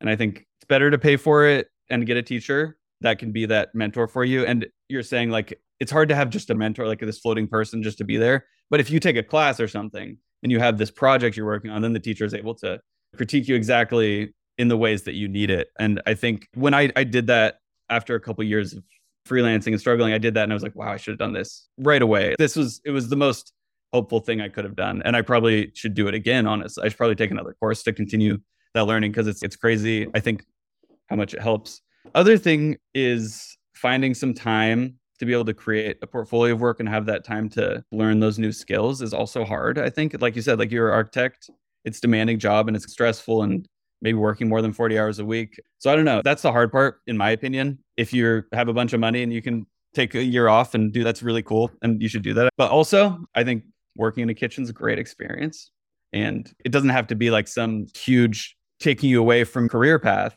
And 0.00 0.08
I 0.08 0.16
think 0.16 0.46
it's 0.58 0.68
better 0.68 0.90
to 0.90 0.98
pay 0.98 1.16
for 1.16 1.46
it 1.46 1.68
and 1.90 2.06
get 2.06 2.16
a 2.16 2.22
teacher 2.22 2.78
that 3.00 3.18
can 3.18 3.32
be 3.32 3.46
that 3.46 3.74
mentor 3.74 4.06
for 4.06 4.24
you. 4.24 4.46
And 4.46 4.66
you're 4.88 5.02
saying 5.02 5.30
like 5.30 5.58
it's 5.80 5.90
hard 5.90 6.08
to 6.10 6.14
have 6.14 6.30
just 6.30 6.50
a 6.50 6.54
mentor, 6.54 6.86
like 6.86 7.00
this 7.00 7.18
floating 7.18 7.48
person 7.48 7.82
just 7.82 7.98
to 7.98 8.04
be 8.04 8.16
there. 8.16 8.46
But 8.70 8.78
if 8.78 8.90
you 8.90 9.00
take 9.00 9.16
a 9.16 9.22
class 9.22 9.58
or 9.58 9.66
something 9.66 10.16
and 10.42 10.52
you 10.52 10.60
have 10.60 10.78
this 10.78 10.90
project 10.90 11.36
you're 11.36 11.46
working 11.46 11.70
on, 11.70 11.82
then 11.82 11.92
the 11.92 12.00
teacher 12.00 12.24
is 12.24 12.34
able 12.34 12.54
to 12.56 12.80
critique 13.16 13.48
you 13.48 13.56
exactly 13.56 14.32
in 14.58 14.68
the 14.68 14.76
ways 14.76 15.02
that 15.04 15.14
you 15.14 15.28
need 15.28 15.50
it. 15.50 15.68
And 15.78 16.00
I 16.06 16.14
think 16.14 16.48
when 16.54 16.74
I, 16.74 16.90
I 16.96 17.04
did 17.04 17.26
that 17.28 17.56
after 17.90 18.14
a 18.14 18.20
couple 18.20 18.42
of 18.42 18.48
years 18.48 18.72
of 18.72 18.82
freelancing 19.26 19.68
and 19.68 19.80
struggling, 19.80 20.12
I 20.12 20.18
did 20.18 20.34
that 20.34 20.44
and 20.44 20.52
I 20.52 20.54
was 20.54 20.62
like, 20.62 20.76
wow, 20.76 20.92
I 20.92 20.96
should 20.96 21.12
have 21.12 21.18
done 21.18 21.32
this 21.32 21.68
right 21.78 22.02
away. 22.02 22.34
This 22.38 22.56
was 22.56 22.80
it 22.84 22.90
was 22.90 23.08
the 23.08 23.16
most 23.16 23.52
hopeful 23.92 24.20
thing 24.20 24.40
I 24.40 24.48
could 24.48 24.64
have 24.64 24.76
done. 24.76 25.02
And 25.04 25.16
I 25.16 25.22
probably 25.22 25.70
should 25.74 25.94
do 25.94 26.08
it 26.08 26.14
again, 26.14 26.46
honestly. 26.46 26.84
I 26.84 26.88
should 26.88 26.96
probably 26.96 27.16
take 27.16 27.30
another 27.30 27.54
course 27.60 27.82
to 27.84 27.92
continue 27.92 28.38
that 28.74 28.84
learning 28.84 29.12
because 29.12 29.26
it's 29.26 29.42
it's 29.42 29.56
crazy. 29.56 30.08
I 30.14 30.20
think 30.20 30.44
how 31.08 31.16
much 31.16 31.34
it 31.34 31.40
helps. 31.40 31.82
Other 32.14 32.38
thing 32.38 32.76
is 32.94 33.56
finding 33.74 34.14
some 34.14 34.34
time 34.34 34.98
to 35.18 35.26
be 35.26 35.32
able 35.32 35.44
to 35.44 35.54
create 35.54 35.98
a 36.02 36.06
portfolio 36.06 36.54
of 36.54 36.60
work 36.60 36.80
and 36.80 36.88
have 36.88 37.06
that 37.06 37.24
time 37.24 37.48
to 37.48 37.84
learn 37.92 38.18
those 38.18 38.38
new 38.38 38.50
skills 38.50 39.02
is 39.02 39.14
also 39.14 39.44
hard. 39.44 39.78
I 39.78 39.88
think, 39.88 40.20
like 40.20 40.34
you 40.34 40.42
said, 40.42 40.58
like 40.58 40.72
you're 40.72 40.88
an 40.88 40.94
architect, 40.94 41.48
it's 41.84 42.00
demanding 42.00 42.38
job 42.38 42.66
and 42.66 42.76
it's 42.76 42.90
stressful 42.90 43.42
and 43.42 43.66
maybe 44.02 44.18
working 44.18 44.48
more 44.48 44.60
than 44.60 44.72
40 44.72 44.98
hours 44.98 45.18
a 45.20 45.24
week. 45.24 45.58
So 45.78 45.90
I 45.90 45.96
don't 45.96 46.04
know. 46.04 46.20
That's 46.22 46.42
the 46.42 46.52
hard 46.52 46.70
part, 46.70 47.00
in 47.06 47.16
my 47.16 47.30
opinion. 47.30 47.78
If 47.96 48.12
you 48.12 48.42
have 48.52 48.68
a 48.68 48.74
bunch 48.74 48.92
of 48.92 49.00
money 49.00 49.22
and 49.22 49.32
you 49.32 49.40
can 49.40 49.64
take 49.94 50.14
a 50.14 50.22
year 50.22 50.48
off 50.48 50.74
and 50.74 50.92
do 50.92 51.04
that's 51.04 51.22
really 51.22 51.42
cool 51.42 51.70
and 51.82 52.02
you 52.02 52.08
should 52.08 52.22
do 52.22 52.34
that. 52.34 52.50
But 52.58 52.70
also, 52.70 53.24
I 53.34 53.44
think 53.44 53.64
working 53.96 54.24
in 54.24 54.30
a 54.30 54.34
kitchen 54.34 54.64
is 54.64 54.70
a 54.70 54.74
great 54.74 54.98
experience. 54.98 55.70
And 56.12 56.52
it 56.64 56.72
doesn't 56.72 56.90
have 56.90 57.06
to 57.06 57.14
be 57.14 57.30
like 57.30 57.48
some 57.48 57.86
huge 57.96 58.56
taking 58.80 59.08
you 59.08 59.20
away 59.20 59.44
from 59.44 59.68
career 59.68 59.98
path. 59.98 60.36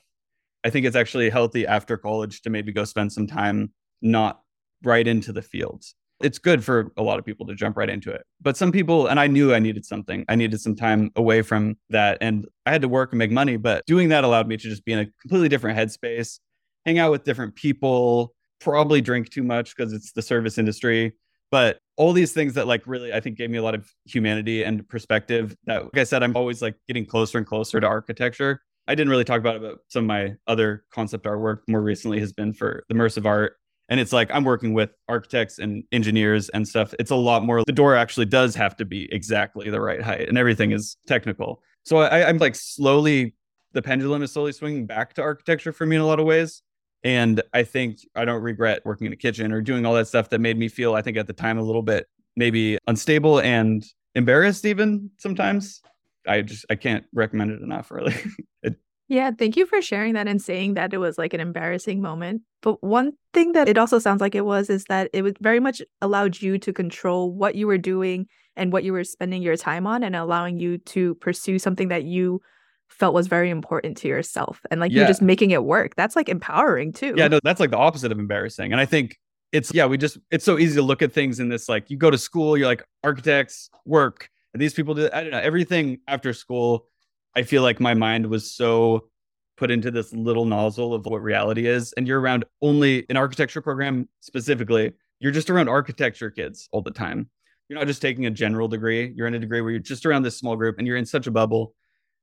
I 0.64 0.70
think 0.70 0.86
it's 0.86 0.96
actually 0.96 1.30
healthy 1.30 1.66
after 1.66 1.98
college 1.98 2.42
to 2.44 2.50
maybe 2.50 2.72
go 2.72 2.86
spend 2.86 3.12
some 3.12 3.28
time 3.28 3.74
not 4.02 4.42
right 4.84 5.08
into 5.08 5.32
the 5.32 5.42
fields 5.42 5.96
it's 6.22 6.38
good 6.38 6.64
for 6.64 6.92
a 6.98 7.04
lot 7.04 7.20
of 7.20 7.26
people 7.26 7.46
to 7.46 7.56
jump 7.56 7.78
right 7.78 7.90
into 7.90 8.12
it. 8.12 8.24
But 8.42 8.56
some 8.56 8.72
people, 8.72 9.08
and 9.08 9.20
I 9.20 9.28
knew 9.28 9.54
I 9.54 9.60
needed 9.60 9.86
something, 9.86 10.26
I 10.30 10.36
needed 10.36 10.62
some 10.62 10.76
time 10.76 11.12
away 11.16 11.42
from 11.42 11.76
that. 11.90 12.18
And 12.22 12.48
I 12.66 12.72
had 12.72 12.82
to 12.82 12.88
work 12.88 13.12
and 13.12 13.20
make 13.20 13.32
money, 13.32 13.58
but 13.58 13.86
doing 13.86 14.10
that 14.10 14.24
allowed 14.24 14.48
me 14.48 14.58
to 14.58 14.70
just 14.70 14.86
be 14.86 14.94
in 14.94 15.00
a 15.00 15.06
completely 15.22 15.50
different 15.50 15.78
headspace, 15.78 16.40
hang 16.86 17.00
out 17.00 17.12
with 17.12 17.24
different 17.24 17.56
people, 17.56 18.34
probably 18.60 19.02
drink 19.02 19.30
too 19.30 19.44
much 19.44 19.76
because 19.76 19.94
it's 19.94 20.14
the 20.14 20.22
service 20.22 20.58
industry. 20.58 21.14
But 21.52 21.80
all 21.98 22.14
these 22.14 22.34
things 22.34 22.54
that 22.56 22.68
like 22.68 22.84
really 22.86 23.14
I 23.14 23.20
think 23.20 23.38
gave 23.38 23.50
me 23.50 23.58
a 23.58 23.64
lot 23.64 23.76
of 23.76 23.90
humanity 24.06 24.64
and 24.64 24.88
perspective 24.90 25.56
that 25.66 25.84
like 25.84 25.98
I 25.98 26.04
said, 26.04 26.24
I'm 26.24 26.36
always 26.36 26.62
like 26.62 26.76
getting 26.88 27.06
closer 27.06 27.38
and 27.38 27.46
closer 27.46 27.80
to 27.80 27.88
architecture. 27.88 28.62
I 28.88 28.96
didn't 28.96 29.10
really 29.10 29.24
talk 29.24 29.40
about 29.40 29.56
it, 29.58 29.62
but 29.62 29.78
some 29.90 30.04
of 30.04 30.08
my 30.08 30.34
other 30.48 30.86
concept 30.92 31.26
art 31.26 31.40
work 31.40 31.64
more 31.68 31.82
recently 31.82 32.20
has 32.20 32.34
been 32.34 32.54
for 32.54 32.84
the 32.88 32.96
immersive 32.96 33.26
art 33.26 33.58
and 33.90 34.00
it's 34.00 34.14
like 34.14 34.30
i'm 34.32 34.44
working 34.44 34.74
with 34.74 34.90
architects 35.08 35.60
and 35.60 35.84
engineers 35.92 36.50
and 36.50 36.68
stuff. 36.68 36.94
It's 37.00 37.12
a 37.12 37.16
lot 37.16 37.44
more 37.44 37.64
the 37.66 37.72
door 37.72 37.96
actually 37.96 38.26
does 38.26 38.56
have 38.56 38.76
to 38.78 38.86
be 38.86 39.12
exactly 39.14 39.70
the 39.70 39.82
right 39.82 40.02
height 40.02 40.28
and 40.28 40.38
everything 40.38 40.72
is 40.72 40.98
technical. 41.08 41.62
So 41.84 41.98
I, 41.98 42.28
i'm 42.28 42.38
like 42.38 42.56
slowly 42.56 43.36
the 43.74 43.82
pendulum 43.82 44.24
is 44.24 44.32
slowly 44.32 44.54
swinging 44.54 44.86
back 44.86 45.14
to 45.16 45.22
architecture 45.22 45.72
for 45.74 45.86
me 45.86 45.98
in 45.98 46.02
a 46.02 46.06
lot 46.06 46.20
of 46.20 46.26
ways. 46.26 46.62
And 47.04 47.42
i 47.54 47.64
think 47.64 48.00
i 48.16 48.26
don't 48.26 48.42
regret 48.42 48.82
working 48.86 49.08
in 49.08 49.14
a 49.14 49.18
kitchen 49.18 49.52
or 49.52 49.62
doing 49.62 49.86
all 49.86 49.94
that 49.94 50.08
stuff 50.08 50.30
that 50.30 50.40
made 50.40 50.58
me 50.58 50.68
feel 50.68 50.96
i 50.96 51.02
think 51.02 51.18
at 51.18 51.28
the 51.28 51.34
time 51.34 51.58
a 51.58 51.64
little 51.64 51.84
bit 51.84 52.08
maybe 52.36 52.78
unstable 52.88 53.40
and 53.40 53.86
embarrassed 54.16 54.66
even 54.66 55.12
sometimes. 55.18 55.82
I 56.28 56.42
just 56.42 56.66
i 56.70 56.76
can't 56.76 57.06
recommend 57.14 57.52
it 57.52 57.62
enough 57.62 57.92
really. 57.92 58.16
It, 58.64 58.80
yeah, 59.08 59.32
thank 59.32 59.56
you 59.56 59.66
for 59.66 59.82
sharing 59.82 60.14
that 60.14 60.28
and 60.28 60.42
saying 60.42 60.74
that 60.76 60.94
it 60.94 60.98
was 60.98 61.18
like 61.18 61.34
an 61.34 61.40
embarrassing 61.40 62.02
moment. 62.02 62.42
But 62.62 62.84
one 62.84 63.14
thing 63.34 63.52
that 63.52 63.70
it 63.70 63.78
also 63.78 64.00
sounds 64.00 64.22
like 64.22 64.34
it 64.34 64.46
was 64.46 64.70
is 64.70 64.86
that 64.86 65.10
it 65.14 65.22
was 65.22 65.34
very 65.40 65.60
much 65.60 65.82
allowed 66.02 66.42
you 66.42 66.58
to 66.60 66.74
control 66.74 67.32
what 67.32 67.56
you 67.56 67.68
were 67.68 67.78
doing 67.78 68.28
and 68.56 68.74
what 68.74 68.84
you 68.84 68.94
were 68.94 69.04
spending 69.04 69.42
your 69.42 69.58
time 69.58 69.86
on 69.86 70.04
and 70.04 70.16
allowing 70.16 70.60
you 70.60 70.80
to 70.80 71.16
pursue 71.16 71.60
something 71.60 71.90
that 71.90 72.04
you 72.04 72.42
felt 72.88 73.14
was 73.14 73.28
very 73.28 73.50
important 73.50 73.98
to 73.98 74.08
yourself 74.08 74.62
and 74.72 74.80
like 74.80 74.92
yeah. 74.92 75.00
you're 75.00 75.08
just 75.08 75.22
making 75.22 75.52
it 75.52 75.64
work. 75.64 75.96
That's 75.96 76.16
like 76.16 76.30
empowering 76.30 76.94
too. 76.94 77.14
Yeah, 77.16 77.28
no, 77.28 77.40
that's 77.44 77.60
like 77.60 77.72
the 77.72 77.78
opposite 77.78 78.12
of 78.12 78.20
embarrassing. 78.20 78.72
And 78.72 78.82
I 78.82 78.86
think 78.86 79.20
it's 79.52 79.74
yeah, 79.74 79.86
we 79.86 79.98
just 79.98 80.18
it's 80.32 80.46
so 80.46 80.58
easy 80.58 80.76
to 80.76 80.82
look 80.82 81.02
at 81.02 81.14
things 81.14 81.40
in 81.40 81.50
this 81.50 81.70
like 81.70 81.90
you 81.90 81.98
go 81.98 82.10
to 82.10 82.18
school, 82.18 82.58
you're 82.58 82.68
like 82.68 82.84
architects 83.04 83.70
work, 83.86 84.30
and 84.54 84.62
these 84.62 84.74
people 84.74 84.96
do 84.96 85.10
I 85.14 85.22
don't 85.22 85.32
know, 85.32 85.40
everything 85.40 86.00
after 86.08 86.34
school 86.34 86.88
I 87.36 87.44
feel 87.44 87.64
like 87.64 87.80
my 87.80 87.94
mind 87.94 88.26
was 88.28 88.52
so 88.52 89.10
put 89.58 89.72
into 89.72 89.92
this 89.92 90.14
little 90.14 90.46
nozzle 90.46 90.94
of 90.94 91.06
what 91.06 91.22
reality 91.22 91.68
is. 91.68 91.94
And 91.94 92.08
you're 92.08 92.20
around 92.20 92.46
only 92.62 93.06
an 93.10 93.18
architecture 93.18 93.62
program 93.62 94.10
specifically, 94.22 94.94
you're 95.20 95.32
just 95.32 95.50
around 95.50 95.70
architecture 95.70 96.30
kids 96.30 96.68
all 96.72 96.82
the 96.82 96.92
time. 96.92 97.30
You're 97.68 97.80
not 97.80 97.88
just 97.88 98.02
taking 98.02 98.26
a 98.26 98.32
general 98.32 98.68
degree, 98.68 99.12
you're 99.16 99.28
in 99.28 99.34
a 99.34 99.40
degree 99.40 99.62
where 99.62 99.72
you're 99.72 99.80
just 99.80 100.06
around 100.06 100.24
this 100.24 100.38
small 100.38 100.56
group 100.56 100.78
and 100.78 100.86
you're 100.86 100.98
in 100.98 101.06
such 101.06 101.28
a 101.28 101.32
bubble. 101.32 101.74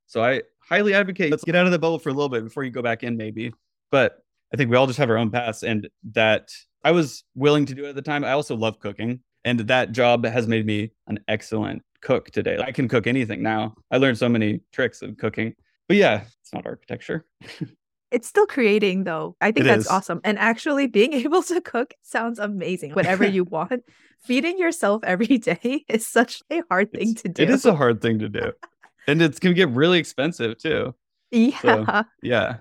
So 0.06 0.22
I 0.22 0.42
highly 0.60 0.94
advocate 0.94 1.30
let's 1.30 1.44
get 1.44 1.56
out 1.56 1.66
of 1.66 1.72
the 1.72 1.78
bubble 1.78 1.98
for 1.98 2.10
a 2.10 2.12
little 2.12 2.28
bit 2.28 2.44
before 2.44 2.64
you 2.64 2.70
go 2.70 2.82
back 2.82 3.02
in, 3.02 3.16
maybe. 3.16 3.52
But 3.90 4.18
I 4.52 4.56
think 4.56 4.70
we 4.70 4.76
all 4.76 4.86
just 4.86 4.98
have 4.98 5.10
our 5.10 5.16
own 5.16 5.30
paths 5.30 5.62
and 5.62 5.88
that 6.12 6.50
I 6.84 6.92
was 6.92 7.24
willing 7.34 7.66
to 7.66 7.74
do 7.74 7.86
it 7.86 7.90
at 7.90 7.94
the 7.94 8.02
time. 8.02 8.24
I 8.24 8.32
also 8.32 8.56
love 8.56 8.78
cooking 8.78 9.20
and 9.44 9.60
that 9.60 9.92
job 9.92 10.24
has 10.24 10.46
made 10.48 10.66
me 10.66 10.92
an 11.06 11.18
excellent 11.28 11.82
cook 12.00 12.30
today. 12.30 12.58
I 12.64 12.72
can 12.72 12.88
cook 12.88 13.06
anything 13.06 13.42
now. 13.42 13.74
I 13.90 13.96
learned 13.98 14.18
so 14.18 14.28
many 14.28 14.60
tricks 14.72 15.02
of 15.02 15.16
cooking. 15.16 15.54
But 15.88 15.96
yeah, 15.96 16.22
it's 16.40 16.52
not 16.52 16.66
architecture. 16.66 17.24
It's 18.10 18.28
still 18.28 18.44
creating 18.46 19.04
though. 19.04 19.36
I 19.40 19.52
think 19.52 19.64
It 19.64 19.68
that's 19.70 19.86
is. 19.86 19.90
awesome. 19.90 20.20
And 20.22 20.38
actually 20.38 20.86
being 20.86 21.14
able 21.24 21.42
to 21.44 21.62
cook 21.62 21.94
sounds 22.02 22.38
amazing. 22.38 22.92
Whatever 22.92 23.24
you 23.36 23.44
want. 23.44 23.82
Feeding 24.20 24.58
yourself 24.58 25.02
every 25.02 25.38
day 25.38 25.86
is 25.88 26.06
such 26.06 26.42
a 26.50 26.60
hard 26.68 26.92
thing 26.92 27.12
It's- 27.12 27.22
to 27.22 27.28
do. 27.30 27.42
It 27.42 27.48
is 27.48 27.64
a 27.64 27.74
hard 27.74 28.02
thing 28.02 28.18
to 28.18 28.28
do. 28.28 28.52
And 29.08 29.22
it 29.22 29.40
can 29.40 29.54
get 29.54 29.70
really 29.70 29.98
expensive 29.98 30.58
too. 30.58 30.94
yeah. 31.30 31.58
so- 31.62 32.02
Yeah. 32.22 32.56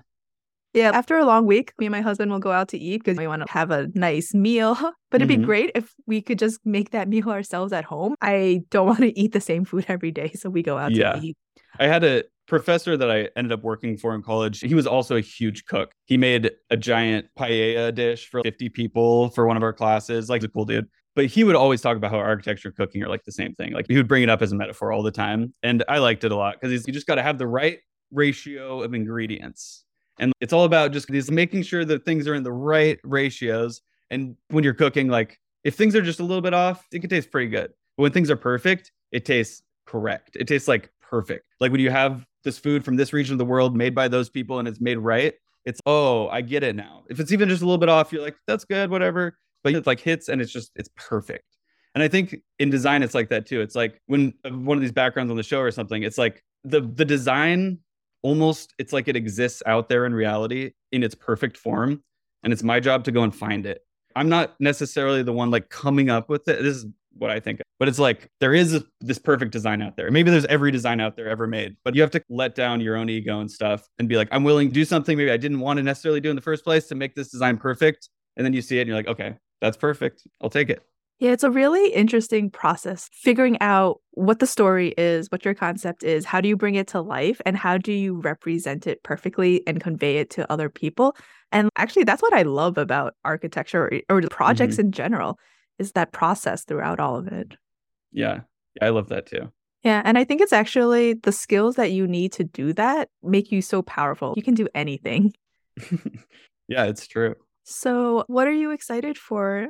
Yeah. 0.74 0.90
After 0.94 1.16
a 1.18 1.24
long 1.24 1.46
week, 1.46 1.72
me 1.78 1.86
and 1.86 1.92
my 1.92 2.00
husband 2.00 2.30
will 2.30 2.38
go 2.38 2.50
out 2.52 2.68
to 2.68 2.78
eat 2.78 3.04
because 3.04 3.18
we 3.18 3.26
want 3.26 3.46
to 3.46 3.52
have 3.52 3.70
a 3.70 3.88
nice 3.94 4.32
meal. 4.34 4.76
But 5.10 5.20
it'd 5.20 5.28
be 5.28 5.36
Mhm. 5.36 5.44
great 5.44 5.70
if 5.74 5.92
we 6.06 6.22
could 6.22 6.38
just 6.38 6.58
make 6.64 6.92
that 6.92 7.06
meal 7.06 7.28
ourselves 7.28 7.70
at 7.74 7.84
home. 7.84 8.14
I 8.22 8.62
don't 8.70 8.86
want 8.92 9.00
to 9.00 9.18
eat 9.18 9.32
the 9.32 9.42
same 9.42 9.66
food 9.66 9.84
every 9.88 10.10
day. 10.10 10.32
So 10.32 10.48
we 10.48 10.62
go 10.62 10.78
out 10.78 10.92
Yeah. 10.92 11.12
to 11.12 11.20
eat. 11.20 11.36
I 11.78 11.86
had 11.86 12.02
a 12.02 12.24
professor 12.48 12.96
that 12.96 13.10
I 13.10 13.28
ended 13.36 13.52
up 13.52 13.62
working 13.62 13.98
for 13.98 14.14
in 14.14 14.22
college. 14.22 14.60
He 14.60 14.74
was 14.74 14.86
also 14.86 15.16
a 15.16 15.20
huge 15.20 15.66
cook. 15.66 15.92
He 16.06 16.16
made 16.16 16.50
a 16.70 16.76
giant 16.78 17.26
paella 17.38 17.94
dish 17.94 18.28
for 18.30 18.40
50 18.42 18.70
people 18.70 19.28
for 19.30 19.46
one 19.46 19.58
of 19.58 19.62
our 19.62 19.72
classes. 19.74 20.30
Like, 20.30 20.40
he's 20.40 20.46
a 20.48 20.52
cool 20.52 20.64
dude. 20.64 20.88
But 21.14 21.26
he 21.26 21.44
would 21.44 21.56
always 21.56 21.82
talk 21.82 21.98
about 21.98 22.10
how 22.10 22.16
architecture 22.16 22.68
and 22.68 22.76
cooking 22.76 23.02
are 23.02 23.08
like 23.08 23.24
the 23.24 23.32
same 23.32 23.54
thing. 23.54 23.72
Like, 23.74 23.84
he 23.88 23.96
would 23.98 24.08
bring 24.08 24.22
it 24.22 24.30
up 24.30 24.40
as 24.40 24.50
a 24.52 24.56
metaphor 24.56 24.92
all 24.92 25.02
the 25.02 25.10
time. 25.10 25.52
And 25.62 25.84
I 25.88 25.98
liked 25.98 26.24
it 26.24 26.32
a 26.32 26.36
lot 26.36 26.56
because 26.58 26.86
you 26.86 26.92
just 26.94 27.06
got 27.06 27.16
to 27.16 27.22
have 27.22 27.36
the 27.36 27.46
right 27.46 27.78
ratio 28.10 28.82
of 28.82 28.94
ingredients. 28.94 29.84
And 30.22 30.32
it's 30.40 30.52
all 30.52 30.62
about 30.62 30.92
just 30.92 31.08
these 31.08 31.32
making 31.32 31.64
sure 31.64 31.84
that 31.84 32.04
things 32.04 32.28
are 32.28 32.34
in 32.34 32.44
the 32.44 32.52
right 32.52 32.98
ratios. 33.02 33.82
And 34.08 34.36
when 34.50 34.62
you're 34.62 34.72
cooking, 34.72 35.08
like, 35.08 35.40
if 35.64 35.74
things 35.74 35.96
are 35.96 36.00
just 36.00 36.20
a 36.20 36.22
little 36.22 36.40
bit 36.40 36.54
off, 36.54 36.86
it 36.92 37.00
can 37.00 37.10
taste 37.10 37.32
pretty 37.32 37.48
good. 37.48 37.72
But 37.96 38.02
when 38.04 38.12
things 38.12 38.30
are 38.30 38.36
perfect, 38.36 38.92
it 39.10 39.24
tastes 39.24 39.62
correct. 39.84 40.36
It 40.36 40.46
tastes 40.46 40.68
like 40.68 40.92
perfect. 41.00 41.44
Like 41.58 41.72
when 41.72 41.80
you 41.80 41.90
have 41.90 42.24
this 42.44 42.56
food 42.56 42.84
from 42.84 42.94
this 42.94 43.12
region 43.12 43.34
of 43.34 43.38
the 43.38 43.44
world 43.44 43.76
made 43.76 43.96
by 43.96 44.06
those 44.06 44.30
people 44.30 44.60
and 44.60 44.68
it's 44.68 44.80
made 44.80 44.98
right, 44.98 45.34
it's 45.64 45.80
oh, 45.86 46.28
I 46.28 46.40
get 46.40 46.62
it 46.62 46.76
now. 46.76 47.02
If 47.10 47.18
it's 47.18 47.32
even 47.32 47.48
just 47.48 47.62
a 47.62 47.64
little 47.64 47.78
bit 47.78 47.88
off, 47.88 48.12
you're 48.12 48.22
like, 48.22 48.36
that's 48.46 48.64
good, 48.64 48.90
whatever. 48.90 49.36
But 49.64 49.74
it 49.74 49.86
like 49.88 49.98
hits 49.98 50.28
and 50.28 50.40
it's 50.40 50.52
just 50.52 50.70
it's 50.76 50.88
perfect. 50.94 51.56
And 51.96 52.02
I 52.02 52.08
think 52.08 52.36
in 52.60 52.70
design 52.70 53.02
it's 53.02 53.14
like 53.14 53.28
that 53.30 53.46
too. 53.46 53.60
It's 53.60 53.74
like 53.74 54.00
when 54.06 54.34
uh, 54.44 54.50
one 54.50 54.78
of 54.78 54.82
these 54.82 54.92
backgrounds 54.92 55.32
on 55.32 55.36
the 55.36 55.42
show 55.42 55.60
or 55.60 55.72
something, 55.72 56.04
it's 56.04 56.18
like 56.18 56.44
the 56.62 56.80
the 56.80 57.04
design 57.04 57.78
almost 58.22 58.74
it's 58.78 58.92
like 58.92 59.08
it 59.08 59.16
exists 59.16 59.62
out 59.66 59.88
there 59.88 60.06
in 60.06 60.14
reality 60.14 60.72
in 60.92 61.02
its 61.02 61.14
perfect 61.14 61.56
form 61.56 62.02
and 62.42 62.52
it's 62.52 62.62
my 62.62 62.80
job 62.80 63.04
to 63.04 63.12
go 63.12 63.22
and 63.22 63.34
find 63.34 63.66
it. 63.66 63.82
I'm 64.14 64.28
not 64.28 64.54
necessarily 64.60 65.22
the 65.22 65.32
one 65.32 65.50
like 65.50 65.68
coming 65.70 66.10
up 66.10 66.28
with 66.28 66.46
it. 66.48 66.62
This 66.62 66.76
is 66.76 66.86
what 67.16 67.30
I 67.30 67.40
think. 67.40 67.60
But 67.78 67.88
it's 67.88 67.98
like 67.98 68.28
there 68.40 68.54
is 68.54 68.82
this 69.00 69.18
perfect 69.18 69.52
design 69.52 69.82
out 69.82 69.96
there. 69.96 70.10
Maybe 70.10 70.30
there's 70.30 70.44
every 70.46 70.70
design 70.70 71.00
out 71.00 71.16
there 71.16 71.28
ever 71.28 71.46
made, 71.46 71.76
but 71.84 71.94
you 71.94 72.02
have 72.02 72.10
to 72.12 72.22
let 72.28 72.54
down 72.54 72.80
your 72.80 72.96
own 72.96 73.08
ego 73.08 73.40
and 73.40 73.50
stuff 73.50 73.88
and 73.98 74.08
be 74.08 74.16
like, 74.16 74.28
I'm 74.30 74.44
willing 74.44 74.68
to 74.68 74.74
do 74.74 74.84
something 74.84 75.16
maybe 75.16 75.30
I 75.30 75.36
didn't 75.36 75.60
want 75.60 75.78
to 75.78 75.82
necessarily 75.82 76.20
do 76.20 76.30
in 76.30 76.36
the 76.36 76.42
first 76.42 76.64
place 76.64 76.86
to 76.88 76.94
make 76.94 77.14
this 77.14 77.30
design 77.30 77.56
perfect. 77.56 78.08
And 78.36 78.44
then 78.44 78.52
you 78.52 78.62
see 78.62 78.78
it 78.78 78.82
and 78.82 78.88
you're 78.88 78.96
like, 78.96 79.08
okay, 79.08 79.34
that's 79.60 79.76
perfect. 79.76 80.26
I'll 80.40 80.50
take 80.50 80.70
it. 80.70 80.82
Yeah, 81.22 81.30
it's 81.30 81.44
a 81.44 81.52
really 81.52 81.92
interesting 81.92 82.50
process 82.50 83.08
figuring 83.12 83.56
out 83.60 84.00
what 84.10 84.40
the 84.40 84.46
story 84.46 84.92
is, 84.98 85.30
what 85.30 85.44
your 85.44 85.54
concept 85.54 86.02
is, 86.02 86.24
how 86.24 86.40
do 86.40 86.48
you 86.48 86.56
bring 86.56 86.74
it 86.74 86.88
to 86.88 87.00
life, 87.00 87.40
and 87.46 87.56
how 87.56 87.78
do 87.78 87.92
you 87.92 88.20
represent 88.20 88.88
it 88.88 89.04
perfectly 89.04 89.64
and 89.64 89.80
convey 89.80 90.16
it 90.16 90.30
to 90.30 90.50
other 90.50 90.68
people. 90.68 91.14
And 91.52 91.68
actually, 91.76 92.02
that's 92.02 92.22
what 92.22 92.32
I 92.32 92.42
love 92.42 92.76
about 92.76 93.14
architecture 93.24 94.02
or, 94.10 94.16
or 94.16 94.22
projects 94.22 94.74
mm-hmm. 94.74 94.86
in 94.86 94.92
general 94.92 95.38
is 95.78 95.92
that 95.92 96.10
process 96.10 96.64
throughout 96.64 96.98
all 96.98 97.14
of 97.14 97.28
it. 97.28 97.54
Yeah, 98.10 98.40
I 98.80 98.88
love 98.88 99.08
that 99.10 99.26
too. 99.26 99.52
Yeah, 99.84 100.02
and 100.04 100.18
I 100.18 100.24
think 100.24 100.40
it's 100.40 100.52
actually 100.52 101.14
the 101.14 101.30
skills 101.30 101.76
that 101.76 101.92
you 101.92 102.08
need 102.08 102.32
to 102.32 102.42
do 102.42 102.72
that 102.72 103.10
make 103.22 103.52
you 103.52 103.62
so 103.62 103.80
powerful. 103.80 104.34
You 104.36 104.42
can 104.42 104.54
do 104.54 104.66
anything. 104.74 105.34
yeah, 106.66 106.86
it's 106.86 107.06
true. 107.06 107.36
So, 107.62 108.24
what 108.26 108.48
are 108.48 108.52
you 108.52 108.72
excited 108.72 109.16
for? 109.16 109.68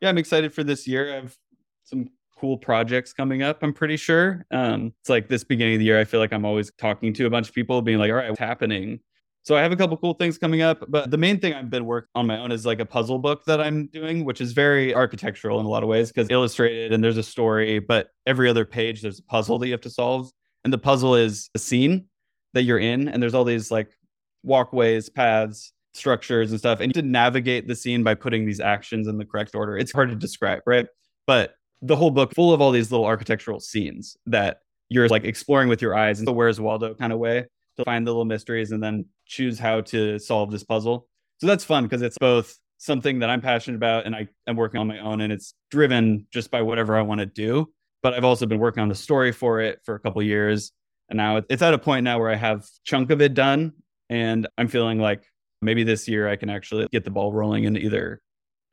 Yeah, 0.00 0.08
I'm 0.08 0.18
excited 0.18 0.52
for 0.52 0.62
this 0.62 0.86
year. 0.86 1.12
I 1.12 1.16
have 1.16 1.36
some 1.84 2.08
cool 2.38 2.58
projects 2.58 3.12
coming 3.12 3.42
up, 3.42 3.62
I'm 3.62 3.72
pretty 3.72 3.96
sure. 3.96 4.44
Um, 4.50 4.92
it's 5.00 5.08
like 5.08 5.28
this 5.28 5.44
beginning 5.44 5.74
of 5.74 5.78
the 5.78 5.86
year, 5.86 5.98
I 5.98 6.04
feel 6.04 6.20
like 6.20 6.32
I'm 6.32 6.44
always 6.44 6.70
talking 6.78 7.12
to 7.14 7.26
a 7.26 7.30
bunch 7.30 7.48
of 7.48 7.54
people, 7.54 7.80
being 7.82 7.98
like, 7.98 8.10
all 8.10 8.16
right, 8.16 8.28
what's 8.28 8.38
happening? 8.38 9.00
So 9.42 9.56
I 9.56 9.62
have 9.62 9.72
a 9.72 9.76
couple 9.76 9.96
cool 9.96 10.14
things 10.14 10.38
coming 10.38 10.60
up, 10.60 10.84
but 10.88 11.10
the 11.10 11.16
main 11.16 11.38
thing 11.38 11.54
I've 11.54 11.70
been 11.70 11.86
working 11.86 12.08
on 12.16 12.26
my 12.26 12.36
own 12.38 12.50
is 12.50 12.66
like 12.66 12.80
a 12.80 12.84
puzzle 12.84 13.18
book 13.20 13.44
that 13.44 13.60
I'm 13.60 13.86
doing, 13.86 14.24
which 14.24 14.40
is 14.40 14.52
very 14.52 14.92
architectural 14.92 15.60
in 15.60 15.66
a 15.66 15.68
lot 15.68 15.84
of 15.84 15.88
ways 15.88 16.10
because 16.10 16.28
illustrated 16.30 16.92
and 16.92 17.02
there's 17.02 17.16
a 17.16 17.22
story, 17.22 17.78
but 17.78 18.08
every 18.26 18.50
other 18.50 18.64
page 18.64 19.02
there's 19.02 19.20
a 19.20 19.22
puzzle 19.22 19.58
that 19.60 19.66
you 19.66 19.72
have 19.72 19.80
to 19.82 19.90
solve. 19.90 20.30
And 20.64 20.72
the 20.72 20.78
puzzle 20.78 21.14
is 21.14 21.48
a 21.54 21.60
scene 21.60 22.06
that 22.54 22.64
you're 22.64 22.80
in, 22.80 23.08
and 23.08 23.22
there's 23.22 23.34
all 23.34 23.44
these 23.44 23.70
like 23.70 23.96
walkways, 24.42 25.08
paths, 25.08 25.72
structures, 25.96 26.50
and 26.50 26.58
stuff. 26.58 26.80
And 26.80 26.92
to 26.94 27.02
navigate 27.02 27.66
the 27.66 27.74
scene 27.74 28.02
by 28.02 28.14
putting 28.14 28.46
these 28.46 28.60
actions 28.60 29.08
in 29.08 29.18
the 29.18 29.24
correct 29.24 29.54
order. 29.54 29.76
It's 29.76 29.92
hard 29.92 30.10
to 30.10 30.16
describe, 30.16 30.62
right? 30.66 30.86
But 31.26 31.54
the 31.82 31.96
whole 31.96 32.10
book 32.10 32.34
full 32.34 32.52
of 32.52 32.60
all 32.60 32.70
these 32.70 32.90
little 32.90 33.06
architectural 33.06 33.60
scenes 33.60 34.16
that 34.26 34.60
you're 34.88 35.08
like 35.08 35.24
exploring 35.24 35.68
with 35.68 35.82
your 35.82 35.96
eyes 35.96 36.18
in 36.18 36.24
the 36.24 36.32
Where's 36.32 36.60
Waldo 36.60 36.94
kind 36.94 37.12
of 37.12 37.18
way 37.18 37.46
to 37.76 37.84
find 37.84 38.06
the 38.06 38.10
little 38.10 38.24
mysteries 38.24 38.72
and 38.72 38.82
then 38.82 39.04
choose 39.26 39.58
how 39.58 39.80
to 39.82 40.18
solve 40.18 40.50
this 40.50 40.64
puzzle. 40.64 41.08
So 41.38 41.46
that's 41.46 41.64
fun 41.64 41.84
because 41.84 42.02
it's 42.02 42.16
both 42.18 42.56
something 42.78 43.18
that 43.18 43.30
I'm 43.30 43.40
passionate 43.40 43.76
about 43.76 44.06
and 44.06 44.14
I 44.14 44.28
am 44.46 44.56
working 44.56 44.80
on 44.80 44.86
my 44.86 44.98
own 45.00 45.20
and 45.20 45.32
it's 45.32 45.54
driven 45.70 46.26
just 46.30 46.50
by 46.50 46.62
whatever 46.62 46.96
I 46.96 47.02
want 47.02 47.20
to 47.20 47.26
do. 47.26 47.70
But 48.02 48.14
I've 48.14 48.24
also 48.24 48.46
been 48.46 48.58
working 48.58 48.82
on 48.82 48.88
the 48.88 48.94
story 48.94 49.32
for 49.32 49.60
it 49.60 49.80
for 49.84 49.94
a 49.94 50.00
couple 50.00 50.22
years. 50.22 50.72
And 51.08 51.16
now 51.16 51.42
it's 51.48 51.62
at 51.62 51.74
a 51.74 51.78
point 51.78 52.04
now 52.04 52.18
where 52.18 52.30
I 52.30 52.36
have 52.36 52.66
chunk 52.84 53.10
of 53.10 53.20
it 53.20 53.34
done 53.34 53.72
and 54.08 54.46
I'm 54.56 54.68
feeling 54.68 54.98
like 54.98 55.24
maybe 55.62 55.84
this 55.84 56.08
year 56.08 56.28
I 56.28 56.36
can 56.36 56.50
actually 56.50 56.86
get 56.92 57.04
the 57.04 57.10
ball 57.10 57.32
rolling 57.32 57.66
and 57.66 57.76
either 57.76 58.20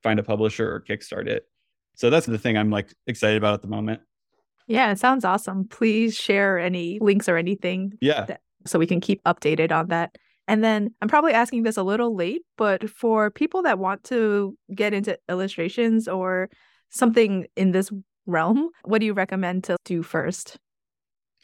find 0.01 0.19
a 0.19 0.23
publisher 0.23 0.69
or 0.73 0.81
kickstart 0.81 1.27
it. 1.27 1.43
So 1.95 2.09
that's 2.09 2.25
the 2.25 2.38
thing 2.38 2.57
I'm 2.57 2.69
like 2.69 2.93
excited 3.07 3.38
about 3.38 3.53
at 3.53 3.61
the 3.61 3.67
moment. 3.67 4.01
Yeah, 4.67 4.91
it 4.91 4.99
sounds 4.99 5.25
awesome. 5.25 5.67
Please 5.67 6.15
share 6.15 6.57
any 6.57 6.97
links 6.99 7.27
or 7.29 7.38
anything 7.38 7.93
Yeah. 8.01 8.38
so 8.65 8.79
we 8.79 8.88
can 8.88 9.01
keep 9.01 9.23
updated 9.23 9.71
on 9.71 9.88
that. 9.89 10.15
And 10.47 10.63
then 10.63 10.93
I'm 11.01 11.07
probably 11.07 11.34
asking 11.34 11.63
this 11.63 11.77
a 11.77 11.84
little 11.84 12.15
late, 12.15 12.41
but 12.57 12.89
for 12.89 13.29
people 13.31 13.61
that 13.63 13.79
want 13.79 14.03
to 14.05 14.57
get 14.75 14.93
into 14.93 15.17
illustrations 15.29 16.07
or 16.07 16.49
something 16.89 17.45
in 17.55 17.71
this 17.71 17.91
realm, 18.25 18.69
what 18.84 18.99
do 18.99 19.05
you 19.05 19.13
recommend 19.13 19.63
to 19.65 19.77
do 19.86 20.03
first? 20.03 20.57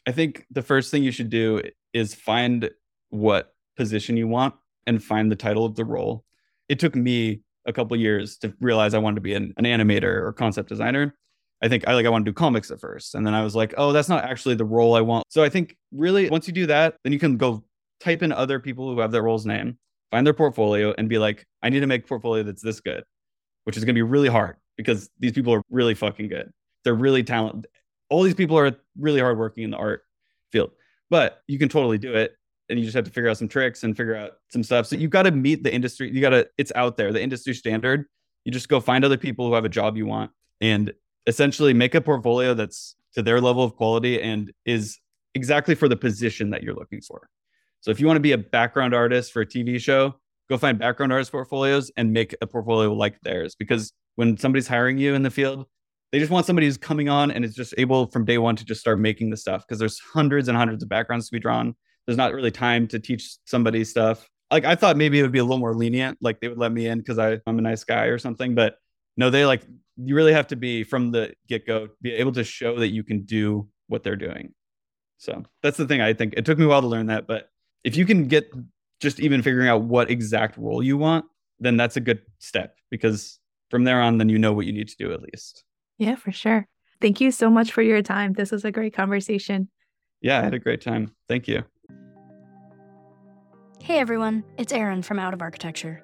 I 0.06 0.12
think 0.12 0.44
the 0.50 0.62
first 0.62 0.90
thing 0.90 1.02
you 1.02 1.12
should 1.12 1.30
do 1.30 1.62
is 1.92 2.14
find 2.14 2.70
what 3.10 3.54
position 3.76 4.16
you 4.16 4.26
want 4.28 4.54
and 4.86 5.02
find 5.02 5.30
the 5.30 5.36
title 5.36 5.64
of 5.64 5.76
the 5.76 5.84
role. 5.84 6.24
It 6.68 6.78
took 6.78 6.94
me 6.94 7.42
a 7.66 7.72
couple 7.72 7.96
years 7.96 8.38
to 8.38 8.54
realize 8.60 8.94
I 8.94 8.98
wanted 8.98 9.16
to 9.16 9.20
be 9.20 9.34
an, 9.34 9.54
an 9.56 9.64
animator 9.64 10.22
or 10.22 10.32
concept 10.32 10.68
designer. 10.68 11.14
I 11.62 11.68
think 11.68 11.86
I 11.86 11.94
like 11.94 12.06
I 12.06 12.08
want 12.08 12.24
to 12.24 12.30
do 12.30 12.34
comics 12.34 12.70
at 12.70 12.80
first. 12.80 13.14
And 13.14 13.26
then 13.26 13.34
I 13.34 13.42
was 13.42 13.54
like, 13.54 13.74
oh, 13.76 13.92
that's 13.92 14.08
not 14.08 14.24
actually 14.24 14.54
the 14.54 14.64
role 14.64 14.94
I 14.94 15.02
want. 15.02 15.24
So 15.28 15.42
I 15.42 15.48
think 15.48 15.76
really 15.92 16.30
once 16.30 16.46
you 16.46 16.54
do 16.54 16.66
that, 16.66 16.96
then 17.04 17.12
you 17.12 17.18
can 17.18 17.36
go 17.36 17.62
type 18.00 18.22
in 18.22 18.32
other 18.32 18.58
people 18.58 18.92
who 18.92 19.00
have 19.00 19.12
that 19.12 19.22
role's 19.22 19.44
name, 19.44 19.78
find 20.10 20.26
their 20.26 20.34
portfolio 20.34 20.94
and 20.96 21.08
be 21.08 21.18
like, 21.18 21.46
I 21.62 21.68
need 21.68 21.80
to 21.80 21.86
make 21.86 22.06
portfolio 22.06 22.42
that's 22.42 22.62
this 22.62 22.80
good, 22.80 23.04
which 23.64 23.76
is 23.76 23.84
gonna 23.84 23.94
be 23.94 24.02
really 24.02 24.28
hard 24.28 24.56
because 24.76 25.10
these 25.18 25.32
people 25.32 25.52
are 25.52 25.62
really 25.70 25.94
fucking 25.94 26.28
good. 26.28 26.50
They're 26.84 26.94
really 26.94 27.22
talented. 27.22 27.70
All 28.08 28.22
these 28.22 28.34
people 28.34 28.58
are 28.58 28.74
really 28.98 29.20
hardworking 29.20 29.64
in 29.64 29.70
the 29.70 29.76
art 29.76 30.02
field, 30.50 30.70
but 31.10 31.42
you 31.46 31.58
can 31.58 31.68
totally 31.68 31.98
do 31.98 32.14
it. 32.14 32.34
And 32.70 32.78
you 32.78 32.84
just 32.84 32.94
have 32.94 33.04
to 33.04 33.10
figure 33.10 33.28
out 33.28 33.36
some 33.36 33.48
tricks 33.48 33.82
and 33.82 33.96
figure 33.96 34.14
out 34.14 34.32
some 34.48 34.62
stuff. 34.62 34.86
So 34.86 34.96
you've 34.96 35.10
got 35.10 35.24
to 35.24 35.32
meet 35.32 35.64
the 35.64 35.74
industry. 35.74 36.10
You 36.10 36.20
got 36.20 36.30
to, 36.30 36.48
it's 36.56 36.72
out 36.74 36.96
there, 36.96 37.12
the 37.12 37.22
industry 37.22 37.52
standard. 37.52 38.06
You 38.44 38.52
just 38.52 38.68
go 38.68 38.80
find 38.80 39.04
other 39.04 39.16
people 39.16 39.46
who 39.46 39.54
have 39.54 39.64
a 39.64 39.68
job 39.68 39.96
you 39.96 40.06
want 40.06 40.30
and 40.60 40.92
essentially 41.26 41.74
make 41.74 41.94
a 41.94 42.00
portfolio 42.00 42.54
that's 42.54 42.94
to 43.14 43.22
their 43.22 43.40
level 43.40 43.64
of 43.64 43.76
quality 43.76 44.22
and 44.22 44.52
is 44.64 44.98
exactly 45.34 45.74
for 45.74 45.88
the 45.88 45.96
position 45.96 46.50
that 46.50 46.62
you're 46.62 46.74
looking 46.74 47.00
for. 47.00 47.28
So 47.80 47.90
if 47.90 48.00
you 48.00 48.06
want 48.06 48.16
to 48.16 48.20
be 48.20 48.32
a 48.32 48.38
background 48.38 48.94
artist 48.94 49.32
for 49.32 49.42
a 49.42 49.46
TV 49.46 49.80
show, 49.80 50.14
go 50.48 50.58
find 50.58 50.78
background 50.78 51.12
artist 51.12 51.32
portfolios 51.32 51.90
and 51.96 52.12
make 52.12 52.34
a 52.40 52.46
portfolio 52.46 52.92
like 52.92 53.20
theirs. 53.22 53.54
Because 53.54 53.92
when 54.16 54.36
somebody's 54.36 54.68
hiring 54.68 54.98
you 54.98 55.14
in 55.14 55.22
the 55.22 55.30
field, 55.30 55.66
they 56.12 56.18
just 56.18 56.30
want 56.30 56.44
somebody 56.44 56.66
who's 56.66 56.76
coming 56.76 57.08
on 57.08 57.30
and 57.30 57.44
is 57.44 57.54
just 57.54 57.74
able 57.78 58.06
from 58.10 58.24
day 58.24 58.38
one 58.38 58.56
to 58.56 58.64
just 58.64 58.80
start 58.80 58.98
making 58.98 59.30
the 59.30 59.36
stuff 59.36 59.64
because 59.66 59.78
there's 59.78 60.00
hundreds 60.00 60.48
and 60.48 60.58
hundreds 60.58 60.82
of 60.82 60.88
backgrounds 60.88 61.26
to 61.26 61.32
be 61.32 61.38
drawn. 61.38 61.74
There's 62.10 62.18
not 62.18 62.34
really 62.34 62.50
time 62.50 62.88
to 62.88 62.98
teach 62.98 63.36
somebody 63.44 63.84
stuff. 63.84 64.28
Like 64.50 64.64
I 64.64 64.74
thought 64.74 64.96
maybe 64.96 65.20
it 65.20 65.22
would 65.22 65.30
be 65.30 65.38
a 65.38 65.44
little 65.44 65.60
more 65.60 65.76
lenient, 65.76 66.18
like 66.20 66.40
they 66.40 66.48
would 66.48 66.58
let 66.58 66.72
me 66.72 66.88
in 66.88 66.98
because 66.98 67.20
I'm 67.20 67.40
a 67.46 67.62
nice 67.62 67.84
guy 67.84 68.06
or 68.06 68.18
something. 68.18 68.56
But 68.56 68.78
no, 69.16 69.30
they 69.30 69.46
like 69.46 69.62
you 69.96 70.16
really 70.16 70.32
have 70.32 70.48
to 70.48 70.56
be 70.56 70.82
from 70.82 71.12
the 71.12 71.34
get 71.46 71.68
go, 71.68 71.86
be 72.02 72.14
able 72.14 72.32
to 72.32 72.42
show 72.42 72.80
that 72.80 72.88
you 72.88 73.04
can 73.04 73.22
do 73.22 73.68
what 73.86 74.02
they're 74.02 74.16
doing. 74.16 74.54
So 75.18 75.44
that's 75.62 75.76
the 75.76 75.86
thing 75.86 76.00
I 76.00 76.12
think. 76.12 76.34
It 76.36 76.44
took 76.44 76.58
me 76.58 76.64
a 76.64 76.68
while 76.68 76.80
to 76.80 76.88
learn 76.88 77.06
that, 77.06 77.28
but 77.28 77.48
if 77.84 77.96
you 77.96 78.04
can 78.04 78.26
get 78.26 78.52
just 78.98 79.20
even 79.20 79.40
figuring 79.40 79.68
out 79.68 79.82
what 79.82 80.10
exact 80.10 80.56
role 80.56 80.82
you 80.82 80.98
want, 80.98 81.26
then 81.60 81.76
that's 81.76 81.96
a 81.96 82.00
good 82.00 82.22
step 82.40 82.74
because 82.90 83.38
from 83.70 83.84
there 83.84 84.00
on, 84.00 84.18
then 84.18 84.28
you 84.28 84.40
know 84.40 84.52
what 84.52 84.66
you 84.66 84.72
need 84.72 84.88
to 84.88 84.96
do 84.96 85.12
at 85.12 85.22
least. 85.22 85.62
Yeah, 85.96 86.16
for 86.16 86.32
sure. 86.32 86.66
Thank 87.00 87.20
you 87.20 87.30
so 87.30 87.50
much 87.50 87.70
for 87.70 87.82
your 87.82 88.02
time. 88.02 88.32
This 88.32 88.50
was 88.50 88.64
a 88.64 88.72
great 88.72 88.94
conversation. 88.94 89.70
Yeah, 90.20 90.40
I 90.40 90.42
had 90.42 90.54
a 90.54 90.58
great 90.58 90.80
time. 90.80 91.14
Thank 91.28 91.46
you. 91.46 91.62
Hey 93.82 93.98
everyone, 93.98 94.44
it's 94.58 94.74
Aaron 94.74 95.02
from 95.02 95.18
Out 95.18 95.32
of 95.32 95.40
Architecture. 95.40 96.02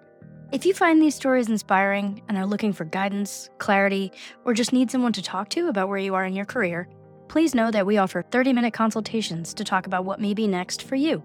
If 0.51 0.65
you 0.65 0.73
find 0.73 1.01
these 1.01 1.15
stories 1.15 1.51
inspiring 1.51 2.23
and 2.27 2.39
are 2.39 2.47
looking 2.47 2.73
for 2.73 2.87
guidance, 2.87 3.51
clarity, 3.59 4.13
or 4.47 4.55
just 4.55 4.73
need 4.73 4.91
someone 4.91 5.13
to 5.13 5.23
talk 5.23 5.51
to 5.51 5.69
about 5.69 5.89
where 5.89 5.99
you 5.99 6.15
are 6.15 6.25
in 6.25 6.35
your 6.35 6.47
career, 6.47 6.89
please 7.29 7.55
know 7.55 7.71
that 7.71 7.85
we 7.85 7.99
offer 7.99 8.23
30 8.23 8.55
minute 8.55 8.73
consultations 8.73 9.53
to 9.53 9.63
talk 9.63 9.87
about 9.87 10.07
what 10.07 10.21
may 10.21 10.33
be 10.33 10.49
next 10.49 10.83
for 10.83 10.97
you. 10.97 11.23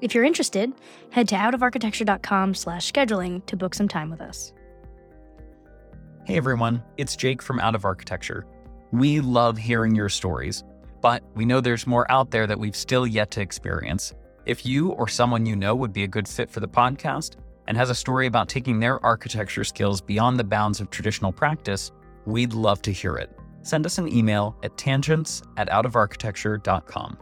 If 0.00 0.12
you're 0.12 0.24
interested, 0.24 0.72
head 1.10 1.28
to 1.28 1.36
outofarchitecture.com 1.36 2.54
slash 2.54 2.92
scheduling 2.92 3.46
to 3.46 3.56
book 3.56 3.72
some 3.72 3.88
time 3.88 4.10
with 4.10 4.20
us. 4.20 4.52
Hey 6.26 6.36
everyone, 6.36 6.82
it's 6.96 7.14
Jake 7.14 7.40
from 7.40 7.60
Out 7.60 7.76
of 7.76 7.84
Architecture. 7.84 8.44
We 8.90 9.20
love 9.20 9.56
hearing 9.56 9.94
your 9.94 10.08
stories, 10.08 10.64
but 11.00 11.22
we 11.36 11.44
know 11.44 11.60
there's 11.60 11.86
more 11.86 12.10
out 12.10 12.32
there 12.32 12.48
that 12.48 12.58
we've 12.58 12.76
still 12.76 13.06
yet 13.06 13.30
to 13.30 13.40
experience. 13.40 14.12
If 14.44 14.66
you 14.66 14.90
or 14.90 15.06
someone 15.06 15.46
you 15.46 15.54
know 15.54 15.74
would 15.74 15.92
be 15.92 16.02
a 16.02 16.08
good 16.08 16.26
fit 16.26 16.50
for 16.50 16.60
the 16.60 16.68
podcast 16.68 17.36
and 17.68 17.76
has 17.76 17.90
a 17.90 17.94
story 17.94 18.26
about 18.26 18.48
taking 18.48 18.80
their 18.80 19.04
architecture 19.04 19.64
skills 19.64 20.00
beyond 20.00 20.38
the 20.38 20.44
bounds 20.44 20.80
of 20.80 20.90
traditional 20.90 21.32
practice, 21.32 21.92
we'd 22.26 22.52
love 22.52 22.82
to 22.82 22.92
hear 22.92 23.16
it. 23.16 23.30
Send 23.62 23.86
us 23.86 23.98
an 23.98 24.12
email 24.12 24.56
at 24.64 24.76
tangents 24.76 25.42
at 25.56 25.68
outofarchitecture.com. 25.68 27.18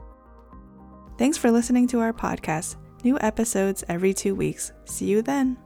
Thanks 1.18 1.36
for 1.36 1.50
listening 1.50 1.86
to 1.88 2.00
our 2.00 2.14
podcast. 2.14 2.76
New 3.04 3.18
episodes 3.20 3.84
every 3.88 4.14
two 4.14 4.34
weeks. 4.34 4.72
See 4.86 5.06
you 5.06 5.20
then. 5.20 5.58